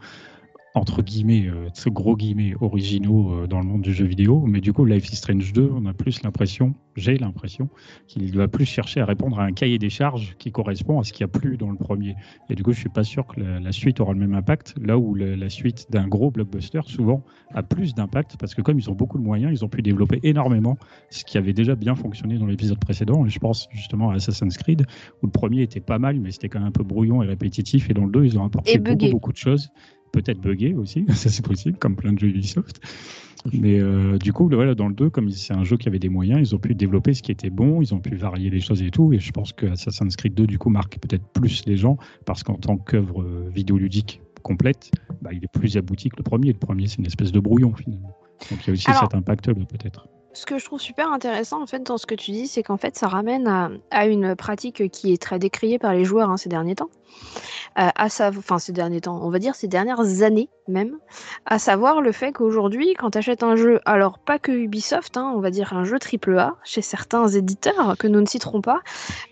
[0.75, 4.43] entre guillemets, euh, ce gros guillemets originaux euh, dans le monde du jeu vidéo.
[4.47, 7.69] Mais du coup, Life is Strange 2, on a plus l'impression, j'ai l'impression,
[8.07, 11.13] qu'il doit plus chercher à répondre à un cahier des charges qui correspond à ce
[11.13, 12.15] qu'il n'y a plus dans le premier.
[12.49, 14.73] Et du coup, je suis pas sûr que la, la suite aura le même impact.
[14.81, 18.79] Là où le- la suite d'un gros blockbuster, souvent, a plus d'impact parce que comme
[18.79, 20.77] ils ont beaucoup de moyens, ils ont pu développer énormément
[21.11, 23.27] ce qui avait déjà bien fonctionné dans l'épisode précédent.
[23.27, 24.87] Et je pense justement à Assassin's Creed,
[25.21, 27.91] où le premier était pas mal, mais c'était quand même un peu brouillon et répétitif.
[27.91, 29.69] Et dans le 2, ils ont apporté beaucoup, beaucoup de choses.
[30.13, 32.79] Peut-être buggé aussi, ça c'est possible, comme plein de jeux Ubisoft.
[33.51, 36.07] Mais euh, du coup, voilà, dans le 2, comme c'est un jeu qui avait des
[36.07, 38.81] moyens, ils ont pu développer ce qui était bon, ils ont pu varier les choses
[38.81, 39.11] et tout.
[39.11, 42.41] Et je pense que Assassin's Creed 2, du coup, marque peut-être plus les gens, parce
[42.43, 44.91] qu'en tant qu'œuvre euh, vidéoludique complète,
[45.21, 46.53] bah, il est plus abouti que le premier.
[46.53, 48.15] Le premier, c'est une espèce de brouillon, finalement.
[48.49, 50.07] Donc il y a aussi Alors- cet impact-là, peut-être.
[50.35, 52.77] Ce que je trouve super intéressant en fait dans ce que tu dis, c'est qu'en
[52.77, 56.37] fait ça ramène à, à une pratique qui est très décriée par les joueurs hein,
[56.37, 56.89] ces derniers temps,
[57.79, 60.97] Euh, à sav- enfin ces derniers temps, on va dire ces dernières années même,
[61.47, 65.33] à savoir le fait qu'aujourd'hui quand tu achètes un jeu, alors pas que Ubisoft, hein,
[65.35, 68.81] on va dire un jeu AAA chez certains éditeurs que nous ne citerons pas,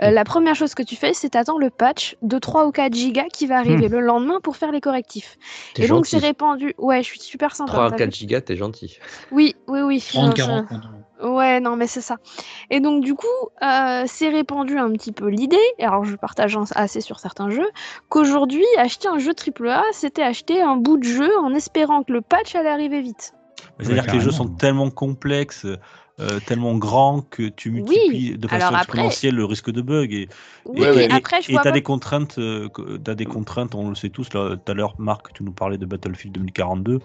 [0.02, 2.94] euh, la première chose que tu fais c'est t'attends le patch de 3 ou 4
[2.96, 5.38] gigas qui va arriver le lendemain pour faire les correctifs.
[5.78, 7.72] Et donc c'est répandu, ouais je suis super sympa.
[7.74, 8.98] 3 à t'as 4 vu gigas, t'es gentil.
[9.32, 10.04] Oui, oui, oui.
[10.12, 10.66] 30, je- je- 40.
[11.22, 12.18] Ouais, non, mais c'est ça.
[12.70, 13.28] Et donc, du coup,
[13.62, 17.70] euh, c'est répandu un petit peu l'idée, et alors je partage assez sur certains jeux,
[18.10, 22.22] qu'aujourd'hui, acheter un jeu AAA, c'était acheter un bout de jeu en espérant que le
[22.22, 23.34] patch allait arriver vite.
[23.80, 25.66] C'est-à-dire Ouais, que les jeux sont tellement complexes,
[26.20, 30.14] euh, tellement grands que tu multiplies de façon après- exponentielle le risque de bug.
[30.14, 30.28] Et
[30.66, 31.74] Oui, après, je et vois t'as pas...
[31.74, 32.68] des contraintes, euh,
[33.04, 34.34] t'as des contraintes, on le sait tous.
[34.34, 37.00] Là, tout à l'heure, Marc, tu nous parlais de Battlefield 2042.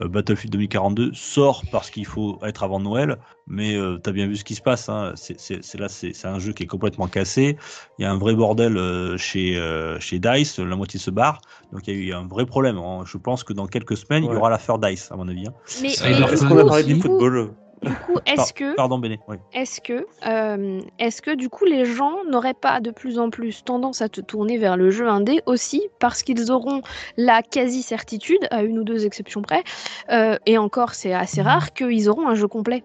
[0.00, 3.18] Euh, Battlefield 2042 sort parce qu'il faut être avant Noël,
[3.48, 4.88] mais euh, t'as bien vu ce qui se passe.
[4.88, 5.12] Hein.
[5.16, 7.56] C'est, c'est- c'est là, c'est, c'est un jeu qui est complètement cassé.
[7.98, 10.58] Il y a un vrai bordel euh, chez euh, chez Dice.
[10.60, 11.40] La moitié se barre,
[11.72, 12.78] donc il y a eu un vrai problème.
[12.78, 13.02] hein.
[13.06, 15.46] Je pense que dans quelques semaines, il y aura l'affaire Dice, à mon avis.
[15.48, 15.54] hein.
[15.82, 18.74] Mais, mais faut- Est-ce qu'on a parlé du football Du coup, est-ce que...
[18.76, 19.18] Pardon, Béné.
[19.28, 19.36] Oui.
[19.52, 23.64] Est-ce que, euh, est-ce que du coup les gens n'auraient pas de plus en plus
[23.64, 26.82] tendance à te tourner vers le jeu indé aussi parce qu'ils auront
[27.16, 29.62] la quasi-certitude, à une ou deux exceptions près,
[30.10, 32.84] euh, et encore c'est assez rare, qu'ils auront un jeu complet?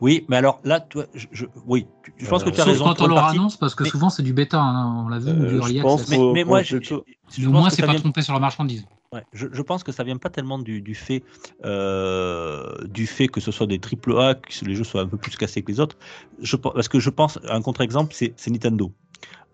[0.00, 2.64] Oui, mais alors là, toi, je, je- oui, tu- je pense Euh, que tu as
[2.64, 2.84] raison.
[2.84, 3.38] quand on leur partie.
[3.38, 5.56] annonce, parce que Mais- souvent c'est du bêta, hein, on l'a vu, Euh, du je
[5.56, 6.18] early pense access.
[6.34, 7.00] Mais, moi, je, je Mais
[7.46, 8.84] au pense moins, c'est pas vient- trompé sur la marchandise.
[9.12, 11.22] Ouais, je, je pense que ça vient pas tellement du, du fait
[11.64, 15.18] euh, du fait que ce soit des triple A, que les jeux soient un peu
[15.18, 15.96] plus cassés que les autres.
[16.40, 18.90] Je, parce que je pense, un contre-exemple, c'est Nintendo.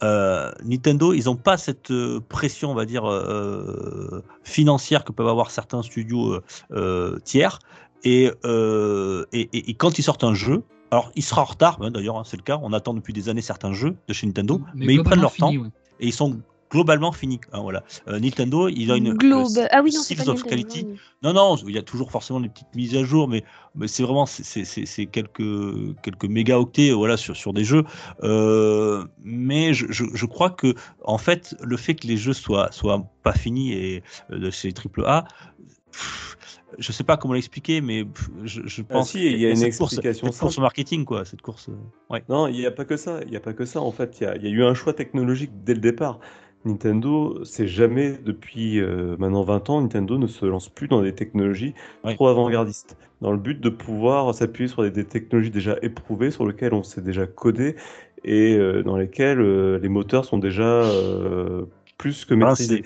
[0.04, 5.26] Euh, Nintendo, ils n'ont pas cette euh, pression, on va dire, euh, financière que peuvent
[5.28, 6.40] avoir certains studios
[7.24, 7.58] tiers.
[8.04, 10.62] Et, et, et- et quand ils sortent un jeu,
[10.92, 13.28] alors il sera en retard, hein, d'ailleurs, hein, c'est le cas, on attend depuis des
[13.28, 15.68] années certains jeux de chez Nintendo, mais, ils prennent leur temps ouais.
[15.98, 16.38] et ils sont
[16.70, 17.40] globalement finis.
[17.52, 17.82] hein, voilà.
[18.08, 19.48] Euh, Nintendo, il a une Globe.
[19.56, 20.84] le Ah oui, non, c'est Seals pas of Nintendo, Quality.
[20.84, 20.94] non.
[21.22, 23.42] Non, non, il y a toujours forcément des petites mises à jour, mais,
[23.74, 25.42] mais c'est vraiment c'est- c'est c'est- quelques,
[26.02, 27.84] quelques mégaoctets voilà, sur, sur des jeux.
[28.22, 30.74] Euh, mais je, je, je crois que
[31.04, 34.72] en fait, le fait que les jeux soient, soient pas finis et euh, de chez
[34.72, 35.24] AAA
[35.90, 36.36] pff,
[36.78, 38.04] je sais pas comment l'expliquer, mais
[38.44, 41.04] je, Ah pense si, il y a une cette course- explication cette course au marketing,
[41.04, 41.68] quoi, cette course.
[41.70, 41.72] euh,
[42.10, 42.22] ouais.
[42.28, 43.20] Non, il n'y a pas que ça.
[43.24, 43.80] Il n'y a pas que ça.
[43.80, 46.20] En fait, il y a, il y a eu un choix technologique dès le départ.
[46.64, 51.14] Nintendo, c'est jamais, depuis euh, maintenant 20 ans, Nintendo ne se lance plus dans des
[51.14, 51.74] technologies
[52.14, 52.96] trop avant-gardistes.
[53.20, 56.82] Dans le but de pouvoir s'appuyer sur des, des technologies déjà éprouvées, sur lesquelles on
[56.82, 57.76] s'est déjà codé
[58.24, 60.82] et euh, dans lesquelles euh, les moteurs sont déjà
[61.96, 62.82] plus que maîtrisés.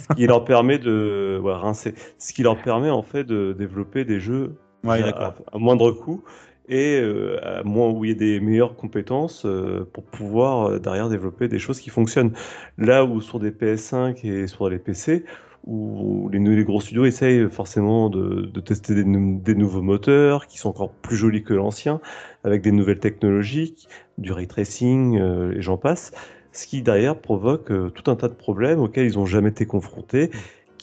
[0.00, 1.94] Ce qui leur permet de voilà, rincer.
[2.18, 5.34] Ce qui leur permet en fait de développer des jeux Ouais, à, d'accord.
[5.52, 6.22] à moindre coût
[6.68, 10.78] et euh, à moins où il y a des meilleures compétences euh, pour pouvoir euh,
[10.78, 12.32] derrière développer des choses qui fonctionnent.
[12.78, 15.24] Là où sur des PS5 et sur les PC,
[15.64, 20.92] où les, gros studios essayent forcément de, tester des, des nouveaux moteurs qui sont encore
[20.92, 22.00] plus jolis que l'ancien,
[22.44, 23.74] avec des nouvelles technologies,
[24.16, 26.12] du ray tracing et j'en passe,
[26.52, 30.30] ce qui derrière provoque tout un tas de problèmes auxquels ils n'ont jamais été confrontés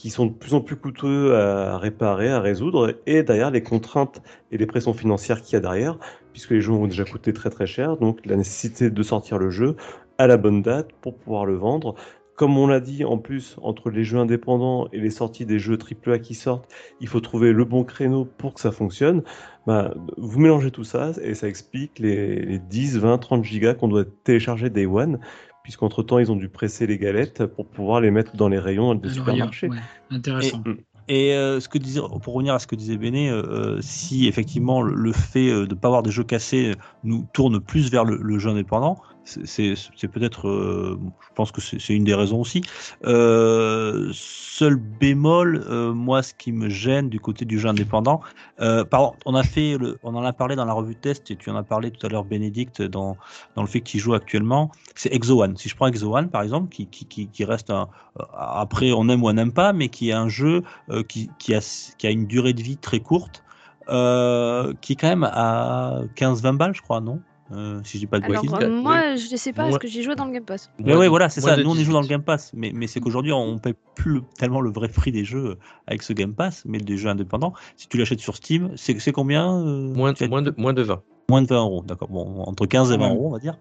[0.03, 4.21] qui sont de plus en plus coûteux à réparer, à résoudre, et derrière les contraintes
[4.51, 5.97] et les pressions financières qu'il y a derrière,
[6.33, 9.49] puisque les jeux ont déjà coûté très très cher, donc la nécessité de sortir le
[9.49, 9.77] jeu
[10.17, 11.95] à la bonne date pour pouvoir le vendre.
[12.35, 15.77] Comme on l'a dit, en plus, entre les jeux indépendants et les sorties des jeux
[15.77, 16.69] AAA qui sortent,
[16.99, 19.23] il faut trouver le bon créneau pour que ça fonctionne.
[19.67, 23.87] Bah, vous mélangez tout ça et ça explique les, les 10, 20, 30 gigas qu'on
[23.87, 25.19] doit télécharger Day One,
[25.63, 28.93] puisqu'entre temps, ils ont dû presser les galettes pour pouvoir les mettre dans les rayons
[28.95, 29.69] des supermarchés.
[29.69, 29.77] ouais,
[30.11, 30.61] intéressant.
[31.09, 34.27] Et euh, ce que disait, pour revenir à ce que disait Béné, euh, euh, si
[34.27, 38.05] effectivement le, le fait de ne pas avoir des jeux cassés nous tourne plus vers
[38.05, 42.61] le, le jeu indépendant, c'est- peut-être, euh, je pense que c'est une des raisons aussi.
[43.05, 48.21] Euh, seul bémol, euh, moi, ce qui me gêne du côté du jeu indépendant,
[48.57, 51.55] pardon, on a fait, on en a parlé dans la revue test et tu en
[51.55, 53.17] as parlé tout à l'heure, Bénédicte, dans,
[53.55, 54.71] dans le fait qu'il joue actuellement.
[54.95, 55.57] C'est Exo One.
[55.57, 57.89] Si je prends Exo One, par exemple, qui, qui, qui, reste un,
[58.37, 60.63] après on aime ou on n'aime pas, mais qui est un jeu
[61.07, 61.59] qui, qui, a,
[61.97, 63.43] qui a une durée de vie très courte,
[63.87, 67.21] qui est quand même à 15-20 balles, je crois, non?
[67.51, 68.57] Euh, Si je dis pas de Alors, bêtises.
[68.61, 70.71] euh, moi, je ne sais pas, Moi- parce que j'ai joué dans le Game Pass.
[70.79, 71.55] Mais ouais, voilà, c'est ça.
[71.57, 72.09] de Nous, on y joue dans le 18.
[72.15, 72.51] Game Pass.
[72.55, 75.57] Mais, mais c'est qu'aujourd'hui, on paye plus le- tellement le vrai prix des jeux
[75.87, 77.53] avec ce Game Pass, mais des jeux indépendants.
[77.75, 81.01] Si tu l'achètes sur Steam, c'est combien euh, Moins, as- moins, de, moins de 20.
[81.29, 82.09] Moins de 20 euros, d'accord.
[82.09, 83.13] Bon, entre 15 et 20 Ouais.
[83.15, 83.57] euros, on va dire.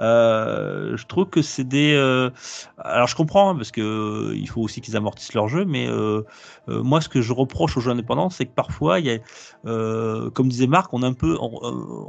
[0.00, 1.92] Euh, je trouve que c'est des.
[1.94, 2.30] euh,
[2.78, 5.88] Alors, je comprends hein, parce que euh, il faut aussi qu'ils amortissent leur jeu, mais
[6.68, 9.18] moi, ce que je reproche aux jeux indépendants, c'est que parfois, il y a,
[10.30, 12.08] comme disait Marc, on a un peu, on,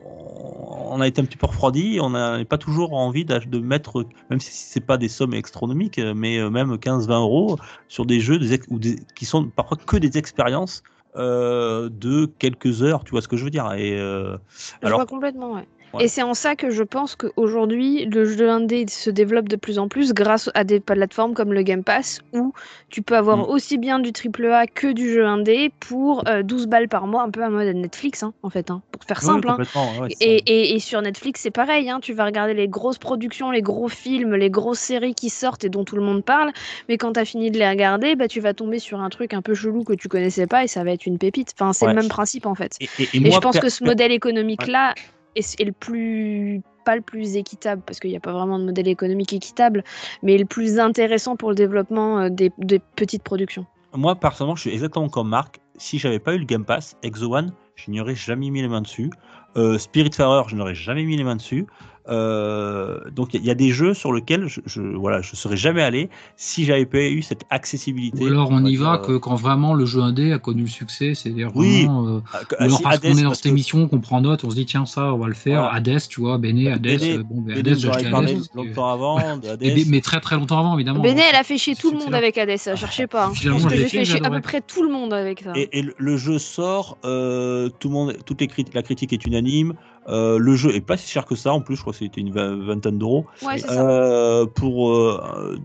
[0.93, 4.39] on a été un petit peu refroidi, on n'a pas toujours envie de mettre, même
[4.39, 7.57] si c'est pas des sommes astronomiques, mais même 15-20 euros
[7.87, 10.83] sur des jeux des ou des, qui sont parfois que des expériences.
[11.17, 14.37] euh, de quelques heures, tu vois ce que je veux dire Et euh,
[14.81, 15.67] Je alors, vois complètement, ouais.
[15.93, 16.05] Ouais.
[16.05, 19.77] Et c'est en ça que je pense qu'aujourd'hui, le jeu indé se développe de plus
[19.79, 22.53] en plus grâce à des plateformes comme le Game Pass, où
[22.89, 23.49] tu peux avoir Mm.
[23.51, 27.29] aussi bien du AAA que du jeu indé pour euh, 12 balles par mois, un
[27.29, 29.49] peu à mode Netflix, hein, en fait, hein, pour faire Oui, simple.
[29.49, 29.57] hein.
[29.99, 30.25] ouais, Et, ça.
[30.45, 33.89] et- et sur Netflix, c'est pareil, hein, tu vas regarder les grosses productions, les gros
[33.89, 36.51] films, les grosses séries qui sortent et dont tout le monde parle,
[36.89, 39.33] mais quand tu as fini de les regarder, bah, tu vas tomber sur un truc
[39.33, 41.53] un peu chelou que tu connaissais pas et ça va être une pépite.
[41.59, 41.93] Enfin, c'est Ouais.
[41.93, 42.77] le même principe en fait.
[42.79, 44.93] Et, moi, je pense que ce modèle économique-là
[45.35, 48.87] est le plus pas le plus équitable parce qu'il n'y a pas vraiment de modèle
[48.87, 49.83] économique équitable,
[50.23, 52.49] mais le plus intéressant pour le développement euh, des,
[52.95, 53.65] petites productions.
[53.95, 55.59] moi, personnellement, je suis exactement comme Marc.
[55.77, 58.67] Si j'avais pas eu le Game Pass, Exo One, je n'y aurais jamais mis les
[58.67, 59.09] mains dessus.
[59.57, 61.65] Euh, Spiritfarer, je n'aurais jamais mis les mains dessus.
[62.09, 65.21] Euh, donc il y, a- il y a des jeux sur lesquels je, je voilà
[65.21, 68.23] je serais jamais allé si j'avais pas eu cette accessibilité.
[68.23, 70.67] Ou alors on y va dire, que quand vraiment le jeu indé a connu le
[70.67, 71.85] succès, c'est-à-dire Oui.
[71.85, 72.07] vraiment.
[72.07, 74.21] euh, euh, ah, alors si, parce Hades, qu'on est dans cette que- émission, qu'on prend
[74.21, 75.61] note, on se dit tiens ça on va le faire.
[75.61, 75.75] Voilà.
[75.75, 78.35] Hades, tu vois, Béné, Hades, Béné- euh, bon, ben, Hades, j'en parlé Hades.
[78.37, 79.37] parce que- longtemps avant.
[79.37, 79.87] de Hades.
[79.87, 81.01] mais, très très longtemps avant évidemment.
[81.01, 81.25] Béné, hein.
[81.31, 83.27] elle a fait chier tout le monde avec Hades, ça, cherchez pas.
[83.27, 83.31] hein.
[83.35, 85.53] Je pense que j'ai fait, chier à peu près tout le monde avec ça.
[85.55, 89.13] Et, et le- le jeu sort, euh, tout le monde, toutes les critiques, la critique
[89.13, 89.73] est unanime.
[90.07, 92.21] Euh, le jeu est pas si cher que ça en plus, je crois que c'était
[92.21, 93.25] une vingtaine d'euros.
[93.43, 93.61] Ouais.
[93.69, 95.57] Euh, pour, euh,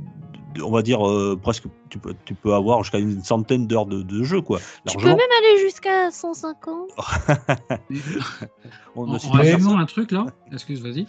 [0.63, 4.03] on va dire, euh, presque, tu peux, tu peux avoir jusqu'à une centaine d'heures de,
[4.03, 4.59] de jeu, quoi.
[4.89, 6.91] Tu peux même aller jusqu'à 150.
[8.95, 11.07] On En, en un truc là, excuse, vas-y.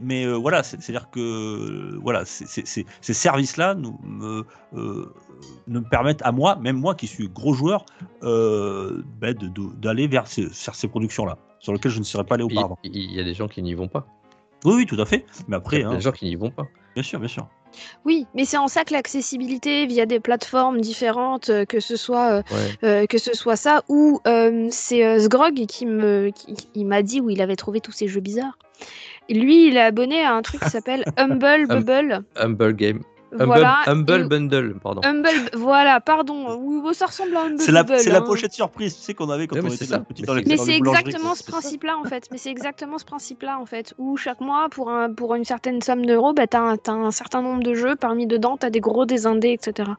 [0.00, 4.44] Mais, euh, voilà, c'est- c'est-à-dire que voilà, ces services-là nous me,
[4.76, 5.12] euh,
[5.90, 7.84] permettent à moi, même moi qui suis gros joueur,
[8.22, 9.34] euh, ben,
[9.78, 12.78] d'aller vers ces, vers ces productions-là, sur lesquelles je ne serais pas allé auparavant.
[12.84, 14.06] Il y a des gens qui n'y vont pas.
[14.66, 15.24] Oui, oui, tout à fait.
[15.48, 16.66] Mais Il y après, a hein, des gens qui n'y vont pas.
[16.94, 17.48] bien sûr, bien sûr.
[18.04, 22.30] Oui, mais c'est en ça que l'accessibilité via des plateformes différentes, euh, que ce soit
[22.32, 22.78] euh, Ouais.
[22.84, 27.20] euh, que ce soit ça ou euh, c'est euh, Sgrog qui me qui, m'a dit
[27.22, 28.58] où il avait trouvé tous ces jeux bizarres.
[29.30, 31.82] Et lui, il est abonné à un truc qui s'appelle Humble Hum.
[31.82, 32.24] Bubble.
[32.36, 33.00] Humble Game.
[33.34, 33.78] Humble, voilà.
[33.86, 35.00] Humble et- Bundle, pardon.
[35.04, 36.56] Humble, voilà, pardon.
[36.60, 38.22] Oui, ça ressemble à Humble C'est la, c'est la hein.
[38.22, 40.56] pochette surprise, tu sais, qu'on avait quand Ouais, on était Mais dans les c'est- Mais
[40.56, 42.28] c'est exactement ce principe-là en fait.
[42.30, 43.94] Mais c'est exactement ce principe-là en fait.
[43.98, 46.92] Où chaque mois, pour, un, pour une certaine somme d'euros, bah, tu as, un- t'as
[46.92, 47.96] un certain nombre de jeux.
[47.96, 49.90] Parmi dedans, tu as des gros, des indés, etc.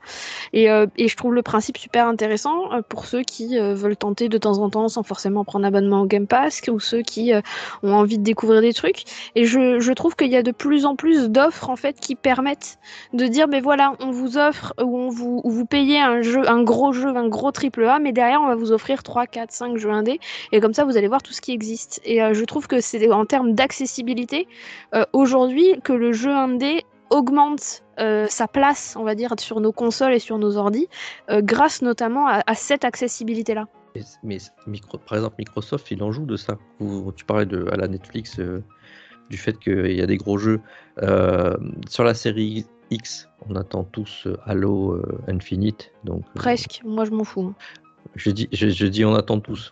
[0.54, 3.98] Et, euh, et je trouve le principe super intéressant euh, pour ceux qui euh, veulent
[3.98, 7.34] tenter de temps en temps sans forcément prendre abonnement au Game Pass ou ceux qui
[7.34, 7.42] euh,
[7.84, 9.04] ont envie de découvrir des trucs.
[9.36, 12.16] Et je, je trouve qu'il y a de plus en plus d'offres en fait qui
[12.16, 12.78] permettent
[13.14, 16.48] de dire mais voilà, on vous offre ou on vous, ou vous payez un jeu,
[16.50, 19.52] un gros jeu, un gros triple A, mais derrière on va vous offrir 3, 4,
[19.52, 20.20] 5 jeux indés
[20.52, 22.02] et comme ça vous allez voir tout ce qui existe.
[22.06, 24.48] Et euh, je trouve que c'est en termes d'accessibilité
[24.94, 29.72] euh, aujourd'hui que le jeu indé augmente euh, sa place, on va dire, sur nos
[29.72, 30.88] consoles et sur nos ordis,
[31.30, 33.66] euh, grâce notamment à, cette accessibilité-là.
[33.96, 34.38] Mais, mais
[34.68, 36.58] micro- par exemple, Microsoft, il en joue de ça.
[36.80, 38.40] Vous- tu parlais de, à la Netflix
[39.30, 40.60] du fait qu'il y a des gros jeux.
[40.98, 45.92] Sur la série X, on attend tous euh, Halo euh, Infinite.
[46.04, 47.54] Donc, euh, Presque, moi je m'en fous.
[48.16, 49.72] je, dis, je, je dis on attend tous.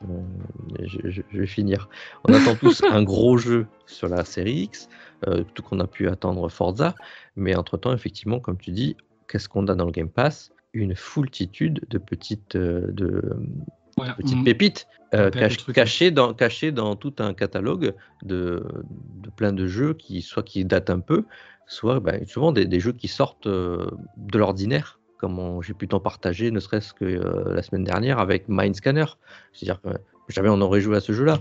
[0.81, 1.90] Je, je- je vais finir.
[2.27, 4.90] On attend tous un gros jeu sur la série X,
[5.27, 6.95] euh, tout qu'on a pu attendre Forza.
[7.35, 8.95] Mais entre-temps, effectivement, comme tu dis,
[9.27, 10.52] qu'est-ce qu'on a dans le Game Pass?
[10.73, 13.22] Une foultitude de petites, euh, de,
[13.98, 15.76] Ouais, petite on- pépite euh, pépite cache- le truc.
[15.76, 16.34] cachée dans,
[16.73, 18.65] dans tout un catalogue de,
[19.22, 21.26] de plein de jeux qui soit qui datent un peu,
[21.68, 25.99] soit ben, souvent des, des jeux qui sortent euh, de l'ordinaire, comme j'ai pu t'en
[25.99, 29.06] partager, ne serait-ce que euh, la semaine dernière avec Mindscanner.
[29.53, 29.90] C'est-à-dire que
[30.27, 31.40] jamais on aurait joué à ce jeu-là.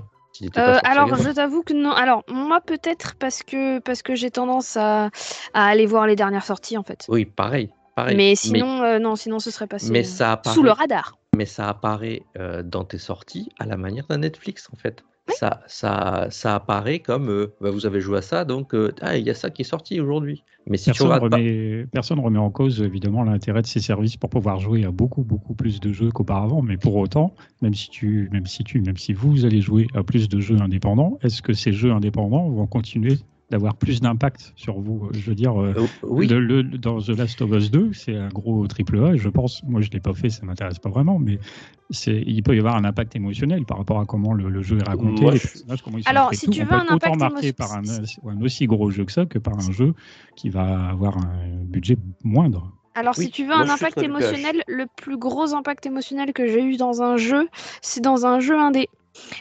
[0.56, 1.92] Euh, alors, je t'avoue que non.
[1.92, 5.10] Alors, moi, peut-être parce que, parce que j'ai tendance à,
[5.52, 7.04] à aller voir les dernières sorties, en fait.
[7.08, 7.68] Oui, pareil.
[7.96, 8.16] pareil.
[8.16, 11.18] Mais sinon, euh, non, sinon ce serait passé mais euh, ça apparaît, sous le radar.
[11.36, 15.04] mais ça apparaît euh, dans tes sorties à la manière d'un Netflix en fait.
[15.32, 15.38] Oui.
[15.38, 19.16] Ça, ça, ça apparaît comme euh, bah, vous avez joué à ça, donc euh, ah,
[19.16, 20.44] il y a ça qui est sorti aujourd'hui.
[20.66, 21.38] Mais si tu Personne pas,
[21.90, 25.54] personne remet en cause évidemment l'intérêt de ces services pour pouvoir jouer à beaucoup beaucoup
[25.54, 29.12] plus de jeux qu'auparavant, mais pour autant, même si tu, même si tu, même si
[29.12, 33.18] vous allez jouer à plus de jeux indépendants, est-ce que ces jeux indépendants vont continuer
[33.52, 37.10] d'avoir plus d'impact sur vous Je veux dire, euh, euh, oui, le- le- dans The
[37.10, 40.14] Last of Us 2, c'est un gros triple A, je pense, moi je l'ai pas
[40.14, 41.38] fait, ça m'intéresse pas vraiment, mais
[42.06, 44.88] il peut y avoir un impact émotionnel par rapport à comment le, le jeu est
[44.88, 46.52] raconté, Moi, les je- personnages, comment ils sont Alors, si tout.
[46.52, 47.82] tu On veux un impact marqué par un,
[48.26, 49.94] un aussi gros jeu que ça que par un jeu
[50.34, 52.72] qui va avoir un budget moindre.
[52.94, 56.46] Alors, Oui, si tu veux moi, un impact émotionnel, le plus gros impact émotionnel que
[56.46, 57.48] j'ai eu dans un jeu,
[57.82, 58.88] c'est dans un jeu indé.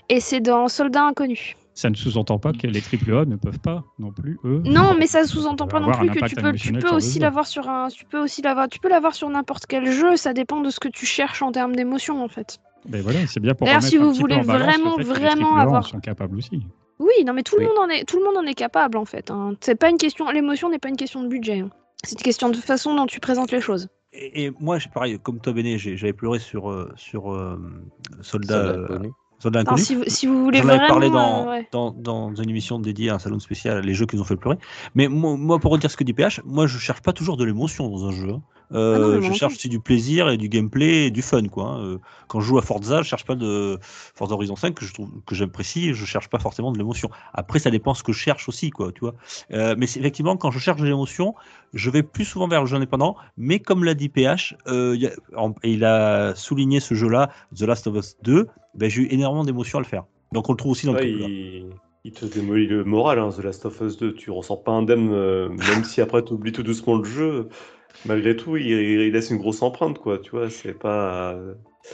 [0.10, 1.56] Et c'est dans Soldat Inconnu.
[1.74, 4.62] Ça ne sous-entend pas que les triple A ne peuvent pas non plus eux.
[4.66, 7.70] Non, mais ça sous-entend pas non plus que tu peux, tu peux aussi l'avoir sur
[7.70, 10.18] un, tu peux aussi l'avoir, tu peux l'avoir sur n'importe quel jeu.
[10.18, 12.60] Ça dépend de ce que tu cherches en termes d'émotion, en fait.
[12.86, 15.88] Ben voilà, c'est bien pour D'ailleurs, si vous voulez vraiment, vraiment triple A en avoir-
[15.88, 16.62] sont capables aussi.
[17.00, 17.64] Oui, non, mais tout Oui.
[17.64, 19.32] le monde en est, tout le monde en est capable, en fait.
[19.32, 19.54] hein.
[19.62, 21.60] C'est pas une question, l'émotion n'est pas une question de budget.
[21.62, 21.70] hein.
[22.04, 23.88] C'est une question de façon dont tu présentes les choses.
[24.14, 28.22] Et, et moi, j'ai pareil, comme toi, Béné, j'avais pleuré sur, euh, sur euh, euh.
[28.22, 28.76] Soldat
[29.44, 31.68] Alors, si vous, si vous voulez J'en avais vraiment, parlé dans, euh, ouais.
[31.72, 34.36] dans, dans une émission dédiée à un salon spécial, les jeux qui nous ont fait
[34.36, 34.58] pleurer.
[34.96, 37.44] Mais moi, moi, pour redire ce que dit PH, moi je cherche pas toujours de
[37.46, 38.30] l'émotion dans un jeu.
[38.30, 38.42] hein.
[38.74, 41.44] Euh, Ah non, je non cherche aussi du plaisir et du gameplay et du fun.
[41.50, 41.80] Quoi, hein.
[41.84, 41.98] Euh,
[42.30, 45.10] Quand je joue à Forza, je cherche pas de Forza Horizon 5 que je trouve
[45.26, 47.10] que j'apprécie, je cherche pas forcément de l'émotion.
[47.34, 49.16] Après, ça dépend ce que je cherche aussi, quoi, tu vois.
[49.52, 51.36] Euh, mais c'est- effectivement, quand je cherche de l'émotion,
[51.74, 53.18] je vais plus souvent vers le jeu indépendant.
[53.36, 57.30] Mais comme l'a dit PH, il y a- en- et il a souligné ce jeu-là,
[57.54, 60.06] The Last of Us 2, ben, j'ai eu énormément d'émotions à le faire.
[60.34, 61.28] Donc on le trouve aussi dans le Ouais, A.
[61.28, 61.70] il...
[62.06, 64.14] il te démolit le moral, hein, The Last of Us 2.
[64.14, 67.50] Tu ressens pas indemne, euh, même si après tu oublies tout doucement le jeu.
[68.06, 70.18] Malgré tout, il, il laisse une grosse empreinte, quoi.
[70.18, 71.36] Tu vois, c'est pas.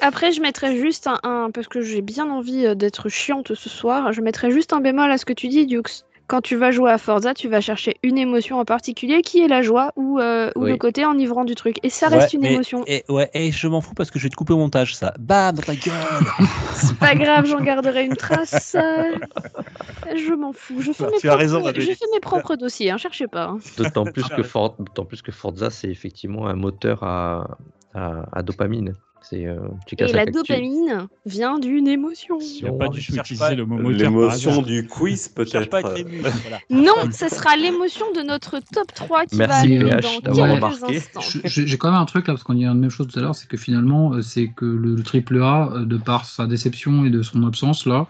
[0.01, 3.69] Après, je mettrais juste un, un- parce que j'ai bien envie euh, d'être chiante ce
[3.69, 4.13] soir.
[4.13, 6.03] Je mettrais juste un bémol à ce que tu dis, Dukes.
[6.27, 9.47] Quand tu vas jouer à Forza, tu vas chercher une émotion en particulier, qui est
[9.47, 10.71] la joie ou, euh, ou Oui.
[10.71, 11.77] le côté enivrant du truc.
[11.83, 12.83] Et ça reste Ouais, une mais- émotion.
[12.85, 15.13] Et, ouais, et je m'en fous parce que je vais te couper au montage, ça.
[15.19, 15.93] Bam, dans ta gueule
[16.73, 18.75] C'est pas grave, j'en garderai une trace.
[18.75, 20.81] Je m'en fous.
[20.81, 23.45] Je fais, Tu mes, as propres, raison, je fais mes propres dossiers, hein, cherchez pas.
[23.45, 23.59] hein.
[23.77, 27.57] D'autant plus, que For- d'autant plus que Forza, c'est effectivement un moteur à,
[27.93, 28.93] à, à dopamine.
[29.29, 29.57] C'est, euh,
[29.99, 32.37] Et la dopamine vient d'une émotion.
[32.39, 35.69] Il n'y a pas du tout cherche utilisé pas le mot L'émotion du quiz, peut-être.
[35.69, 36.59] voilà.
[36.69, 40.31] Non, ce sera l'émotion de notre top 3 qui va Merci, PH, dans
[40.61, 41.21] quelques instants.
[41.43, 43.35] J'ai quand même un truc là, parce qu'on dit la même chose tout à l'heure,
[43.35, 47.03] c'est que finalement, euh, c'est que le, le triple A, euh, de par sa déception
[47.05, 48.07] et de son absence là,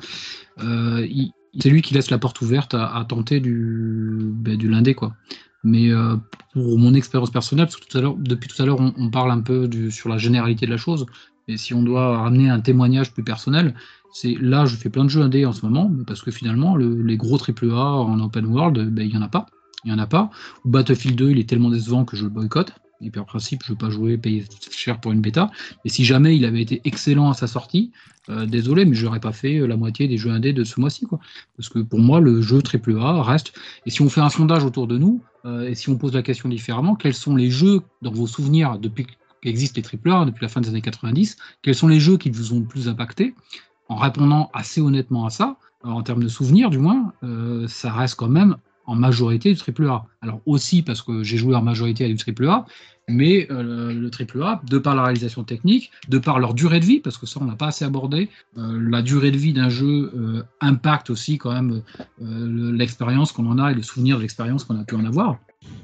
[0.60, 4.70] euh, il- c'est lui qui laisse la porte ouverte à, à tenter du, ben, du
[4.70, 5.14] lindé quoi.
[5.64, 6.16] Mais euh,
[6.54, 10.10] pour mon expérience personnelle, parce que depuis tout à l'heure, on, parle un peu sur
[10.10, 11.06] la généralité de la chose,
[11.48, 13.74] et si on doit ramener un témoignage plus personnel,
[14.14, 16.76] c'est là, je fais plein de jeux indés en ce moment, mais parce que finalement,
[16.76, 19.46] le- les gros triple A en open world, ben, il y en a pas.
[19.86, 20.30] il n'y en a pas.
[20.66, 22.74] Battlefield 2, il est tellement décevant que je le boycotte.
[23.00, 25.52] Et puis en principe, je ne veux pas jouer, payer cher pour une bêta.
[25.86, 27.92] Et si jamais il avait été excellent à sa sortie,
[28.30, 30.80] euh, désolé, mais je n'aurais pas fait euh, la moitié des jeux indés de ce
[30.80, 31.06] mois-ci.
[31.56, 33.54] Parce que pour moi, le jeu AAA reste.
[33.86, 35.22] Et si on fait un sondage autour de nous,
[35.68, 39.08] et si on pose la question différemment, quels sont les jeux dans vos souvenirs depuis
[39.42, 42.54] qu'existent les AAA, depuis la fin des années 90, quels sont les jeux qui vous
[42.54, 43.36] ont le plus impacté?
[43.90, 48.16] En répondant assez honnêtement à ça, en termes de souvenirs du moins, euh, ça reste
[48.16, 50.06] quand même en majorité du AAA.
[50.22, 52.66] Alors aussi parce que j'ai joué en majorité à du AAA,
[53.08, 57.00] mais euh, le AAA, de par la réalisation technique, de par leur durée de vie,
[57.00, 60.12] parce que ça on n'a pas assez abordé, euh, la durée de vie d'un jeu
[60.16, 61.82] euh, impacte aussi quand même
[62.22, 65.38] euh, l'expérience qu'on en a et le souvenir de l'expérience qu'on a pu en avoir.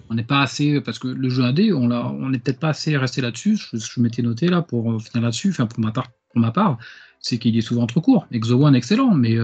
[0.09, 1.87] On n'est pas assez, parce que le jeu indé, on
[2.29, 5.65] n'est peut-être pas assez resté là-dessus, je, je m'étais noté là pour finir là-dessus, enfin
[5.65, 6.09] pour ma part,
[6.53, 6.77] part
[7.19, 8.27] c'est qu'il est souvent trop court.
[8.31, 9.37] Exo One, excellent, mais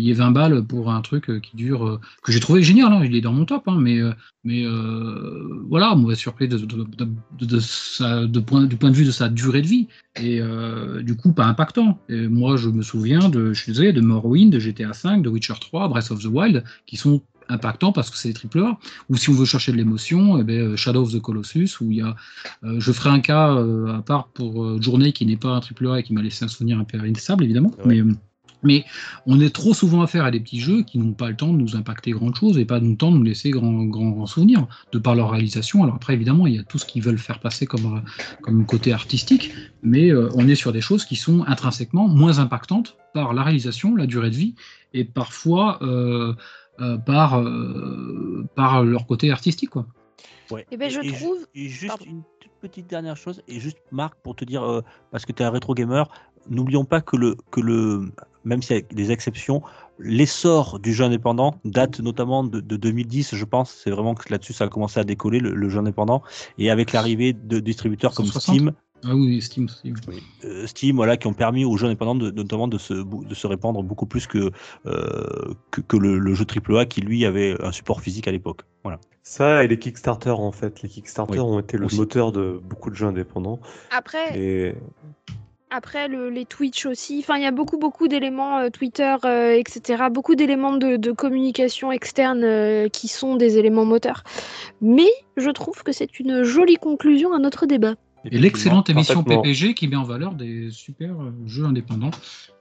[0.00, 3.02] payer 20 balles pour un truc euh, qui dure, euh, que j'ai trouvé génial, hein,
[3.04, 4.12] il est dans mon top, hein, mais, euh,
[4.44, 7.08] mais euh, voilà, mauvaise surprise de, de, de,
[7.38, 10.40] de- de sa- de point, du point de vue de sa durée de vie, et
[10.40, 11.98] euh, du coup pas impactant.
[12.08, 15.54] Et moi je me souviens de, je désolé, de Morrowind, de GTA V, de Witcher
[15.60, 18.78] 3, Breath of the Wild, qui sont impactants parce que c'est des triple A,
[19.08, 21.96] ou si on veut chercher de l'émotion, eh ben, Shadow of the Colossus, où il
[21.98, 22.14] y a,
[22.64, 25.60] euh, je ferai un cas euh, à part pour euh, Journée qui n'est pas un
[25.60, 28.02] triple A et qui m'a laissé un souvenir un peu indécissable évidemment, Ouais.
[28.02, 28.14] mais
[28.62, 28.84] mais
[29.26, 31.58] on est trop souvent affaire à des petits jeux qui n'ont pas le temps de
[31.58, 34.66] nous impacter grand chose et pas le temps de nous laisser grand, grand, grand souvenir
[34.92, 35.82] de par leur réalisation.
[35.82, 38.00] Alors après, évidemment, il y a tout ce qu'ils veulent faire passer comme, euh,
[38.42, 42.96] comme côté artistique, mais euh, on est sur des choses qui sont intrinsèquement moins impactantes
[43.14, 44.54] par la réalisation, la durée de vie
[44.94, 46.34] et parfois euh,
[46.80, 49.70] euh, par, euh, par leur côté artistique.
[49.70, 49.86] Quoi.
[50.50, 50.66] Ouais.
[50.70, 52.04] Eh ben, je ju- trouve- Et juste Pardon.
[52.06, 55.42] une toute petite dernière chose, et juste Marc, pour te dire, euh, parce que tu
[55.42, 56.08] es un rétro gamer,
[56.48, 58.10] n'oublions pas que le, que le,
[58.44, 59.62] même s'il y a des exceptions,
[59.98, 63.70] l'essor du jeu indépendant date notamment de, de 2010, je pense.
[63.84, 66.22] C'est vraiment que là-dessus, ça a commencé à décoller, le, le jeu indépendant.
[66.58, 68.54] Et avec l'arrivée de distributeurs comme 160.
[68.56, 68.72] Steam,
[69.04, 69.94] Ah oui, Steam, Steam.
[70.44, 73.34] euh, Steam, voilà, qui ont permis aux jeux indépendants de, de- notamment de se, de
[73.34, 74.50] se répandre beaucoup plus que,
[74.86, 78.62] euh, que, que le, le jeu AAA qui lui avait un support physique à l'époque.
[78.84, 78.98] Voilà.
[79.22, 80.80] Ça et les Kickstarter en fait.
[80.82, 81.96] Les Kickstarter Oui, ont été le aussi.
[81.96, 83.60] moteur de beaucoup de jeux indépendants.
[83.90, 84.74] Après, Et
[85.72, 87.18] Après, le- les Twitch aussi.
[87.20, 90.04] Enfin, il y a beaucoup, beaucoup d'éléments, euh, Twitter, euh, etc.
[90.10, 94.24] Beaucoup d'éléments de, de communication externe euh, qui sont des éléments moteurs.
[94.80, 97.94] Mais je trouve que c'est une jolie conclusion à notre débat.
[98.30, 99.22] Et l'excellente émission.
[99.22, 101.14] PPG qui met en valeur des super
[101.46, 102.10] jeux indépendants.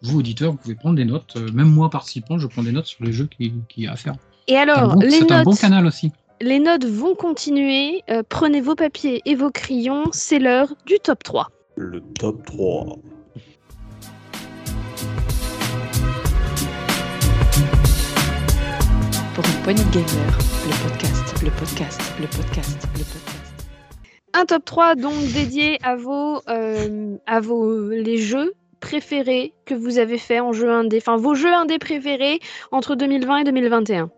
[0.04, 1.36] Vous, auditeurs, vous pouvez prendre des notes.
[1.54, 3.96] Même moi, participant, je prends des notes sur les jeux qui- qu'il y a à
[3.98, 4.14] faire.
[4.48, 6.12] Et C'est un alors, bon- les, C'est un bon notes, canal aussi.
[6.42, 8.04] les notes vont continuer.
[8.10, 10.06] Euh, prenez vos papiers et vos crayons.
[10.14, 11.50] C'est l'heure du top 3.
[11.80, 12.98] Le top 3.
[19.34, 20.38] Pour une poignée de gamers,
[20.68, 23.66] le podcast, le podcast, le podcast, le podcast.
[24.34, 30.00] Un top 3 donc dédié à vos, euh, à vos les jeux préférés que vous
[30.00, 32.42] avez fait en jeu indé, enfin vos jeux indés préférés
[32.74, 34.12] entre 2020 et 2021.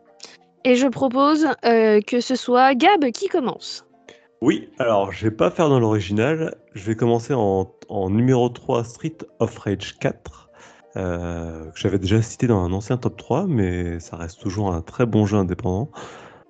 [0.65, 3.85] Et je propose euh, que ce soit Gab qui commence.
[4.41, 6.55] Oui, alors je vais pas faire dans l'original.
[6.73, 10.49] Je vais commencer en, en numéro 3 Street of Rage 4.
[10.97, 14.81] euh, que j'avais déjà cité dans un ancien top 3, mais ça reste toujours un
[14.81, 15.89] très bon jeu indépendant.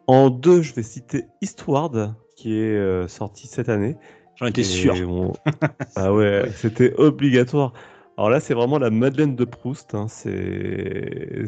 [0.08, 3.98] En 2, je vais citer Eastward, qui est euh, sorti cette année.
[4.38, 4.96] J'en étais sûr.
[5.10, 5.34] on-
[5.96, 7.74] Ah ouais, c'était obligatoire.
[8.18, 9.96] Alors là, c'est vraiment la Madeleine de Proust.
[9.96, 10.08] hein.
[10.08, 11.46] C'est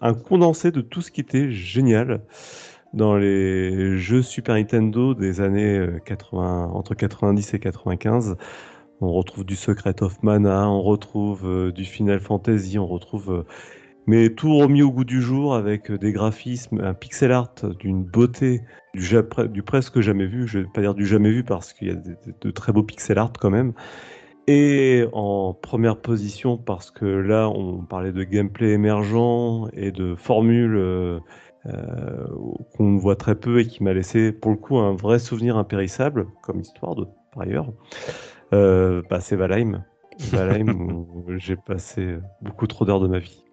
[0.00, 2.20] un condensé de tout ce qui était génial
[2.92, 8.36] dans les jeux Super Nintendo des années euh, 80, entre 90 et 95.
[9.02, 13.46] On retrouve du Secret of Mana, on retrouve euh, du Final Fantasy, on retrouve euh,
[14.06, 18.04] mais tout remis au goût du jour avec euh, des graphismes, un pixel art d'une
[18.04, 18.62] beauté
[18.92, 20.46] du, presque jamais vu.
[20.46, 23.18] Je vais pas dire du jamais vu parce qu'il y a de très beaux pixel
[23.18, 23.72] art quand même.
[24.46, 31.20] Et en première position parce que là on parlait de gameplay émergent et de formules
[31.66, 32.26] euh, euh,
[32.76, 36.26] qu'on voit très peu et qui m'a laissé pour le coup un vrai souvenir impérissable
[36.42, 37.66] comme histoire de par ailleurs.
[38.52, 39.84] Euh, bah, c'est Valheim.
[40.32, 40.68] Valheim
[41.14, 43.44] où j'ai passé beaucoup trop d'heures de ma vie.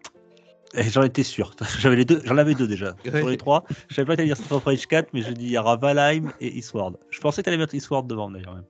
[0.75, 1.51] J'en étais sûr.
[1.79, 2.95] J'avais les deux, j'en avais deux déjà.
[3.05, 3.19] Ouais.
[3.19, 5.31] Sur les trois, je savais pas que t'allais dire Street of Rage 4, mais je
[5.31, 6.97] dis il y aura Valheim et Eastward.
[7.09, 8.65] Je pensais que t'allais mettre Eastward devant d'ailleurs même.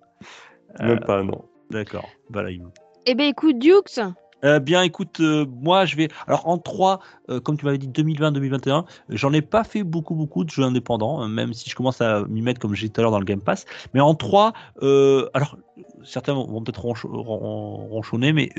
[0.81, 1.43] Euh, Même pas, non.
[1.72, 2.72] D'accord, Valheim.
[3.05, 3.99] Eh ben écoute, Dukes,
[4.45, 6.09] Euh, bien, écoute, euh, moi je vais.
[6.27, 6.99] Alors en 3,
[7.30, 11.23] euh, comme tu m'avais dit 2020-2021, j'en ai pas fait beaucoup, beaucoup de jeux indépendants,
[11.23, 13.19] euh, même si je commence à m'y mettre comme j'ai dit tout à l'heure dans
[13.19, 13.65] le Game Pass.
[13.95, 14.53] Mais en 3,
[14.84, 15.57] euh, alors
[16.03, 18.49] certains vont peut-être ronch- ron- ronchonner, mais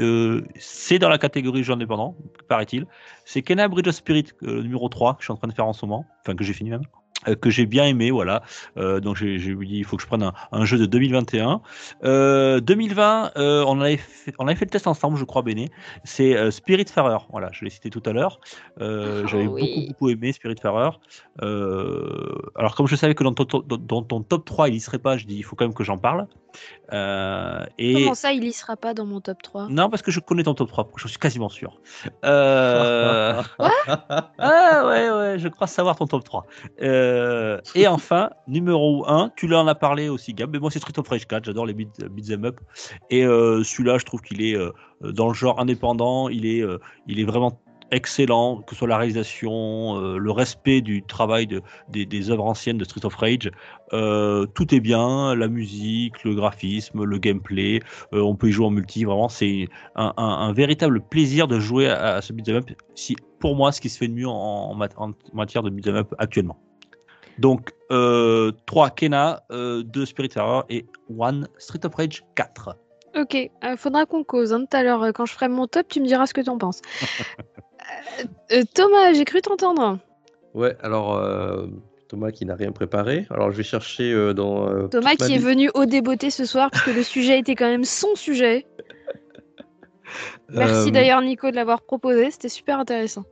[0.56, 2.16] c'est dans la catégorie jeux indépendants,
[2.48, 2.86] paraît-il.
[3.24, 5.66] C'est Kena Bridge of Spirit, le numéro 3, que je suis en train de faire
[5.66, 6.82] en ce moment, enfin que j'ai fini même.
[7.28, 8.42] Euh, que j'ai bien aimé, voilà.
[8.76, 11.60] Euh, donc j'ai dit il faut que je prenne un, un jeu de 2021.
[12.04, 15.68] Euh, 2020, euh, on avait fait, on avait fait le test ensemble, je crois, Béné.
[16.04, 18.40] C'est euh, Spiritfarer, voilà, je l'ai cité tout à l'heure.
[18.80, 19.60] Ah J'avais oui.
[19.74, 20.90] beaucoup beaucoup aimé Spiritfarer.
[21.42, 24.74] Euh, alors comme je savais que dans ton, top- dans- dans ton top 3 il
[24.74, 26.26] y serait pas, je dis il faut quand même que j'en parle.
[26.92, 30.10] Euh, et Comment ça, il y sera pas dans mon top 3 non, parce que
[30.10, 31.80] je connais ton top 3, je suis quasiment sûr.
[32.24, 33.42] Euh...
[33.58, 36.46] ah ouais, ouais, je crois savoir ton top 3.
[36.82, 40.98] Euh, et enfin, numéro 1, tu l'en as parlé aussi, Gab, mais moi c'est Street
[40.98, 42.60] of Rage 4, j'adore les beat, beat'em up.
[43.10, 44.72] Et euh, celui-là, je trouve qu'il est euh,
[45.02, 48.96] dans le genre indépendant, il est, euh, il est vraiment excellent, que ce soit la
[48.98, 53.50] réalisation, euh, le respect du travail de, des, des œuvres anciennes de Street of Rage.
[53.92, 57.80] Euh, tout est bien, la musique, le graphisme, le gameplay,
[58.12, 61.58] euh, on peut y jouer en multi, vraiment c'est un, un- un véritable plaisir de
[61.58, 64.28] jouer à, à ce beat'em up, si, pour moi ce qui se fait de mieux
[64.28, 64.32] en,
[64.70, 66.58] en mat- en matière de beat'em up actuellement.
[67.38, 70.86] Donc euh, 3 Kena, euh, 2 Spiritfarer et
[71.18, 72.76] 1 Street of Rage 4.
[73.16, 73.34] Ok,
[73.64, 74.52] euh, faudra qu'on cause.
[74.52, 76.58] hein, Tout à l'heure, quand je ferai mon top, tu me diras ce que t'en
[76.58, 76.82] penses.
[77.88, 79.98] Euh, euh, Thomas, j'ai cru t'entendre.
[80.54, 81.66] Ouais, alors euh,
[82.08, 83.26] Thomas qui n'a rien préparé.
[83.30, 84.88] Alors je vais chercher euh, dans.
[84.88, 87.84] Thomas qui est venu au débeauté ce soir, parce que le sujet était quand même
[87.84, 88.66] son sujet.
[90.48, 93.24] Merci d'ailleurs Nico de l'avoir proposé, c'était super intéressant.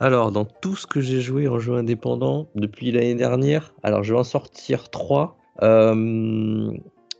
[0.00, 4.14] Alors, dans tout ce que j'ai joué en jeu indépendant depuis l'année dernière, alors je
[4.14, 5.36] vais en sortir trois.
[5.60, 6.72] Je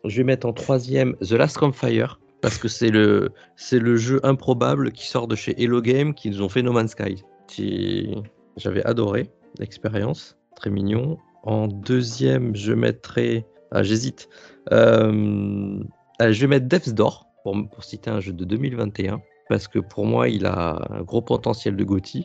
[0.05, 4.93] vais mettre en troisième The Last Campfire, parce que c'est le, c'est le jeu improbable
[4.93, 7.23] qui sort de chez Hello Game, qui nous ont fait No Man's Sky.
[7.48, 8.15] Qui-
[8.56, 11.19] J'avais adoré l'expérience, très mignon.
[11.44, 13.47] En deuxième, je mettrai.
[13.70, 14.28] Ah, j'hésite.
[14.73, 15.78] Euh,
[16.19, 19.78] allez, je vais mettre Death's Door, pour, pour citer un jeu de 2021, parce que
[19.78, 22.24] pour moi, il a un gros potentiel de GOTY.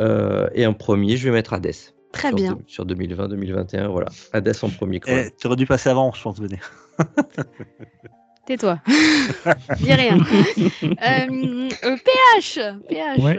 [0.00, 1.72] Euh, et en premier, je vais mettre Hades.
[2.12, 2.52] Très sur, bien.
[2.52, 4.08] de- sur 2020-2021, voilà.
[4.32, 5.00] Hades en premier.
[5.06, 6.60] Eh, tu aurais dû passer avant, je pense, Benet.
[8.46, 8.80] Tais-toi.
[9.78, 10.18] Dis rien.
[10.18, 12.58] Euh, euh, PH
[12.88, 13.38] PH Ouais.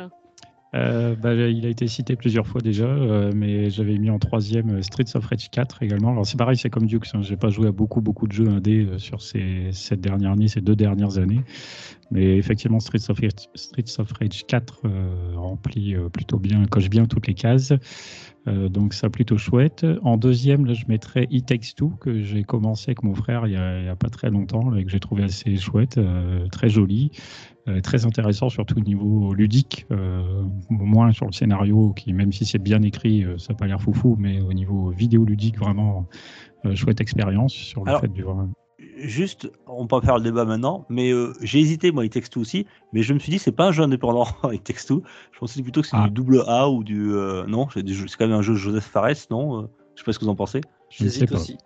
[0.76, 4.78] Euh, bah, il a été cité plusieurs fois déjà, euh, mais j'avais mis en troisième
[4.78, 6.12] euh, Streets of Rage 4 également.
[6.12, 8.50] Alors c'est pareil, c'est comme Dukes, hein, j'ai pas joué à beaucoup beaucoup de jeux
[8.50, 11.42] indés euh, sur ces cette dernière année, ces deux dernières années,
[12.12, 16.90] mais effectivement Streets of Rage, Streets of Rage 4 euh, remplit euh, plutôt bien, coche
[16.90, 17.72] bien toutes les cases.
[18.48, 19.86] Euh, donc ça plutôt chouette.
[20.04, 23.54] En deuxième, là, je mettrais It Takes Two que j'ai commencé avec mon frère il
[23.54, 26.48] y a, il y a pas très longtemps et que j'ai trouvé assez chouette, euh,
[26.50, 27.12] très joli,
[27.68, 29.88] euh, très intéressant surtout au niveau ludique,
[30.70, 34.16] moins sur le scénario qui même si c'est bien écrit, ça n'a pas l'air foufou,
[34.20, 36.08] mais au niveau vidéo ludique vraiment
[36.74, 38.48] chouette expérience sur le Alors, fait voir.
[38.98, 42.66] Juste, on peut faire le débat maintenant, mais euh, j'ai hésité, moi, il texte aussi,
[42.94, 45.04] mais je me suis dit, c'est pas un jeu indépendant, il texte tout.
[45.32, 46.06] Je pensais plutôt que c'est Ah.
[46.06, 47.12] du double A ou du.
[47.14, 47.84] euh, non, c'est
[48.18, 50.32] quand même un jeu de Joseph Fares, non Euh, Je sais pas ce que vous
[50.32, 50.62] en pensez.
[50.90, 51.58] J'hésite aussi.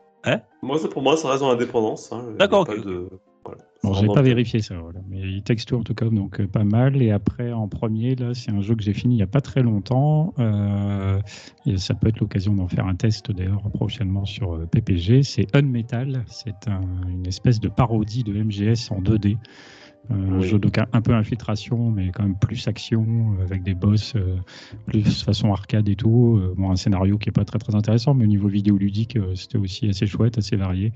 [0.61, 2.11] Moi, c'est- pour moi, ça reste dans l'indépendance.
[2.11, 2.23] hein.
[2.37, 2.83] D'accord, pas ok.
[2.85, 3.09] de-
[3.45, 3.61] voilà.
[3.81, 4.99] Bon, j'ai pas vérifié ça, voilà.
[5.07, 7.01] mais il texte en tout cas, donc euh, pas mal.
[7.01, 9.39] Et après, en premier, là, c'est un jeu que j'ai fini il y a pas
[9.39, 10.33] très longtemps.
[10.37, 11.19] Euh,
[11.65, 15.23] et ça peut être l'occasion d'en faire un test d'ailleurs prochainement sur euh, PPG.
[15.23, 16.23] C'est Unmetal.
[16.27, 19.37] C'est un- une espèce de parodie de MGS en 2D.
[20.11, 20.47] Euh, Un Oui.
[20.47, 24.13] jeu donc un, un peu infiltration, mais quand même plus action, euh, avec des boss
[24.15, 24.37] euh,
[24.87, 26.37] plus façon arcade et tout.
[26.41, 29.35] Euh, bon, un scénario qui est pas très très intéressant, mais au niveau vidéoludique, euh,
[29.35, 30.91] c'était aussi assez chouette, assez varié.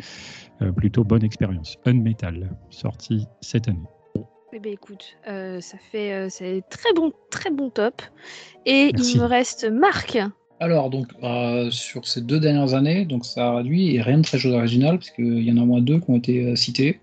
[0.62, 1.78] Euh, plutôt bonne expérience.
[1.86, 3.80] Unmetal, sorti cette année.
[4.56, 8.02] Eh ben écoute, euh, ça fait euh, c'est très bon, très bon top.
[8.66, 9.14] Et Merci.
[9.16, 10.18] il me reste Marc.
[10.60, 14.24] Alors, donc, euh, sur ces deux dernières années, donc ça a réduit et rien de
[14.24, 16.56] très chose original, parce qu'il y en a au moins deux qui ont été euh,
[16.56, 17.00] cités.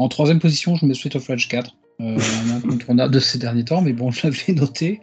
[0.00, 3.64] En troisième position, je mets Street of Rage 4, euh, un incontournable de ces derniers
[3.64, 5.00] temps, mais bon, je l'avais noté.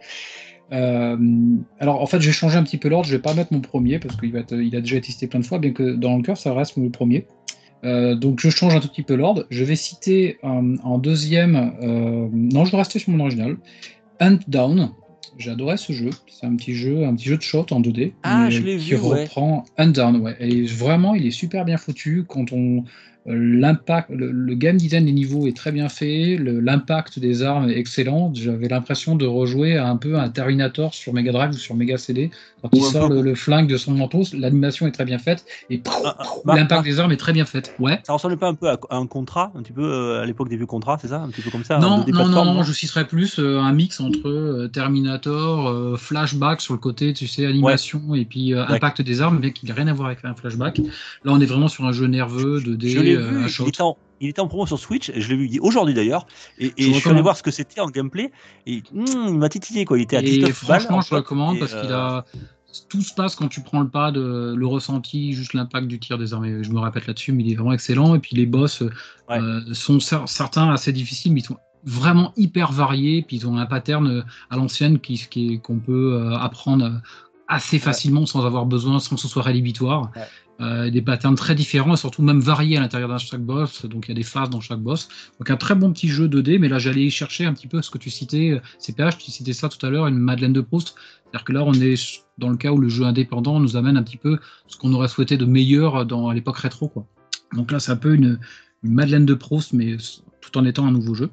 [0.72, 1.16] Euh,
[1.78, 4.00] alors, en fait, j'ai changé un petit peu l'ordre, je vais pas mettre mon premier,
[4.00, 6.16] parce qu'il va être- il a déjà été cité plein de fois, bien que dans
[6.16, 7.26] le cœur, ça reste le premier.
[7.84, 9.46] Euh, donc, je change un tout petit peu l'ordre.
[9.50, 13.56] Je vais citer euh, en deuxième, euh, non, je vais rester sur mon original,
[14.20, 14.90] Hunt Down.
[15.46, 16.10] Adoré ce jeu.
[16.26, 18.12] C'est un petit jeu, un petit jeu de shot en 2D.
[18.24, 19.22] Ah, mais je l'ai qui ouais.
[19.22, 20.34] reprend Hunt Down, ouais.
[20.40, 22.24] Et vraiment, il est super bien foutu.
[22.26, 22.82] Quand on
[23.28, 26.38] l'impact, le, le game design des niveaux est très bien fait.
[26.38, 28.32] L'impact des armes est excellent.
[28.34, 31.98] J'avais l'impression de rejouer à un peu un Terminator sur Mega Drive ou sur Mega
[31.98, 32.30] CD.
[32.62, 35.80] Quand il sort le, le flingue de son manteau, l'animation est très bien faite et
[35.86, 37.74] Ah, ah, Marc, l'impact Marc, des armes est très bien fait.
[37.78, 38.00] Ouais.
[38.04, 40.48] Ça ressemble pas un peu à, à un contrat, un petit peu euh, à l'époque
[40.48, 41.20] des vieux contrats, c'est ça?
[41.20, 43.72] Un petit peu comme ça Non, 2D non, non, non, je citerais plus euh, un
[43.72, 49.20] mix entre euh, Terminator, flashback sur le côté, tu sais, animation et puis impact des
[49.20, 50.78] armes, mais qui n'a rien à voir avec un flashback.
[50.78, 54.28] Là, on est vraiment sur un jeu nerveux, 2D, Je euh, il était, en, il
[54.28, 56.26] était en promo sur Switch, je l'ai vu aujourd'hui d'ailleurs,
[56.58, 58.30] et, et Je je suis allé voir ce que c'était en gameplay,
[58.66, 60.80] et hmm, il m'a titillé quoi, il était à Et 19 balles.
[60.80, 62.24] franchement, en je recommande parce qu'il euh, a
[62.88, 66.18] tout se passe quand tu prends le pad, euh, le ressenti, juste l'impact du tir
[66.18, 66.62] désormais.
[66.62, 68.14] Je me répète là-dessus, mais il est vraiment excellent.
[68.14, 68.90] Et puis les boss euh,
[69.28, 69.38] Ouais.
[69.40, 73.22] euh, sont cer- certains assez difficiles, mais ils sont vraiment hyper variés.
[73.26, 77.00] Puis ils ont un pattern à l'ancienne qui, qui qu'on peut apprendre
[77.48, 80.10] assez facilement sans avoir besoin, sans que ce soit rédhibitoire.
[80.14, 80.22] Ouais.
[80.60, 83.86] Euh, des patterns très différents et surtout même variés à l'intérieur d'un chaque boss.
[83.86, 85.08] Donc il y a des phases dans chaque boss.
[85.38, 87.90] Donc un très bon petit jeu 2D, mais là j'allais chercher un petit peu ce
[87.90, 90.96] que tu citais, euh, CPH, tu citais ça tout à l'heure, une Madeleine de Proust.
[91.22, 91.94] C'est-à-dire que là on est
[92.38, 95.06] dans le cas où le jeu indépendant nous amène un petit peu ce qu'on aurait
[95.06, 96.88] souhaité de meilleur dans à l'époque rétro.
[96.88, 97.06] Quoi.
[97.54, 98.40] Donc là c'est un peu une,
[98.82, 99.96] une Madeleine de Proust, mais
[100.40, 101.30] tout en étant un nouveau jeu.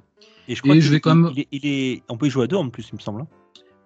[0.47, 2.27] Et je crois Et qu'il- je vais quand même- il est, il est- on peut
[2.27, 3.21] y jouer à deux en plus, il me semble.
[3.21, 3.27] hein.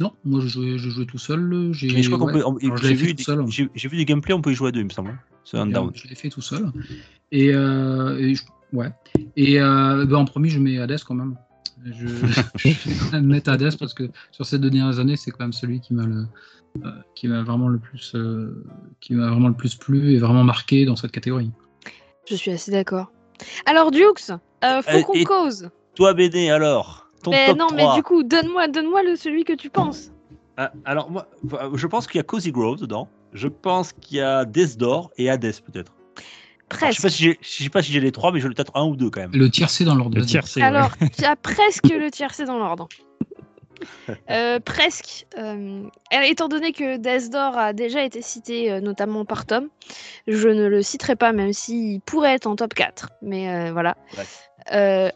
[0.01, 1.69] Non, moi je jouais, je jouais tout seul.
[1.73, 1.87] J'ai,
[2.25, 2.33] ouais.
[2.77, 3.15] je J'ai fait vu,
[3.75, 5.17] j'ai vu des gameplays, on peut y jouer à deux, il me semble.
[5.45, 6.71] Je l'ai fait tout seul.
[7.31, 8.43] Et, euh, et je-
[8.73, 8.91] ouais.
[9.35, 11.35] Et euh, ben, en premier, je mets Hades quand même.
[11.85, 11.91] Je,
[12.57, 15.43] je vais quand même mettre Hades parce que sur ces deux dernières années, c'est quand
[15.43, 16.25] même celui qui m'a le,
[16.85, 18.63] euh, qui m'a vraiment le plus, euh,
[18.99, 21.51] qui m'a vraiment le plus plu et vraiment marqué dans cette catégorie.
[22.29, 23.11] Je suis assez d'accord.
[23.65, 24.31] Alors, Dukes,
[24.63, 25.69] euh, faut Euh, qu'on cause.
[25.95, 27.77] Toi, BD, alors ton Mais top non, 3.
[27.77, 30.11] mais du coup, donne-moi donne le celui que tu penses.
[30.85, 31.27] Alors, moi,
[31.73, 33.09] je pense qu'il y a Cozy Grove dedans.
[33.33, 35.91] Je pense qu'il y a Death Door et Hades, peut-être.
[35.91, 36.23] Alors,
[36.71, 36.95] Je Presque.
[36.97, 38.75] sais pas si j'ai- je sais pas si j'ai les trois, mais j'en ai peut-être
[38.75, 39.31] un ou deux quand même.
[39.33, 40.17] Le tiercé dans l'ordre.
[40.17, 40.61] Le tiercé.
[40.61, 42.87] Alors, tu as presque le tiercé dans l'ordre.
[44.29, 45.25] Euh, presque.
[45.37, 45.83] Euh,
[46.23, 49.69] étant donné que Death Door a déjà été cité euh, notamment par Tom,
[50.27, 53.09] je ne le citerai pas, même s'il pourrait être en top 4.
[53.21, 53.95] Mais voilà.
[54.17, 54.23] Ouais.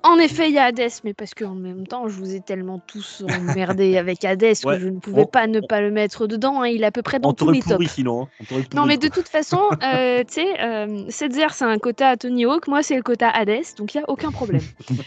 [0.03, 2.79] En effet, il y a Hades, mais parce qu'en même temps, je vous ai tellement
[2.79, 4.75] tous emmerdé avec Hades Ouais.
[4.75, 6.61] que je ne pouvais On- pas ne pas le mettre dedans.
[6.61, 7.85] hein, il est à peu près dans tous mes tops.
[7.91, 8.27] sinon.
[8.51, 8.61] hein.
[8.73, 12.81] Non, mais de toute façon, tu sais, Setzer, c'est un quota à Tony Hawk, moi,
[12.83, 14.61] c'est le quota Hades, donc il n'y a aucun problème.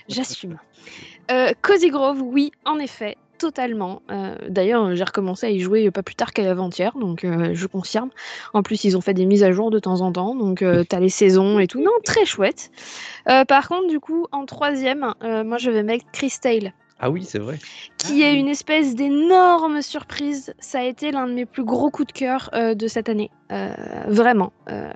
[0.09, 0.59] J'assume.
[1.33, 4.03] Euh, Cozy Grove, oui, en effet, totalement.
[4.11, 8.11] Euh, D'ailleurs, j'ai recommencé à y jouer pas plus tard qu'avant-hier, donc euh, je confirme.
[8.53, 10.85] En plus, ils ont fait des mises à jour de temps en temps, donc euh,
[10.89, 11.81] t'as les saisons et tout.
[11.81, 12.71] Non, très chouette.
[13.25, 17.39] Par contre, du coup, en troisième, moi, je vais mettre Chris Tale Ah oui, c'est
[17.39, 17.59] vrai.
[17.99, 20.55] qui est une espèce d'énorme surprise.
[20.59, 23.31] Ça a été l'un de mes plus gros coups de cœur euh, de cette année.
[23.53, 23.75] Euh,
[24.09, 24.53] vraiment.
[24.71, 24.91] Euh,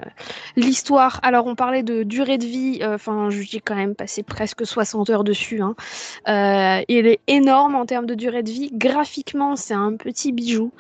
[0.57, 4.67] L'histoire, alors on parlait de durée de vie, enfin je j'ai quand même passé presque
[4.67, 5.61] 60 heures dessus.
[5.61, 5.77] Hein.
[6.27, 8.71] Euh, il est énorme en termes de durée de vie.
[8.73, 10.73] Graphiquement, c'est un petit bijou.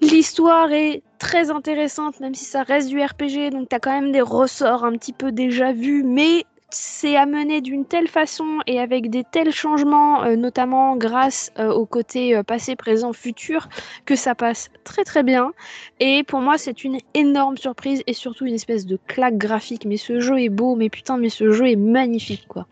[0.00, 4.10] L'histoire est très intéressante, même si ça reste du RPG, donc tu as quand même
[4.10, 9.10] des ressorts un petit peu déjà vus, mais c'est amené d'une telle façon et avec
[9.10, 13.68] des tels changements, euh, notamment grâce euh, au côté euh, passé, présent, futur,
[14.06, 15.52] que ça passe très très bien.
[16.00, 19.84] Et pour moi, c'est une énorme surprise et surtout une espèce de claque graphique.
[19.84, 22.66] Mais ce jeu est beau, mais putain, mais ce jeu est magnifique, quoi.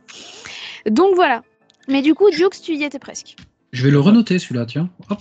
[0.87, 1.43] Donc voilà.
[1.89, 3.37] Mais du coup, Dukes, tu y étais presque.
[3.73, 4.89] Je vais le renoter celui-là, tiens.
[5.11, 5.19] Hop.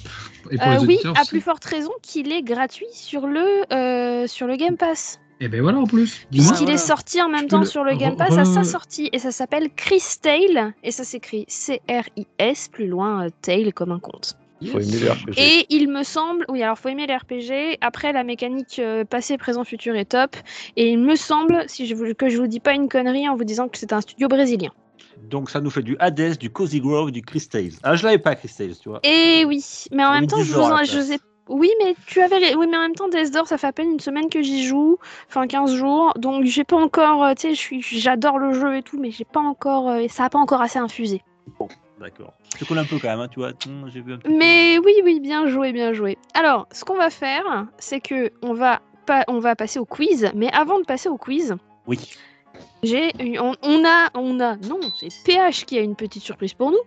[0.51, 4.56] Et pour les oui, à plus forte raison qu'il est gratuit sur le, sur le
[4.56, 5.19] Game Pass.
[5.41, 6.26] Et ben voilà en plus.
[6.32, 6.74] Puisqu'il voilà.
[6.74, 9.32] est sorti en même temps le sur le Game Pass à sa sortie et ça
[9.32, 14.36] s'appelle Chris Tale et ça s'écrit C-R-I-S plus loin euh, Tale comme un conte.
[14.61, 15.38] Il faut aimer le RPG.
[15.38, 19.38] Et il me semble, oui alors faut aimer les RPG, après la mécanique euh, passé,
[19.38, 20.36] présent, futur est top
[20.76, 23.38] et il me semble, si je vous, que je vous dis pas une connerie en
[23.38, 24.72] vous disant que c'est un studio brésilien.
[25.30, 27.72] Donc ça nous fait du Hades, du Cozy Grove, du Chris Tales.
[27.84, 28.99] Ah, je l'avais pas, Chris Tales, tu vois.
[29.03, 31.07] Et oui, mais en même temps, je vous en, je place.
[31.07, 33.67] sais- Oui, mais tu avais, les- oui, mais en même temps, Death Door, ça fait
[33.67, 34.97] à peine une semaine que j'y joue,
[35.27, 38.77] enfin 15 jours, donc j'ai pas encore, euh, tu sais, je suis, j'adore le jeu
[38.77, 41.21] et tout, mais j'ai pas encore, euh, ça a pas encore assez infusé.
[41.99, 42.34] D'accord.
[42.53, 43.51] Je te connais un peu quand même, hein, tu vois.
[43.88, 44.38] J'ai vu un petit peu.
[44.38, 46.17] Mais oui, oui, bien joué, bien joué.
[46.34, 50.31] Alors, ce qu'on va faire, c'est que on va pas, on va passer au quiz,
[50.35, 51.55] mais avant de passer au quiz,
[51.88, 51.99] Oui.
[52.84, 53.53] j'ai, on
[53.85, 56.77] a, on a, non, c'est PH qui a une petite surprise pour nous.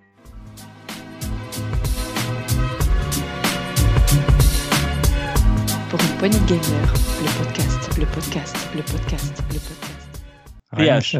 [6.22, 10.20] De gamers, le podcast, le podcast, le podcast, le podcast.
[10.76, 11.16] PH.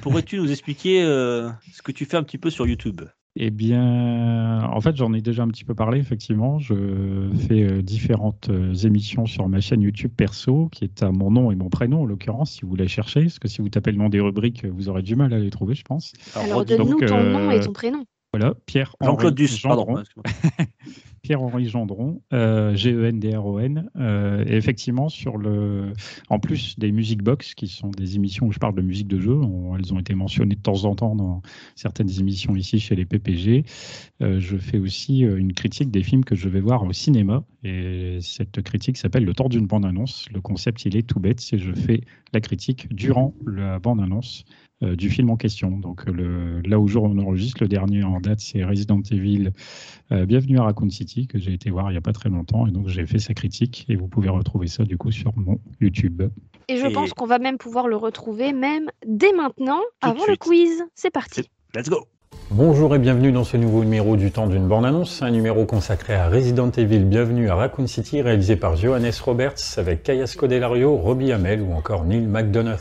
[0.00, 3.02] Pourrais-tu nous expliquer euh, ce que tu fais un petit peu sur YouTube?
[3.36, 6.60] Eh bien, en fait, j'en ai déjà un petit peu parlé, effectivement.
[6.60, 11.32] Je fais euh, différentes euh, émissions sur ma chaîne YouTube perso, qui est à mon
[11.32, 13.22] nom et mon prénom, en l'occurrence, si vous voulez chercher.
[13.22, 15.50] Parce que si vous tapez le nom des rubriques, vous aurez du mal à les
[15.50, 16.12] trouver, je pense.
[16.36, 18.04] Alors, redis- donne-nous ton euh, nom et ton prénom.
[18.38, 19.84] Voilà, Pierre Jean-Claude Duss, pardon.
[19.86, 20.00] Gendron.
[20.00, 20.66] excuse-moi.
[21.22, 23.88] Pierre-Henri Gendron, euh, G-E-N-D-R-O-N.
[23.96, 25.94] euh, et effectivement, sur le,
[26.28, 29.18] en plus des Music Box, qui sont des émissions où je parle de musique de
[29.18, 31.40] jeu, on- elles ont été mentionnées de temps en temps dans
[31.76, 33.64] certaines émissions ici chez les PPG.
[34.20, 37.42] euh, je fais aussi euh, une critique des films que je vais voir au cinéma.
[37.62, 40.26] Et cette critique s'appelle Le temps d'une bande-annonce.
[40.30, 42.02] Le concept, il est tout bête, c'est je fais
[42.34, 44.44] la critique durant la bande-annonce
[44.96, 45.70] du film en question.
[45.70, 49.50] Donc le, là, au jour où on enregistre, le dernier en date, c'est Resident Evil
[50.12, 51.26] euh, Bienvenue à Raccoon City.
[51.26, 53.34] Que j'ai été voir il n'y a pas très longtemps et donc j'ai fait sa
[53.34, 56.22] critique et vous pouvez retrouver ça du coup sur mon YouTube.
[56.68, 60.26] Et je Et- pense qu'on va même pouvoir le retrouver même dès maintenant, Tout avant
[60.28, 60.82] le quiz.
[60.94, 61.48] C'est parti.
[61.74, 62.06] Let's go
[62.50, 66.28] Bonjour et bienvenue dans ce nouveau numéro du temps d'une bande-annonce, un numéro consacré à
[66.28, 71.62] Resident Evil Bienvenue à Raccoon City, réalisé par Johannes Roberts avec Kaya Scodelario, Robbie Hamel
[71.62, 72.80] ou encore Neil McDonough.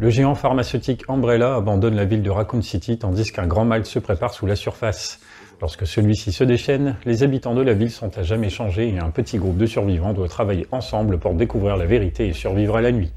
[0.00, 3.98] Le géant pharmaceutique Umbrella abandonne la ville de Raccoon City tandis qu'un grand mal se
[3.98, 5.20] prépare sous la surface.
[5.60, 9.10] Lorsque celui-ci se déchaîne, les habitants de la ville sont à jamais changés et un
[9.10, 12.92] petit groupe de survivants doit travailler ensemble pour découvrir la vérité et survivre à la
[12.92, 13.12] nuit.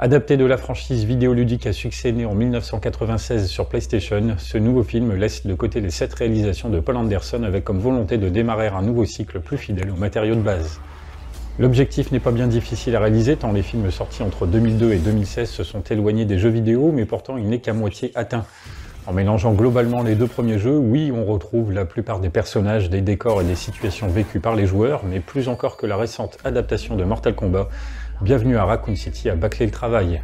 [0.00, 5.14] Adapté de la franchise vidéoludique à succès née en 1996 sur PlayStation, ce nouveau film
[5.14, 8.82] laisse de côté les sept réalisations de Paul Anderson avec comme volonté de démarrer un
[8.82, 10.80] nouveau cycle plus fidèle aux matériaux de base.
[11.58, 15.50] L'objectif n'est pas bien difficile à réaliser tant les films sortis entre 2002 et 2016
[15.50, 18.44] se sont éloignés des jeux vidéo, mais pourtant il n'est qu'à moitié atteint.
[19.06, 23.00] En mélangeant globalement les deux premiers jeux, oui, on retrouve la plupart des personnages, des
[23.00, 26.94] décors et des situations vécues par les joueurs, mais plus encore que la récente adaptation
[26.94, 27.68] de Mortal Kombat,
[28.20, 30.22] Bienvenue à Raccoon City a bâclé le travail.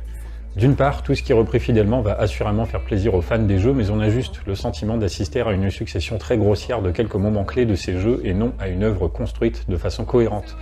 [0.56, 3.58] D'une part, tout ce qui est repris fidèlement va assurément faire plaisir aux fans des
[3.58, 7.14] jeux, mais on a juste le sentiment d'assister à une succession très grossière de quelques
[7.14, 10.56] moments clés de ces jeux et non à une œuvre construite de façon cohérente.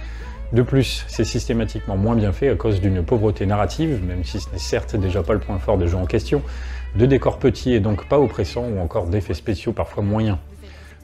[0.52, 4.50] De plus, c'est systématiquement moins bien fait à cause d'une pauvreté narrative, même si ce
[4.50, 6.42] n'est certes déjà pas le point fort des jeux en question,
[6.94, 10.36] de décors petits et donc pas oppressants ou encore d'effets spéciaux parfois moyens.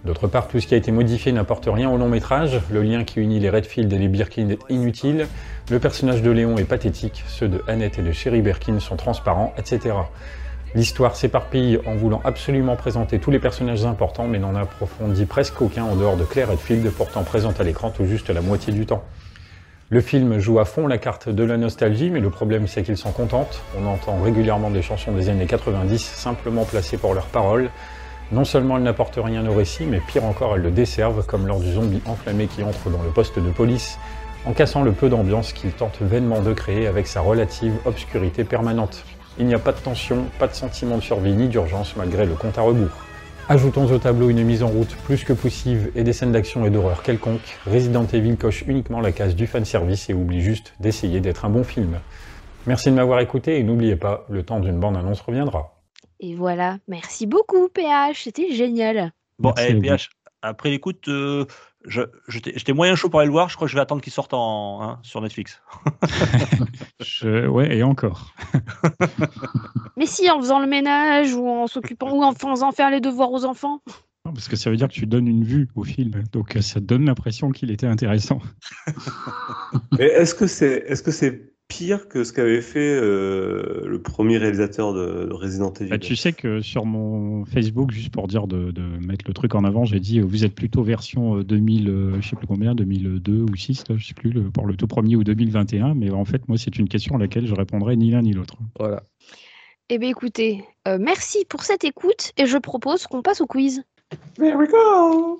[0.04, 3.04] D'autre part, tout ce qui a été modifié n'apporte rien au long métrage, le lien
[3.04, 5.26] qui unit les Redfield et les Birkin est inutile,
[5.70, 9.54] le personnage de Léon est pathétique, ceux de Annette et de Sherry Birkin sont transparents,
[9.56, 9.94] etc.
[10.74, 15.84] L'histoire s'éparpille en voulant absolument présenter tous les personnages importants, mais n'en approfondit presque aucun
[15.84, 19.02] en dehors de Claire Redfield, pourtant présente à l'écran tout juste la moitié du temps.
[19.90, 22.98] Le film joue à fond la carte de la nostalgie, mais le problème c'est qu'ils
[22.98, 23.62] s'en contentent.
[23.80, 27.70] On entend régulièrement des chansons des années 90 simplement placées pour leurs paroles.
[28.30, 31.60] Non seulement elles n'apportent rien au récit, mais pire encore elles le desservent, comme lors
[31.60, 33.98] du zombie enflammé qui entre dans le poste de police,
[34.44, 39.06] en cassant le peu d'ambiance qu'il tente vainement de créer avec sa relative obscurité permanente.
[39.38, 42.34] Il n'y a pas de tension, pas de sentiment de survie ni d'urgence malgré le
[42.34, 43.07] compte à rebours.
[43.50, 46.70] Ajoutons au tableau une mise en route plus que poussive et des scènes d'action et
[46.70, 51.46] d'horreur quelconques, Resident Evil coche uniquement la case du fanservice et oublie juste d'essayer d'être
[51.46, 51.98] un bon film.
[52.66, 55.80] Merci de m'avoir écouté et n'oubliez pas, le temps d'une bande-annonce reviendra.
[56.20, 56.76] Et voilà.
[56.88, 58.24] Merci beaucoup, PH.
[58.24, 59.12] C'était génial.
[59.38, 59.80] Bon, Merci eh.
[59.80, 60.10] PH,
[60.42, 61.46] après l'écoute, euh,
[61.86, 63.48] j'étais j'étais moyen chaud pour aller le voir.
[63.48, 65.60] Je crois que je vais attendre qu'il sorte en, hein, sur Netflix.
[67.00, 68.34] Je- Ouais, et encore.
[69.96, 73.30] Mais si, en faisant le ménage ou en s'occupant ou en faisant faire les devoirs
[73.32, 73.82] aux enfants.
[74.24, 76.80] Non, Parce que ça veut dire que tu donnes une vue au film, donc ça
[76.80, 78.40] donne l'impression qu'il était intéressant.
[79.98, 84.38] Mais est-ce que c'est est-ce que c'est pire que ce qu'avait fait euh, le premier
[84.38, 88.46] réalisateur de, de Resident Evil Bah, tu sais que sur mon Facebook, juste pour dire
[88.46, 91.44] de, de mettre le truc en avant, j'ai dit euh, vous êtes plutôt version euh,
[91.44, 94.66] 2000, euh, je sais plus combien, 2002 ou 6, là, je sais plus, le- pour
[94.66, 97.54] le tout premier ou 2021, mais en fait, moi, c'est une question à laquelle je
[97.54, 98.56] répondrai ni l'un ni l'autre.
[98.78, 99.02] Voilà.
[99.90, 103.82] Eh bien, écoutez, euh, merci pour cette écoute et je propose qu'on passe au quiz.
[104.36, 105.38] There we go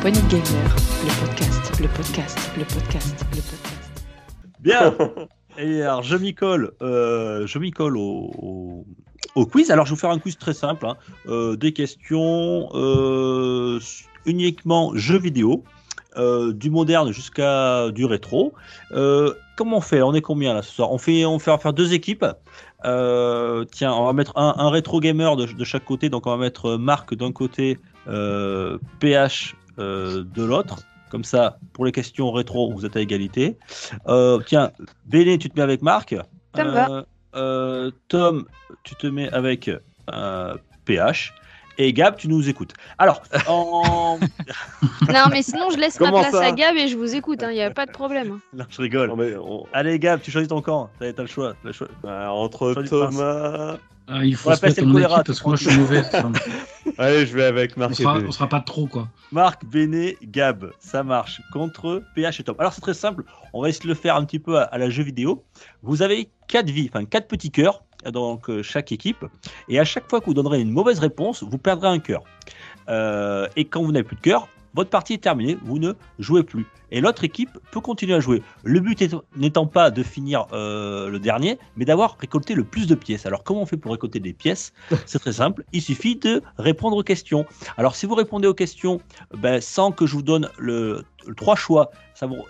[0.00, 4.02] poignée de gamer, le podcast, le podcast, le podcast, le podcast.
[4.60, 4.94] Bien.
[5.58, 8.86] Et alors, je m'y colle, euh, je m'y colle au, au-
[9.34, 9.70] au quiz.
[9.72, 10.86] Alors, je vais vous faire un quiz très simple.
[10.86, 10.96] hein.
[11.26, 13.80] Euh, des questions euh,
[14.24, 15.64] uniquement jeux vidéo,
[16.16, 18.52] euh, du moderne jusqu'à du rétro.
[18.92, 20.00] Euh, comment on fait?
[20.02, 20.92] On est combien là ce soir?
[20.92, 22.24] On fait, on fait, on va faire deux équipes.
[22.84, 26.08] Euh, tiens, on va mettre un, un rétro gamer de, de chaque côté.
[26.08, 30.76] Donc, on va mettre Marc d'un côté, euh, PH euh, de l'autre.
[31.10, 33.56] Comme ça, pour les questions rétro, vous êtes à égalité.
[34.08, 34.70] Euh, tiens,
[35.06, 36.14] Béné, tu te mets avec Marc.
[36.54, 37.06] Ça me Euh, va.
[37.34, 38.44] euh, Tom,
[38.82, 39.70] tu te mets avec
[40.12, 41.32] euh, PH.
[41.80, 42.72] Et Gab, tu nous écoutes.
[42.98, 44.18] Alors, en...
[45.08, 47.38] Non, mais sinon, je laisse ma place à Gab et je vous écoute.
[47.42, 48.32] Il n'y a pas de problème.
[48.32, 48.40] hein.
[48.52, 49.08] non, je rigole.
[49.08, 50.90] Non, mais on- Allez, Gab, tu choisis ton camp.
[50.98, 51.54] T'as t'as le choix.
[51.62, 51.86] le choix.
[52.02, 53.76] bah, entre Thomas.
[54.08, 55.78] Ah, il faut On va se mettre passer en équipe parce que moi je suis
[55.78, 56.02] mauvais.
[56.98, 59.08] Allez, je vais avec on, Marc et sera, on sera pas trop quoi.
[59.32, 62.56] Marc, Béné, Gab, ça marche contre PH et Tom.
[62.58, 64.78] Alors c'est très simple, on va essayer de le faire un petit peu à, à
[64.78, 65.44] la jeu vidéo.
[65.82, 69.24] Vous avez quatre vies, enfin quatre petits cœurs, donc euh, chaque équipe,
[69.68, 72.22] et à chaque fois que vous donnerez une mauvaise réponse, vous perdrez un cœur.
[72.88, 76.42] Euh, et quand vous n'avez plus de cœur, votre partie est terminée, vous ne jouez
[76.42, 76.66] plus.
[76.90, 78.42] Et l'autre équipe peut continuer à jouer.
[78.64, 82.86] Le but étant- n'étant pas de finir euh, le dernier, mais d'avoir récolté le plus
[82.86, 83.26] de pièces.
[83.26, 84.72] Alors comment on fait pour récolter des pièces?
[85.04, 87.44] C'est très simple, il suffit de répondre aux questions.
[87.76, 89.00] Alors si vous répondez aux questions
[89.36, 91.04] ben, sans que je vous donne le,
[91.36, 91.90] trois choix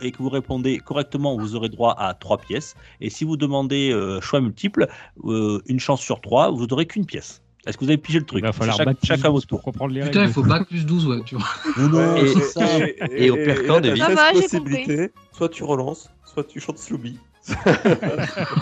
[0.00, 2.74] et que vous répondez correctement, vous aurez droit à trois pièces.
[3.00, 4.88] Et si vous demandez euh, choix multiple,
[5.24, 7.42] euh, une chance sur trois, vous n'aurez qu'une pièce.
[7.66, 9.59] Est-ce que vous avez pigé le truc Il va falloir Chaque- battre chacun votre pour
[9.59, 9.64] tour.
[9.64, 10.32] comprendre les Putain, il règles.
[10.32, 11.44] faut bac plus 12, ouais, tu vois.
[11.76, 12.64] Non, non, Et- ça.
[13.10, 15.10] Et au pire quand, t'as David Ça 16 va, j'ai possibilités.
[15.32, 17.18] Soit tu relances, soit tu chantes Slooby.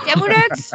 [0.07, 0.75] Camoulox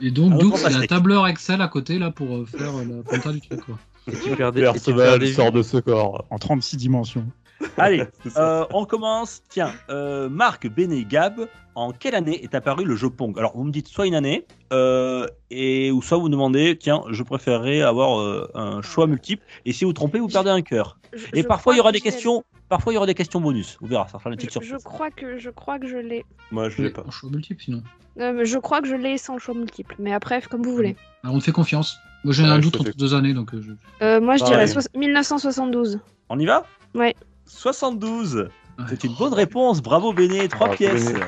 [0.00, 2.74] Et donc, Doux, il y a un tableur Excel à côté là pour euh, faire
[2.76, 3.60] euh, la compta du truc.
[3.64, 3.78] Quoi.
[4.12, 6.24] Et tu perds des, et tu perds des sort de ce corps.
[6.30, 7.26] En 36 dimensions.
[7.78, 8.04] Allez,
[8.36, 9.42] euh, on commence.
[9.48, 13.38] Tiens, euh, Marc, Béné, Gab, en quelle année est apparu le jeu Pong?
[13.38, 17.02] Alors, vous me dites soit une année, euh, et, ou soit vous me demandez, tiens,
[17.10, 20.98] je préférerais avoir euh, un choix multiple, et si vous trompez, vous perdez un cœur.
[21.12, 22.44] Je- Et je parfois, il y aura que des je questions.
[22.68, 23.76] Parfois, il y aura des questions bonus.
[23.82, 24.84] Vous verrez, ça sera une petite Je, je surprise.
[24.84, 26.24] crois que je crois que je l'ai.
[26.50, 27.04] Moi, je l'ai pas.
[27.06, 27.82] En choix multiple, sinon.
[28.18, 29.94] Euh, mais je crois que je l'ai sans choix multiple.
[29.98, 30.96] Mais après, comme vous voulez.
[31.22, 31.98] Alors, on te fait confiance.
[32.24, 33.72] Moi, j'ai Ouais, un je doute te entre deux années, donc je...
[34.20, 34.44] Moi, je Pareil.
[34.44, 35.98] dirais soix- 1972.
[36.30, 36.64] On y va?
[36.94, 37.14] Ouais.
[37.56, 38.36] 72.
[38.78, 38.84] Ouais.
[38.88, 39.82] C'est une bonne réponse.
[39.82, 40.48] Bravo, Béné.
[40.48, 41.12] Trois Bravo, pièces.
[41.12, 41.20] Béné.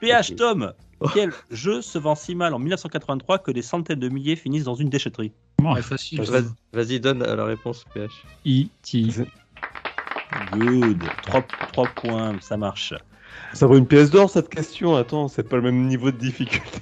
[0.00, 0.36] PH.
[0.36, 0.72] Tom,
[1.14, 4.74] quel jeu se vend si mal en 1983 que des centaines de milliers finissent dans
[4.74, 5.32] une déchetterie
[5.62, 6.22] Ouais, facile.
[6.22, 6.40] Vas-
[6.72, 8.10] Vas-y, donne la réponse, PH.
[8.46, 9.26] E.T.
[10.52, 11.02] Good.
[11.72, 12.94] 3, points, ça marche.
[13.52, 14.96] Ça vaut une pièce d'or cette question.
[14.96, 16.80] Attends, c'est pas le même niveau de difficulté.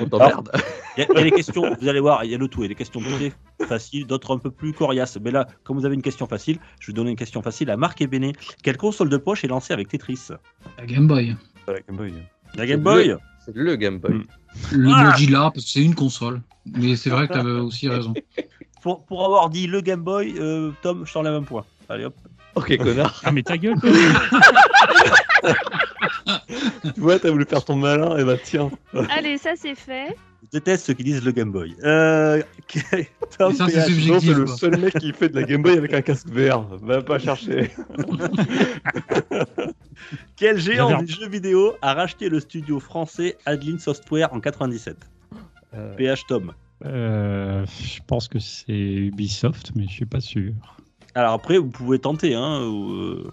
[0.00, 0.50] On t'emmerde.
[0.96, 2.46] Il y, a- il y a des questions, vous allez voir, il y a le
[2.46, 2.60] tout.
[2.60, 3.32] Il y a des questions très
[3.66, 5.18] faciles, d'autres un peu plus coriaces.
[5.22, 7.76] Mais là, comme vous avez une question facile, je vais donner une question facile à
[7.76, 8.32] Marc et Béné.
[8.62, 10.28] Quelle console de poche est lancée avec Tetris
[10.78, 11.36] La Game Boy.
[11.66, 12.14] La Game Boy.
[12.54, 14.14] La Game Boy C'est le Game Boy.
[14.14, 14.24] Mm.
[14.72, 16.42] Le Ah Mozilla, parce que c'est une console.
[16.66, 18.14] Mais c'est vrai que t'avais aussi raison.
[18.82, 21.64] pour, pour avoir dit le Game Boy, euh, Tom, je t'enlève un point.
[21.88, 22.14] Allez hop.
[22.54, 23.20] Ok, connard.
[23.24, 23.76] Ah, mais ta gueule
[26.94, 28.70] Tu vois, t'as voulu faire ton malin, et bah tiens.
[29.10, 30.16] Allez, ça c'est fait.
[30.44, 31.74] Je déteste ceux qui disent le Game Boy.
[31.84, 32.42] Euh,
[33.38, 33.86] Tom, ça, c'est PH.
[33.86, 34.28] subjectif.
[34.28, 34.56] C'est le quoi.
[34.56, 36.62] seul mec qui fait de la Game Boy avec un casque vert.
[36.82, 37.70] Va pas chercher.
[40.36, 44.96] Quel géant du jeu vidéo a racheté le studio français Adeline Software en 97
[45.74, 46.52] Euh, PH Tom.
[46.84, 50.52] Euh, Je pense que c'est Ubisoft, mais je suis pas sûr.
[51.14, 53.30] Alors après, vous pouvez tenter, hein, ou, euh,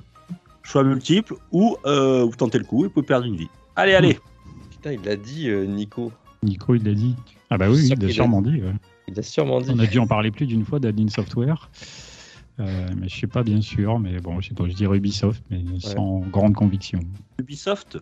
[0.64, 3.50] choix multiple, ou euh, vous tentez le coup et vous pouvez perdre une vie.
[3.76, 4.20] Allez, allez.
[4.70, 6.12] Putain, il l'a dit, euh, Nico.
[6.44, 7.16] Nico, il l'a dit.
[7.50, 8.62] Ah bah oui, il l'a sûrement dit.
[8.62, 8.74] ouais.
[9.08, 9.72] Il a sûrement dit.
[9.74, 11.70] On a dû en parler plus d'une fois d'Adeline Software.
[12.60, 15.42] Euh, mais je suis pas bien sûr, mais bon, je sais pas, je dirais Ubisoft,
[15.50, 17.00] mais sans grande conviction.
[17.40, 17.98] Ubisoft,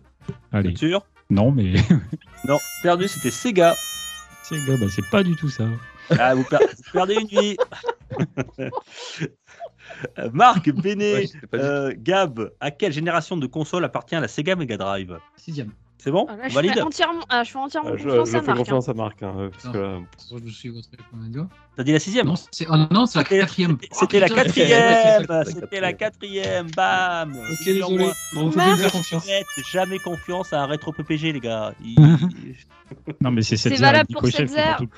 [0.50, 1.06] Allez, bien sûr.
[1.30, 1.74] non, mais
[2.48, 3.76] Non, perdu, c'était Sega.
[4.42, 5.68] c'est gars, bah, c'est pas du tout ça.
[6.10, 7.56] Ah, vous, per- vous perdez une vie.
[10.18, 15.18] Euh, Marc, Béné, euh, Gab, à quelle génération de console appartient la Sega Mega Drive
[15.36, 15.70] Sixième.
[16.00, 18.30] C'est bon Ah, là, je, Valide fais entièrement, ah, je fais entièrement Euh, je confiance
[18.30, 18.48] je à fais Marc.
[18.50, 18.62] hein.
[18.62, 19.22] confiance à Marc.
[19.24, 19.72] hein, euh, parce Ah.
[19.72, 19.98] que là,
[20.30, 20.88] Je me suis votre.
[21.76, 23.76] T'as dit la sixième Non, c'est ah, non, c'est la C'était- quatrième.
[23.90, 28.10] C'était la Oh, putain, quatrième la C'était la quatrième Bam Ok, désolé.
[28.34, 28.68] Bon, faut Marc.
[28.68, 29.26] bien faire confiance.
[29.26, 31.72] Faites jamais confiance à un rétro PPG, les gars.
[31.84, 31.96] Il-
[33.20, 34.76] Non, mais c'est cette C'est valable pour Setzer.
[34.78, 34.88] tout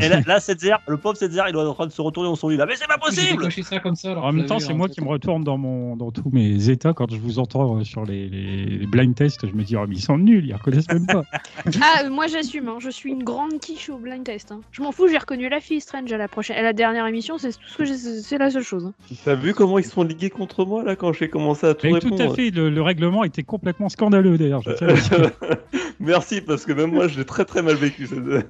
[0.00, 2.28] Et là, là Setzer, le pauvre Setzer, il doit être en train de se retourner
[2.28, 2.66] dans son lit là.
[2.66, 4.12] Mais c'est pas possible décoché ça comme ça.
[4.12, 6.92] alors En même temps, c'est moi qui me retourne dans, mon, dans tous mes états
[6.92, 9.46] quand je vous entends euh, sur les, blind tests.
[9.46, 11.24] Je me dis, oh, mais ils sont nuls, ils reconnaissent même pas.
[11.80, 14.52] Ah, euh, moi j'assume, hein, je suis une grande quiche au blind test.
[14.52, 14.60] hein.
[14.72, 17.38] Je m'en fous, j'ai reconnu la fille Strange à la prochaine, à la dernière émission,
[17.38, 18.86] c'est tout ce que j'ai, c'est la seule chose.
[18.86, 18.92] hein.
[19.24, 21.98] T'as vu comment ils sont ligués contre moi là quand j'ai commencé à tout Mais
[22.00, 24.62] tout répondre à fait, le, le règlement était complètement scandaleux d'ailleurs.
[26.00, 28.06] Merci parce que même moi je très très mal vécu.
[28.06, 28.48] cette-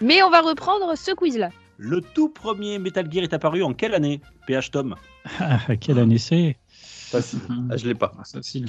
[0.00, 1.50] Mais on va reprendre ce quiz-là.
[1.78, 4.96] Le tout premier Metal Gear est apparu en quelle année PH Tom?
[5.38, 6.56] Ah, quelle année c'est?
[6.72, 7.38] Facile.
[7.70, 8.12] Ah, je l'ai pas.
[8.18, 8.66] Ah, facile.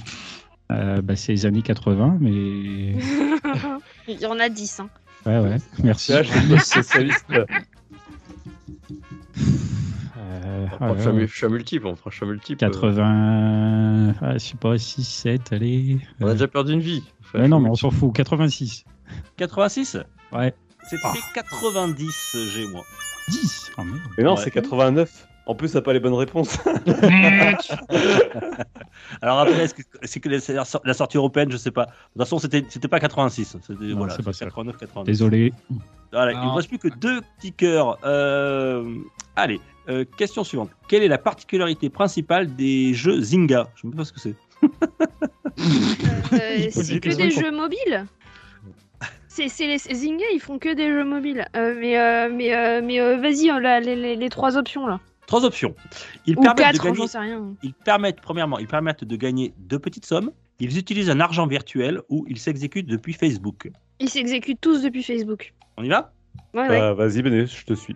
[0.72, 2.30] Euh, bah, C'est les années 80, mais.
[4.07, 4.80] Il y en a 10.
[4.82, 4.90] Hein.
[5.26, 6.11] Ouais, ouais, merci.
[6.11, 6.32] Là, je.
[10.18, 11.28] Euh, On ouais, ouais.
[11.28, 12.57] choix multiple, on prend choix multiple.
[12.60, 14.14] 80.
[14.22, 15.98] Ah, je sais pas, 6, 7, allez.
[16.20, 17.03] On a Euh, déjà perdu une vie.
[17.22, 18.14] Enfin, non, mais on s'en fout.
[18.14, 18.86] 86.
[19.40, 19.98] 86
[20.32, 20.53] Ouais.
[20.90, 21.14] C'était Ah.
[21.34, 22.84] 90 G moi.
[23.30, 23.72] 10.
[23.78, 23.99] Oh, merde.
[24.18, 24.41] Mais non, Ouais.
[24.44, 25.28] c'est 89.
[25.45, 26.57] En plus, ça pas les bonnes réponses.
[29.22, 31.86] Alors après, est-ce que c'est que la sortie européenne, je sais pas.
[31.86, 33.57] De toute façon, c'était c'était pas 86.
[33.66, 34.45] C'était voilà, c'est pas c'est ça.
[34.45, 35.06] 89 90.
[35.07, 35.53] Désolé.
[36.11, 37.98] Voilà, il ne reste plus que deux petits cœurs.
[38.03, 38.94] Euh,
[39.36, 39.60] Allez,
[39.90, 40.70] euh, question suivante.
[40.88, 43.70] Quelle est la particularité principale des jeux Zynga?
[43.76, 44.36] Je ne sais pas ce que c'est.
[46.34, 48.06] Euh, c'est que des jeux mobiles?
[49.30, 51.45] C'est c'est les Zynga, ils font que des jeux mobiles.
[51.56, 54.85] Euh, mais euh, mais euh, mais euh, vas-y, hein, là, les, les- les trois options
[54.88, 54.99] là.
[55.27, 55.76] Trois options.
[56.26, 57.53] Ils Ou permettent de quatre, hein, gagner j'en sais rien.
[57.61, 60.31] Ils permettent, premièrement, ils permettent de gagner de petites sommes.
[60.60, 63.69] Ils utilisent un argent virtuel ou ils s'exécutent depuis Facebook.
[63.99, 65.53] Ils s'exécutent tous depuis Facebook.
[65.77, 66.11] On y va?
[66.56, 66.93] Ouais, ouais.
[66.95, 67.95] Vas-y, Béné, je te suis.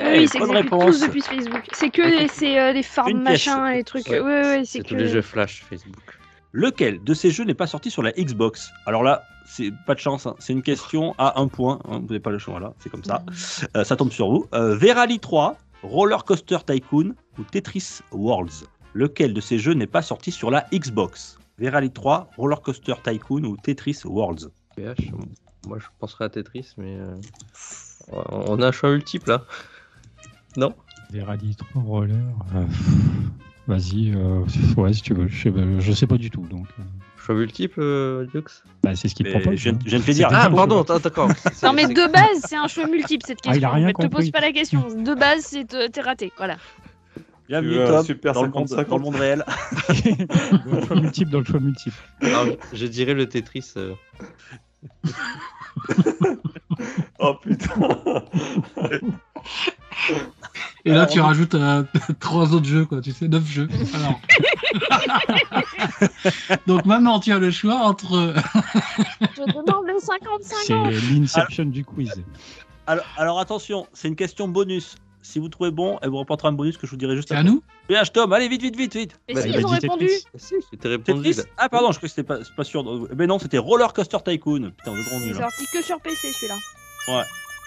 [0.00, 1.62] Oui, Eh, ils bonne s'exécutent tous depuis Facebook.
[1.72, 3.46] C'est que les, c'est, euh, les farms Une pièce.
[3.46, 4.08] machin, les trucs.
[4.08, 5.00] Ouais, Ouais, ouais, C'est c'est tous que.
[5.00, 6.18] les jeux flash Facebook.
[6.52, 8.70] Lequel de ces jeux n'est pas sorti sur la Xbox?
[8.86, 10.34] Alors là, c'est pas de chance, hein.
[10.38, 11.78] c'est une question à un point.
[11.88, 11.98] hein.
[12.00, 13.24] Vous n'avez pas le choix là, c'est comme ça.
[13.76, 14.46] Euh, ça tombe sur vous.
[14.54, 18.66] Euh, Verali 3, Roller Coaster Tycoon ou Tetris Worlds?
[18.94, 21.38] Lequel de ces jeux n'est pas sorti sur la Xbox?
[21.58, 24.50] Verali 3, Roller Coaster Tycoon ou Tetris Worlds?
[24.76, 25.10] PH,
[25.66, 27.16] moi je penserais à Tetris, mais euh,
[28.28, 29.44] on a un choix multiple là.
[30.56, 30.74] Non?
[31.14, 32.16] Rallyes 3 rollers.
[33.68, 34.44] Euh, Vas-y, euh,
[34.76, 35.28] ouais, si tu veux.
[35.28, 36.46] Je sais, pas- je sais pas du tout.
[36.50, 36.82] Donc, euh,
[37.16, 38.42] Choix multiple, euh, Dux
[38.82, 39.54] bah, c'est ce qu'il Mais propose.
[39.56, 39.78] je, viens- hein.
[39.84, 40.28] je viens de te dire.
[40.32, 41.28] Ah, pardon, ah, d'accord.
[41.62, 43.60] Non, mais de base, c'est un choix multiple cette Ah, question.
[43.60, 44.30] il a rien ne te pose compris.
[44.32, 44.88] pas la question.
[44.92, 46.32] De base, c'est te- t'es raté.
[46.36, 46.56] Voilà.
[47.48, 48.88] Bienvenue un Tom, super dans, le monde, 50-50.
[48.88, 49.44] dans le monde réel.
[50.66, 51.96] dans le choix multiple, dans le choix multiple.
[52.22, 53.72] Alors, je dirais le Tetris.
[55.98, 56.36] Euh,
[57.18, 57.74] Oh putain.
[60.84, 61.84] Et là, tu rajoutes euh,
[62.20, 63.00] trois autres jeux, quoi.
[63.00, 63.68] Tu sais, neuf jeux.
[63.94, 64.20] Alors.
[66.66, 68.34] Donc maintenant, tu as le choix entre.
[69.36, 72.12] Je demande le 55 C'est l'inception du quiz.
[72.86, 74.96] Alors, alors attention, c'est une question bonus.
[75.22, 77.34] Si vous trouvez bon, elle vous reportera un bonus que je vous dirai juste C'est
[77.34, 77.50] à après.
[77.50, 79.20] nous PH Tom, allez vite, vite, vite, vite.
[79.28, 80.08] Mais Bah, si, ils ont répondu.
[80.26, 80.54] Ah, si,
[80.84, 81.34] répondu.
[81.56, 83.08] Ah pardon, je crois que c'était pas, pas sûr.
[83.16, 84.72] Mais non, c'était Roller Coaster Tycoon.
[84.76, 87.24] Putain, êtes trop Il est sorti que sur PC celui-là.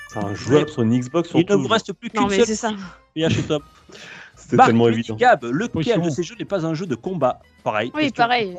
[0.10, 2.45] C'est un jouable sur une Xbox Il ne vous reste plus Non, qu'une mais seule
[2.45, 2.72] c'est ça.
[3.15, 3.64] Et Top.
[4.36, 5.15] C'était tellement évident.
[5.15, 7.91] Gab, lequel de ces jeux n'est pas un jeu de combat Pareil.
[7.95, 8.56] Oui, pareil.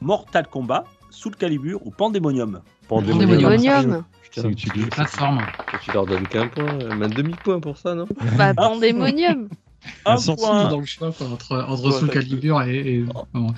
[0.00, 0.84] Mortal Kombat,
[1.14, 4.04] Soul Calibur ou Pandemonium Pandemonium.
[4.30, 5.42] C'est- tu dis- Plateforme.
[5.82, 8.06] tu leur donnes qu'un point, euh, même demi-point pour ça, non?
[8.36, 9.48] Bah, Pandemonium.
[10.06, 10.68] Un point.
[10.70, 12.78] dans le choix quoi, entre, entre Ouais, Soul Calibur et.
[12.96, 13.54] et- bon.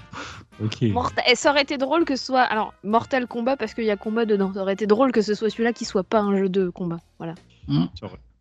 [0.63, 0.83] Ok.
[0.83, 2.41] Et ça aurait été drôle que ce soit.
[2.43, 4.53] Alors, Mortal Kombat parce qu'il y a combat dedans.
[4.53, 6.99] Ça aurait été drôle que ce soit celui-là qui soit pas un jeu de combat.
[7.19, 7.35] Voilà.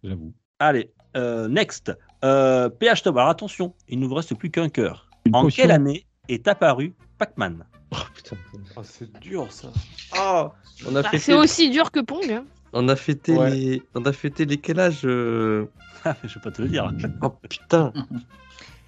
[0.04, 0.34] J'avoue.
[0.60, 1.92] Allez, euh, next.
[2.24, 5.08] Euh, PH Top, alors attention, il ne vous reste plus qu'un cœur.
[5.26, 5.64] Une En potion.
[5.64, 7.66] quelle année est apparu Pac-Man?
[7.98, 8.36] Oh putain.
[8.76, 9.70] Ah, c'est dur ça.
[10.14, 10.52] Ah
[10.88, 12.30] on a Bah, fêté, c'est aussi dur que Pong.
[12.32, 12.44] hein.
[12.74, 13.52] on a fêté Ouais.
[13.52, 15.66] les, on a fêté les quel âge euh
[16.04, 16.92] Ah, Je vais pas te le dire.
[17.22, 17.94] Oh putain.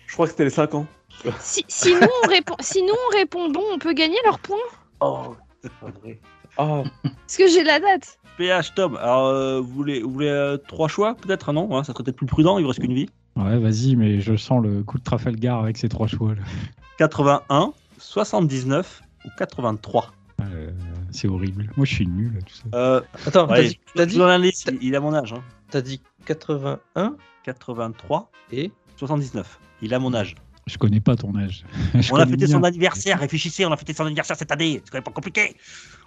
[0.07, 0.85] Je crois que c'était les 5 ans.
[1.39, 4.57] Si, si nous on répond, si nous on répond bon, on peut gagner leur point?
[4.99, 6.19] Oh, c'est pas vrai.
[6.59, 8.19] Oh, Parce que j'ai la date.
[8.37, 11.93] PH Tom, alors euh, vous voulez, vous voulez euh, trois choix peut-être Non, hein, ça
[11.93, 13.09] serait peut-être plus prudent, il vous reste qu'une vie.
[13.35, 16.33] Ouais, vas-y, mais je sens le coup de Trafalgar avec ces trois choix.
[16.35, 16.41] Là.
[16.97, 20.11] 81, 79 ou 83
[20.41, 20.71] Euh,
[21.11, 21.71] c'est horrible.
[21.77, 22.63] Moi, je suis nul à tout ça.
[22.75, 25.33] euh, Attends, t'as ouais, dit, t'as je dit, indice, il, a mon âge.
[25.33, 25.43] Hein.
[25.71, 29.59] t'as dit 81 83, et 79.
[29.81, 30.35] Il a mon âge.
[30.67, 31.63] Je connais pas ton âge.
[31.95, 32.47] Je On a fêté bien.
[32.47, 34.81] son anniversaire, réfléchissez, on a fêté son anniversaire cette année.
[34.83, 35.55] C'est quand même pas compliqué.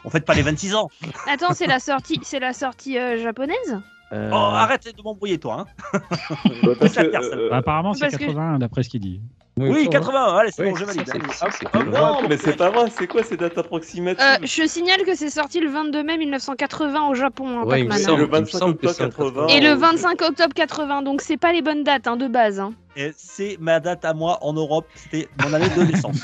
[0.04, 0.90] On fête pas les 26 ans.
[1.26, 3.80] Attends, c'est la sortie, c'est la sortie euh, japonaise?
[4.12, 5.66] Euh, Oh, arrête de m'embrouiller, toi.
[5.92, 5.98] Hein.
[6.62, 7.00] bah, parce que,
[7.34, 9.20] euh, Bah, apparemment, c'est Parce que- 81 d'après ce qu'il dit.
[9.58, 10.36] Oui, ça, 80.
[10.38, 11.02] Allez, c'est bon, je valide.
[11.02, 12.26] hop.
[12.30, 15.60] mais c'est pas vrai, c'est quoi ces dates approximatives Euh, je signale que c'est sorti
[15.60, 17.98] le 22 mai 1980 au Japon, hein, Ouais, il me Pac-Man.
[17.98, 19.46] C'est semble- le il me 25 semble que octobre c'est un 80.
[19.48, 22.58] Et le euh, 25 octobre 80, donc c'est pas les bonnes dates hein, de base.
[22.58, 22.72] hein.
[23.16, 24.86] C'est ma date à moi en Europe.
[24.94, 26.16] C'était mon année de naissance.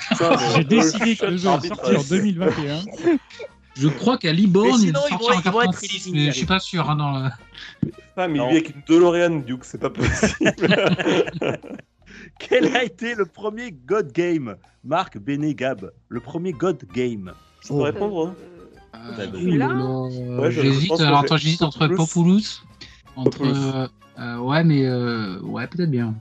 [0.54, 2.76] J'ai décidé que le le jeu est arbitre, sorti en euh, 2021.
[3.76, 5.42] Je crois qu'à Liborne, il ils vont- en ils vont être
[5.72, 6.88] 86, éliminés, mais je suis pas sûr.
[6.90, 7.30] Hein, dans le-
[8.16, 8.48] Ah, mais il Non.
[8.48, 10.36] vit avec une DeLorean, Duke, c'est pas possible.
[12.38, 14.56] Quel a été le premier God Game?
[14.84, 15.90] Marc Béné Gab.
[16.08, 17.32] Le premier God Game.
[17.62, 18.34] Je peux répondre hein
[18.94, 19.26] Euh,
[19.58, 21.00] bah, Ouais, j'hésite.
[21.00, 21.96] Alors attends, entre Populous.
[21.96, 22.62] Populous,
[23.16, 23.88] entre Populous.
[24.18, 26.14] euh, ouais, mais euh, ouais, peut-être bien.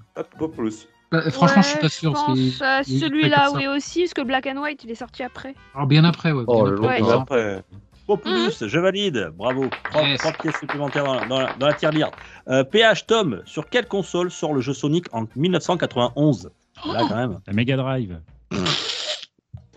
[0.56, 0.88] Plus.
[1.12, 2.12] Bah, franchement, je suis pas sûr.
[2.14, 5.54] Est celui-là, oui aussi, parce que Black and White, il est sorti après.
[5.74, 6.44] Alors bien après, ouais.
[6.48, 7.12] Oh, bien le après.
[7.12, 7.64] Après,
[8.08, 9.32] Populus, je valide.
[9.36, 9.74] Bravo.
[9.90, 10.20] Trois, Yes.
[10.20, 12.12] trois pièces supplémentaires dans la, dans la, dans la tirelire.
[12.50, 16.52] Euh, PH Tom, sur quelle console sort le jeu Sonic en 1991
[16.92, 17.40] Là, quand même.
[17.48, 18.20] La Mega Drive.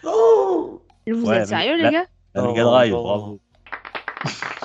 [0.05, 2.05] Oh Vous Ouais, êtes sérieux, la- les gars?
[2.35, 3.41] La Oh, Mega Drive, bravo.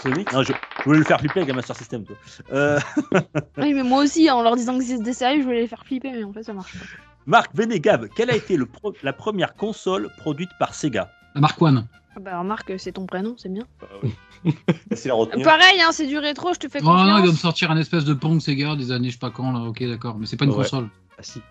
[0.04, 2.04] Sonic Non, je, je voulais le faire flipper avec un Master System.
[2.06, 2.16] Toi.
[2.52, 2.80] Euh,
[3.58, 6.12] Oui, mais moi aussi, en leur disant que c'était sérieux, je voulais les faire flipper,
[6.12, 6.86] mais en fait, ça marche pas.
[7.26, 11.10] Marc Benegab, quelle a été le pro- la première console produite par Sega?
[11.36, 11.88] La Mark One.
[12.16, 13.64] Ah Bah, remarque, c'est ton prénom, c'est bien.
[13.82, 14.14] Bah oui.
[15.10, 15.46] Retenir.
[15.46, 17.40] Pareil, hein, c'est du rétro, je te fais Oh non, il doit me confiance.
[17.40, 19.60] sortir un espèce de Pong Sega des années je sais pas quand là.
[19.62, 20.58] Ok, d'accord, mais c'est pas une Ouais.
[20.58, 20.90] console.
[21.18, 21.42] Ah si.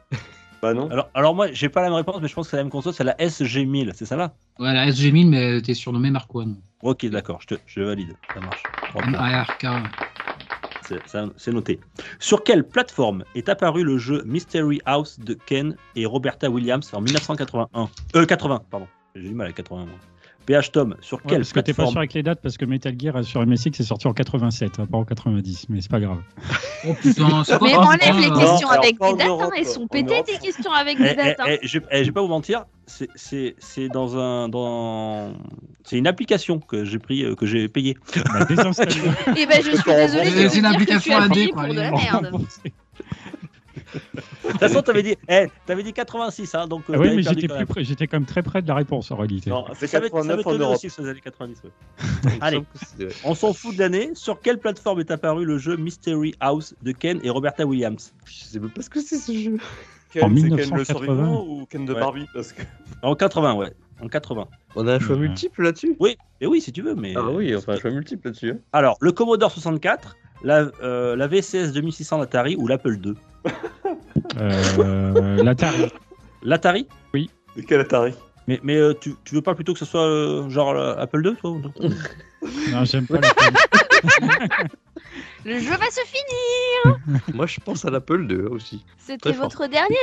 [0.62, 0.88] Bah non.
[0.90, 2.70] alors, alors, moi, j'ai pas la même réponse, mais je pense que c'est la même
[2.70, 4.36] console, c'est la SG1000, c'est ça là?
[4.60, 6.56] Ouais, la SG1000, mais elle était surnommée Mark One.
[6.82, 8.14] Ok, d'accord, je, te, je valide.
[8.32, 8.64] Ça marche.
[11.36, 11.80] C'est noté.
[12.20, 17.00] Sur quelle plateforme est apparu le jeu Mystery House de Ken et Roberta Williams en
[17.00, 18.86] 1981 Euh, 80, pardon.
[19.16, 19.86] J'ai du mal à 80.
[19.86, 20.11] moi.
[20.46, 22.56] PH Tom, sur Ouais, quelle parce que t'es pas plateforme sûr avec les dates, parce
[22.56, 25.90] que Metal Gear sur MSX est sorti en 87, hein, pas en 90, mais c'est
[25.90, 26.18] pas grave.
[26.88, 30.22] Oh putain, c'est Mais enlève les questions avec des dates, hein, Europe, elles sont pétées
[30.26, 31.36] tes questions avec Eh, des dates.
[31.38, 31.56] eh, hein.
[31.62, 35.32] eh, je, eh, je vais pas vous mentir, c'est- c'est c'est dans un dans
[35.84, 37.96] c'est une application que j'ai pris euh, que j'ai payé.
[38.16, 38.46] Bah.
[39.36, 41.96] Et ben je suis c'est- c'est une application payé quoi, pour de la allez.
[41.98, 42.32] merde.
[43.94, 46.82] De toute façon, t'avais dit, eh, t'avais dit 86, hein, donc.
[46.92, 47.66] Ah oui, mais j'étais quand même.
[47.66, 49.50] près, j'étais quand même très près de la réponse en réalité.
[49.50, 50.76] Non, c'est Ça va ça va 89 en Europe.
[50.76, 51.62] aussi ça les 90.
[51.64, 51.70] ouais.
[52.24, 52.62] Il me Allez.
[53.24, 54.10] On s'en fout de l'année.
[54.14, 58.12] Sur quelle plateforme est apparu le jeu Mystery House de Ken et Roberta Williams?
[58.24, 59.56] Je sais même pas ce que c'est ce jeu.
[60.12, 60.84] Ken, En c'est Ken le 1980.
[60.84, 62.00] survivant ou Ken de Ouais.
[62.00, 62.26] Barbie?
[62.34, 62.62] Parce que
[63.02, 63.72] En 80, ouais.
[64.00, 64.46] En 80.
[64.74, 65.96] On a un choix multiple là-dessus?
[66.40, 67.14] Et oui, si tu veux, mais.
[67.16, 68.50] Ah oui, enfin un choix multiple là-dessus.
[68.52, 68.58] hein.
[68.72, 73.14] Alors, le Commodore 64, la, euh, la VCS 2600 d'Atari ou l'Apple II
[74.38, 75.86] Euh, L'Atari.
[76.42, 76.86] L'Atari
[77.56, 78.14] de quel Atari
[78.48, 81.24] Mais, mais euh, tu, tu veux pas plutôt que ce soit euh, genre euh, Apple
[81.26, 81.72] II, toi non
[82.72, 83.54] Non, j'aime pas l'Atari.
[85.44, 87.20] Le jeu va se finir.
[87.34, 88.84] Moi je pense à l'Apple II aussi.
[88.98, 89.44] C'était Très fort.
[89.50, 89.96] votre dernier.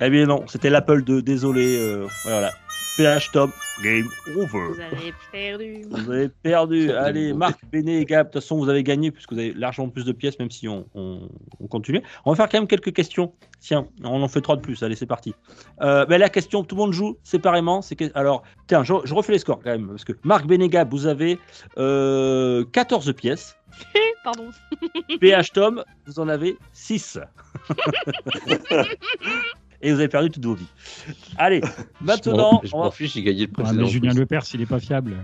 [0.00, 1.76] Eh bien non, c'était l'Apple II, désolé.
[1.78, 2.50] euh, voilà.
[2.96, 3.50] PH Tom,
[3.82, 4.06] game
[4.36, 4.68] over.
[4.68, 5.82] Vous avez perdu.
[5.88, 6.90] Vous avez perdu.
[6.92, 9.88] Allez, Marc, Béné et Gab, de toute façon, vous avez gagné puisque vous avez largement
[9.88, 11.28] plus de pièces, même si on, on,
[11.58, 12.02] on continue.
[12.26, 13.32] On va faire quand même quelques questions.
[13.60, 14.82] Tiens, on en fait trois de plus.
[14.82, 15.34] Allez, c'est parti.
[15.80, 17.80] Euh, ben, la question, tout le monde joue séparément.
[17.80, 18.04] C'est que...
[18.14, 19.88] Alors, tiens, je, je refais les scores quand même.
[19.88, 21.38] Parce que Marc, Béné, Gab, vous avez
[21.78, 23.56] euh, 14 pièces.
[24.24, 24.50] Pardon.
[25.20, 27.18] PH Tom, vous en avez 6.
[29.82, 30.66] Et vous avez perdu toutes vos vies.
[31.36, 31.60] Allez,
[32.00, 33.82] maintenant, Je on m'en va- fiche, j'ai gagné le Ouais, précédent.
[33.82, 35.16] mais Julien Lepers, il est pas fiable.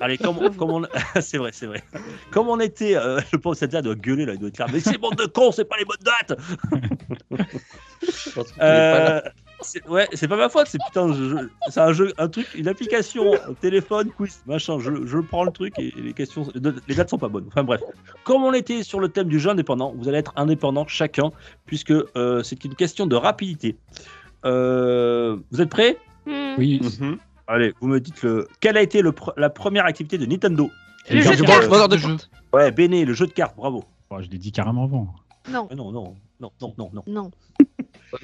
[0.00, 0.82] Allez, comme, comme on...
[1.20, 1.82] c'est vrai, c'est vrai.
[2.30, 4.66] Comme on était, euh, le pauvre Satya doit gueuler là, il doit être là.
[4.72, 6.38] Mais c'est bande de cons, c'est pas les bonnes dates.
[8.02, 9.22] Je pense est pas là.
[9.88, 12.68] Ouais, c'est pas ma faute, c'est putain, je- je- c'est un jeu, un truc, une
[12.68, 14.78] application, un téléphone, quiz, machin.
[14.78, 16.46] Je, je prends le truc et les questions,
[16.86, 17.46] les dates sont pas bonnes.
[17.48, 17.80] Enfin bref,
[18.24, 21.32] comme on était sur le thème du jeu indépendant, vous allez être indépendant chacun,
[21.66, 23.76] puisque euh, c'est une question de rapidité.
[24.44, 25.96] Euh, vous êtes prêts?
[26.26, 26.54] Hmm.
[26.58, 27.18] Oui, Mhm.
[27.46, 28.46] Allez, vous me dites le.
[28.60, 30.70] Quelle a été le pr- la première activité de Nintendo?
[31.10, 31.62] Le jeu de cartes.
[31.62, 32.16] jeu.
[32.52, 33.84] Ouais, Béné, le jeu de cartes, bravo.
[34.10, 35.14] Bon, je l'ai dit carrément avant.
[35.50, 37.30] Non, Mais non, non, non, non, non, non.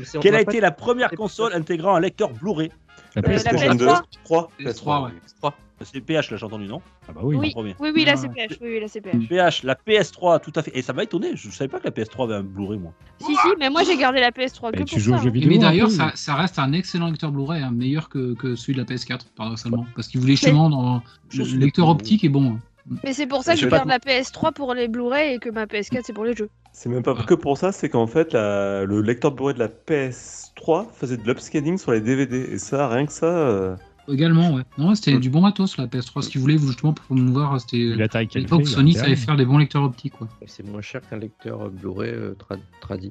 [0.03, 2.71] C'est- Quelle a été la première console intégrant un lecteur Blu-ray
[3.17, 3.73] La Euh, la PlayStation.
[3.75, 4.03] PS3.
[4.25, 5.11] 3 PS3, ouais.
[5.39, 5.55] Trois.
[5.83, 7.37] C'est PH, là, j'ai entendu, non Ah bah oui.
[7.37, 7.75] Oui, premier.
[7.81, 8.17] oui, oui, la Ouais.
[8.17, 8.59] CPH.
[8.61, 9.29] Oui, oui, la CPH.
[9.29, 10.71] PH, la PS3, tout à fait.
[10.77, 12.93] Et ça m'a étonné, je savais pas que la PS3 avait un Blu-ray, moi.
[13.19, 15.23] Si, si, mais moi j'ai gardé la PS3 que Bah, pour tu joues aux ça.
[15.23, 15.33] jeux hein.
[15.33, 15.51] vidéo.
[15.51, 18.79] Mais d'ailleurs, ça, ça reste un excellent lecteur Blu-ray, hein, meilleur que, que celui de
[18.79, 19.85] la PS4, paradoxalement.
[19.95, 21.03] Parce qu'il voulait justement dans
[21.35, 22.59] le lecteur optique est bon.
[23.03, 25.67] Mais c'est pour ça que Je garde la PS3 pour les Blu-ray et que ma
[25.67, 26.49] PS4 c'est pour les jeux.
[26.77, 29.69] C'est même pas que pour ça, c'est qu'en fait, la- le lecteur Blu-ray de la
[29.69, 32.37] PS3 faisait de l'upscaling sur les DVD.
[32.53, 33.27] Et ça, rien que ça.
[33.27, 33.77] euh,
[34.09, 34.63] Également, ouais.
[34.77, 35.21] Non, c'était Mm.
[35.21, 36.21] du bon matos, la PS3.
[36.23, 37.95] Ce qu'il voulait justement pour promouvoir, c'était.
[37.97, 40.29] La taille À qu'elle l'époque, Sony a savait faire des bons lecteurs optiques, quoi.
[40.47, 43.11] C'est moins cher qu'un lecteur euh, Blu-ray euh, tra- tradi.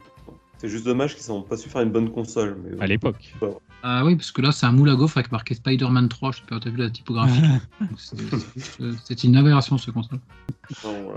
[0.57, 2.57] C'est juste dommage qu'ils n'ont pas su faire une bonne console.
[2.64, 2.84] Mais...
[2.84, 3.34] À l'époque.
[3.85, 6.31] Ah oui, parce que là, c'est un moule à gaufre avec marqué Spider-Man 3.
[6.31, 7.41] Je sais pas, t'as vu la typographie
[7.81, 7.89] Donc,
[9.03, 10.07] c'est- une aberration, ce voilà.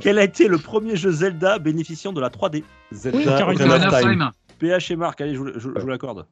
[0.00, 4.18] Quel a été le premier jeu Zelda bénéficiant de la 3D Zelda of of Time.
[4.18, 4.30] Time.
[4.58, 6.26] PH et Marc, allez, je, vous- je, je vous l'accorde.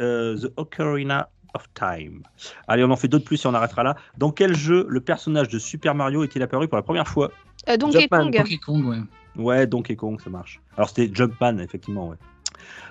[0.00, 2.22] Euh, The Ocarina of Time.
[2.68, 3.96] Allez, on en fait d'autres plus et on arrêtera là.
[4.18, 7.30] Dans quel jeu le personnage de Super Mario est-il apparu pour la première fois?
[7.68, 8.36] Euh, Donkey Kong.
[8.36, 8.98] Donkey Kong, ouais.
[9.36, 10.60] Ouais, Donkey Kong, ça marche.
[10.76, 12.16] Alors c'était Jumpman, effectivement, ouais.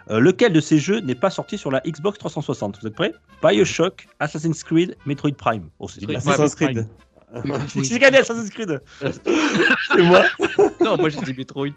[0.09, 3.13] Euh, lequel de ces jeux n'est pas sorti sur la Xbox 360 Vous êtes prêts?
[3.43, 5.69] Bioshock, Assassin's Creed, Metroid Prime.
[5.79, 6.03] Oh, c'est.
[6.15, 6.87] Assassin's Prime.
[7.33, 7.83] Oui, oui.
[7.85, 10.23] J'ai gagné Assassin's Creed C'est moi.
[10.81, 11.67] non, moi j'ai dit Metroid.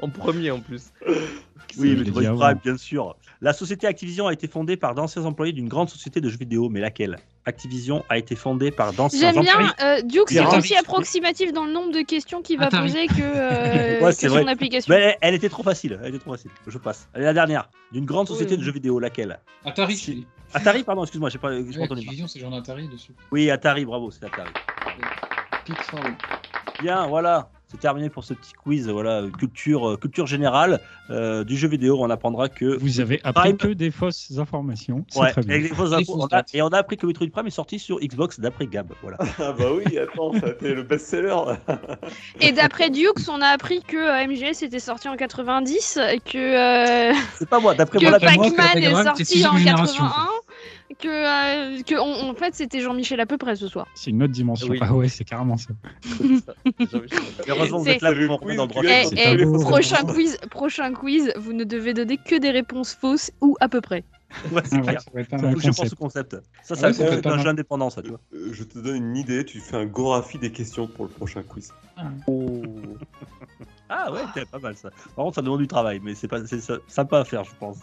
[0.00, 0.92] en premier en plus.
[1.78, 2.38] Oui, Metroid dit avant.
[2.40, 3.16] Prime, bien sûr.
[3.40, 6.68] La société Activision a été fondée par d'anciens employés d'une grande société de jeux vidéo,
[6.68, 7.18] mais laquelle?
[7.44, 9.72] Activision a été fondée par d'anciens J'aime bien, employés.
[9.82, 14.00] euh, Duke, c'est aussi approximatif dans le nombre de questions qu'il va poser que, euh,
[14.02, 14.48] Ouais, que c'est son vrai.
[14.50, 14.92] application.
[14.92, 16.50] Mais elle, elle était trop facile, elle était trop facile.
[16.66, 17.08] Je passe.
[17.14, 17.70] Allez, la dernière.
[17.92, 18.58] D'une grande société Oui.
[18.58, 19.38] de jeux vidéo, laquelle?
[19.64, 20.26] Atari.
[20.54, 22.00] Atari, pardon, excuse-moi, j'ai pas, j'ai pas Ouais, entendu.
[22.00, 23.12] Activision, c'est genre d'Atari dessus.
[23.30, 24.50] Oui, Atari, bravo, c'est Atari.
[25.64, 26.00] Pixar.
[26.80, 27.50] Bien, voilà.
[27.70, 30.80] C'est terminé pour ce petit quiz, voilà, culture, euh, culture générale
[31.10, 31.98] euh, du jeu vidéo.
[32.00, 32.64] On apprendra que.
[32.78, 33.56] Vous avez appris Prime.
[33.58, 35.04] que des fausses informations.
[35.10, 35.60] C'est Ouais, très bien.
[35.74, 38.40] fausses infos, on a- et on a appris que Metroid Prime est sorti sur Xbox
[38.40, 38.92] d'après Gab.
[39.02, 39.18] Voilà.
[39.38, 41.34] Ah bah oui, attends, ça a été le best-seller.
[42.40, 47.14] Et d'après Dukes, on a appris que euh, MGS était sorti en 90, que, euh,
[47.38, 50.26] C'est pas moi, d'après que moi, que Pac-Man est sorti en génération, 81,
[50.98, 53.86] que, euh, que on- en fait c'était Jean-Michel à peu près ce soir.
[53.94, 54.68] C'est une autre dimension.
[54.68, 54.78] Oui.
[54.80, 55.70] Ah ouais, c'est carrément ça.
[57.48, 60.92] Heureusement, vous C'est- êtes là C'est pour dans le Eh, c'est eh, prochain quiz, prochain
[60.94, 64.04] quiz, vous ne devez donner que des réponses fausses ou à peu près.
[64.52, 64.84] Ouais, c'est Ah ouais,
[65.24, 65.54] clair.
[65.54, 66.36] que je pense au concept.
[66.62, 68.20] Ça, Ah ouais, être pas un jeu indépendant, ça, tu vois.
[68.34, 71.42] Euh, Je te donne une idée, tu fais un Gorafi des questions pour le prochain
[71.42, 71.72] quiz.
[71.96, 72.02] Ah
[74.12, 74.90] ouais, c'est pas mal ça.
[75.16, 77.78] Par contre, ça demande du travail, mais c'est pas, c'est sympa à faire, je pense.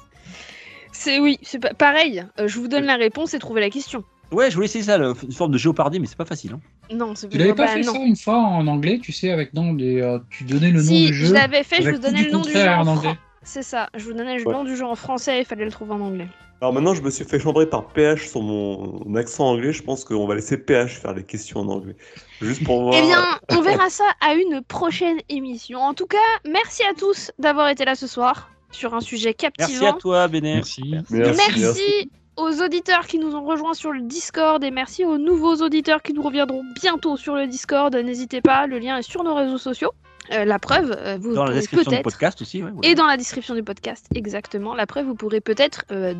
[0.97, 2.23] C'est oui, c'est pareil.
[2.39, 4.03] euh, je vous donne la réponse et trouver la question.
[4.31, 6.53] Ouais, je voulais essayer ça, le- une forme de géopardie, mais c'est pas facile.
[6.53, 6.59] Hein.
[6.93, 7.93] Non, c'est Tu l'avais pas bah, fait non.
[7.93, 10.88] ça une fois en anglais, tu sais, avec non, des, euh, tu donnais le nom
[10.88, 11.26] Si, du jeu.
[11.27, 13.13] je l'avais fait, je avec vous tout donnais le nom du jeu contraire en anglais.
[13.43, 14.53] C'est ça, je vous donnais le Ouais.
[14.53, 16.27] nom du jeu en français, il fallait le trouver en anglais.
[16.61, 19.73] Alors maintenant, je me suis fait chambrer par PH sur mon accent anglais.
[19.73, 21.95] Je pense qu'on va laisser PH faire les questions en anglais.
[22.41, 22.95] Juste pour voir.
[22.97, 23.19] Eh bien,
[23.51, 25.80] on verra ça à une prochaine émission.
[25.80, 26.17] En tout cas,
[26.49, 29.69] merci à tous d'avoir été là ce soir sur un sujet captivant.
[29.69, 30.56] Merci à toi, Béné.
[30.56, 30.95] Merci.
[31.10, 32.11] Merci, Merci, merci.
[32.35, 36.14] aux auditeurs qui nous ont rejoints sur le Discord et merci aux nouveaux auditeurs qui
[36.14, 37.95] nous reviendront bientôt sur le Discord.
[37.95, 39.91] N'hésitez pas, le lien est sur nos réseaux sociaux.
[40.31, 42.64] Euh, la preuve, euh, vous Dans la pourrez description du peut-être podcast aussi.
[42.64, 44.73] Ouais, et dans la description du podcast, exactement.
[44.73, 46.14] La preuve, vous pourrez peut-être euh,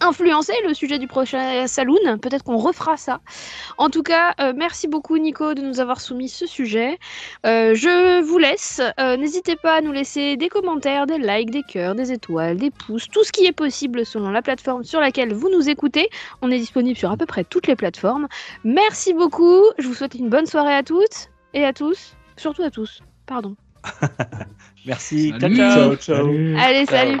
[0.00, 2.18] influencer le sujet du prochain Saloon.
[2.18, 3.20] Peut-être qu'on refera ça.
[3.78, 6.98] En tout cas, euh, merci beaucoup Nico de nous avoir soumis ce sujet.
[7.46, 8.80] Euh, je vous laisse.
[9.00, 12.70] Euh, N'hésitez pas à nous laisser des commentaires, des likes, des cœurs, des étoiles, des
[12.70, 16.08] pouces, tout ce qui est possible selon la plateforme sur laquelle vous nous écoutez.
[16.42, 18.28] On est disponible sur à peu près toutes les plateformes.
[18.64, 19.62] Merci beaucoup.
[19.78, 22.14] Je vous souhaite une bonne soirée à toutes et à tous.
[22.36, 23.00] Surtout à tous.
[23.26, 23.56] Pardon.
[24.86, 25.30] Merci.
[25.30, 25.56] Ciao, Salut.
[25.56, 25.70] ciao.
[25.70, 26.16] Ciao, ciao.
[26.16, 26.56] Salut.
[26.58, 27.20] Allez, salut.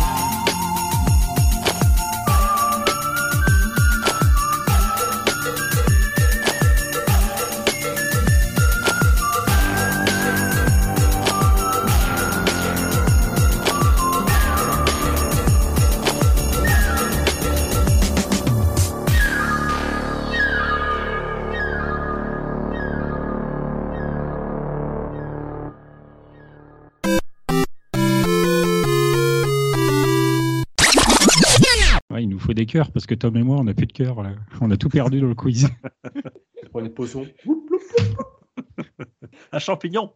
[32.51, 34.21] Faut des cœurs parce que Tom et moi, on n'a plus de cœur.
[34.21, 34.33] là.
[34.59, 35.69] On a tout perdu dans le quiz.
[36.63, 37.25] Je prends une potion.
[39.51, 40.13] Un champignon.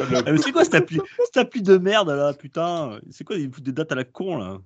[0.00, 2.98] Ah, mais c'est quoi cette appli, cette appli de merde là, putain?
[3.10, 4.58] C'est quoi, des dates à la con là?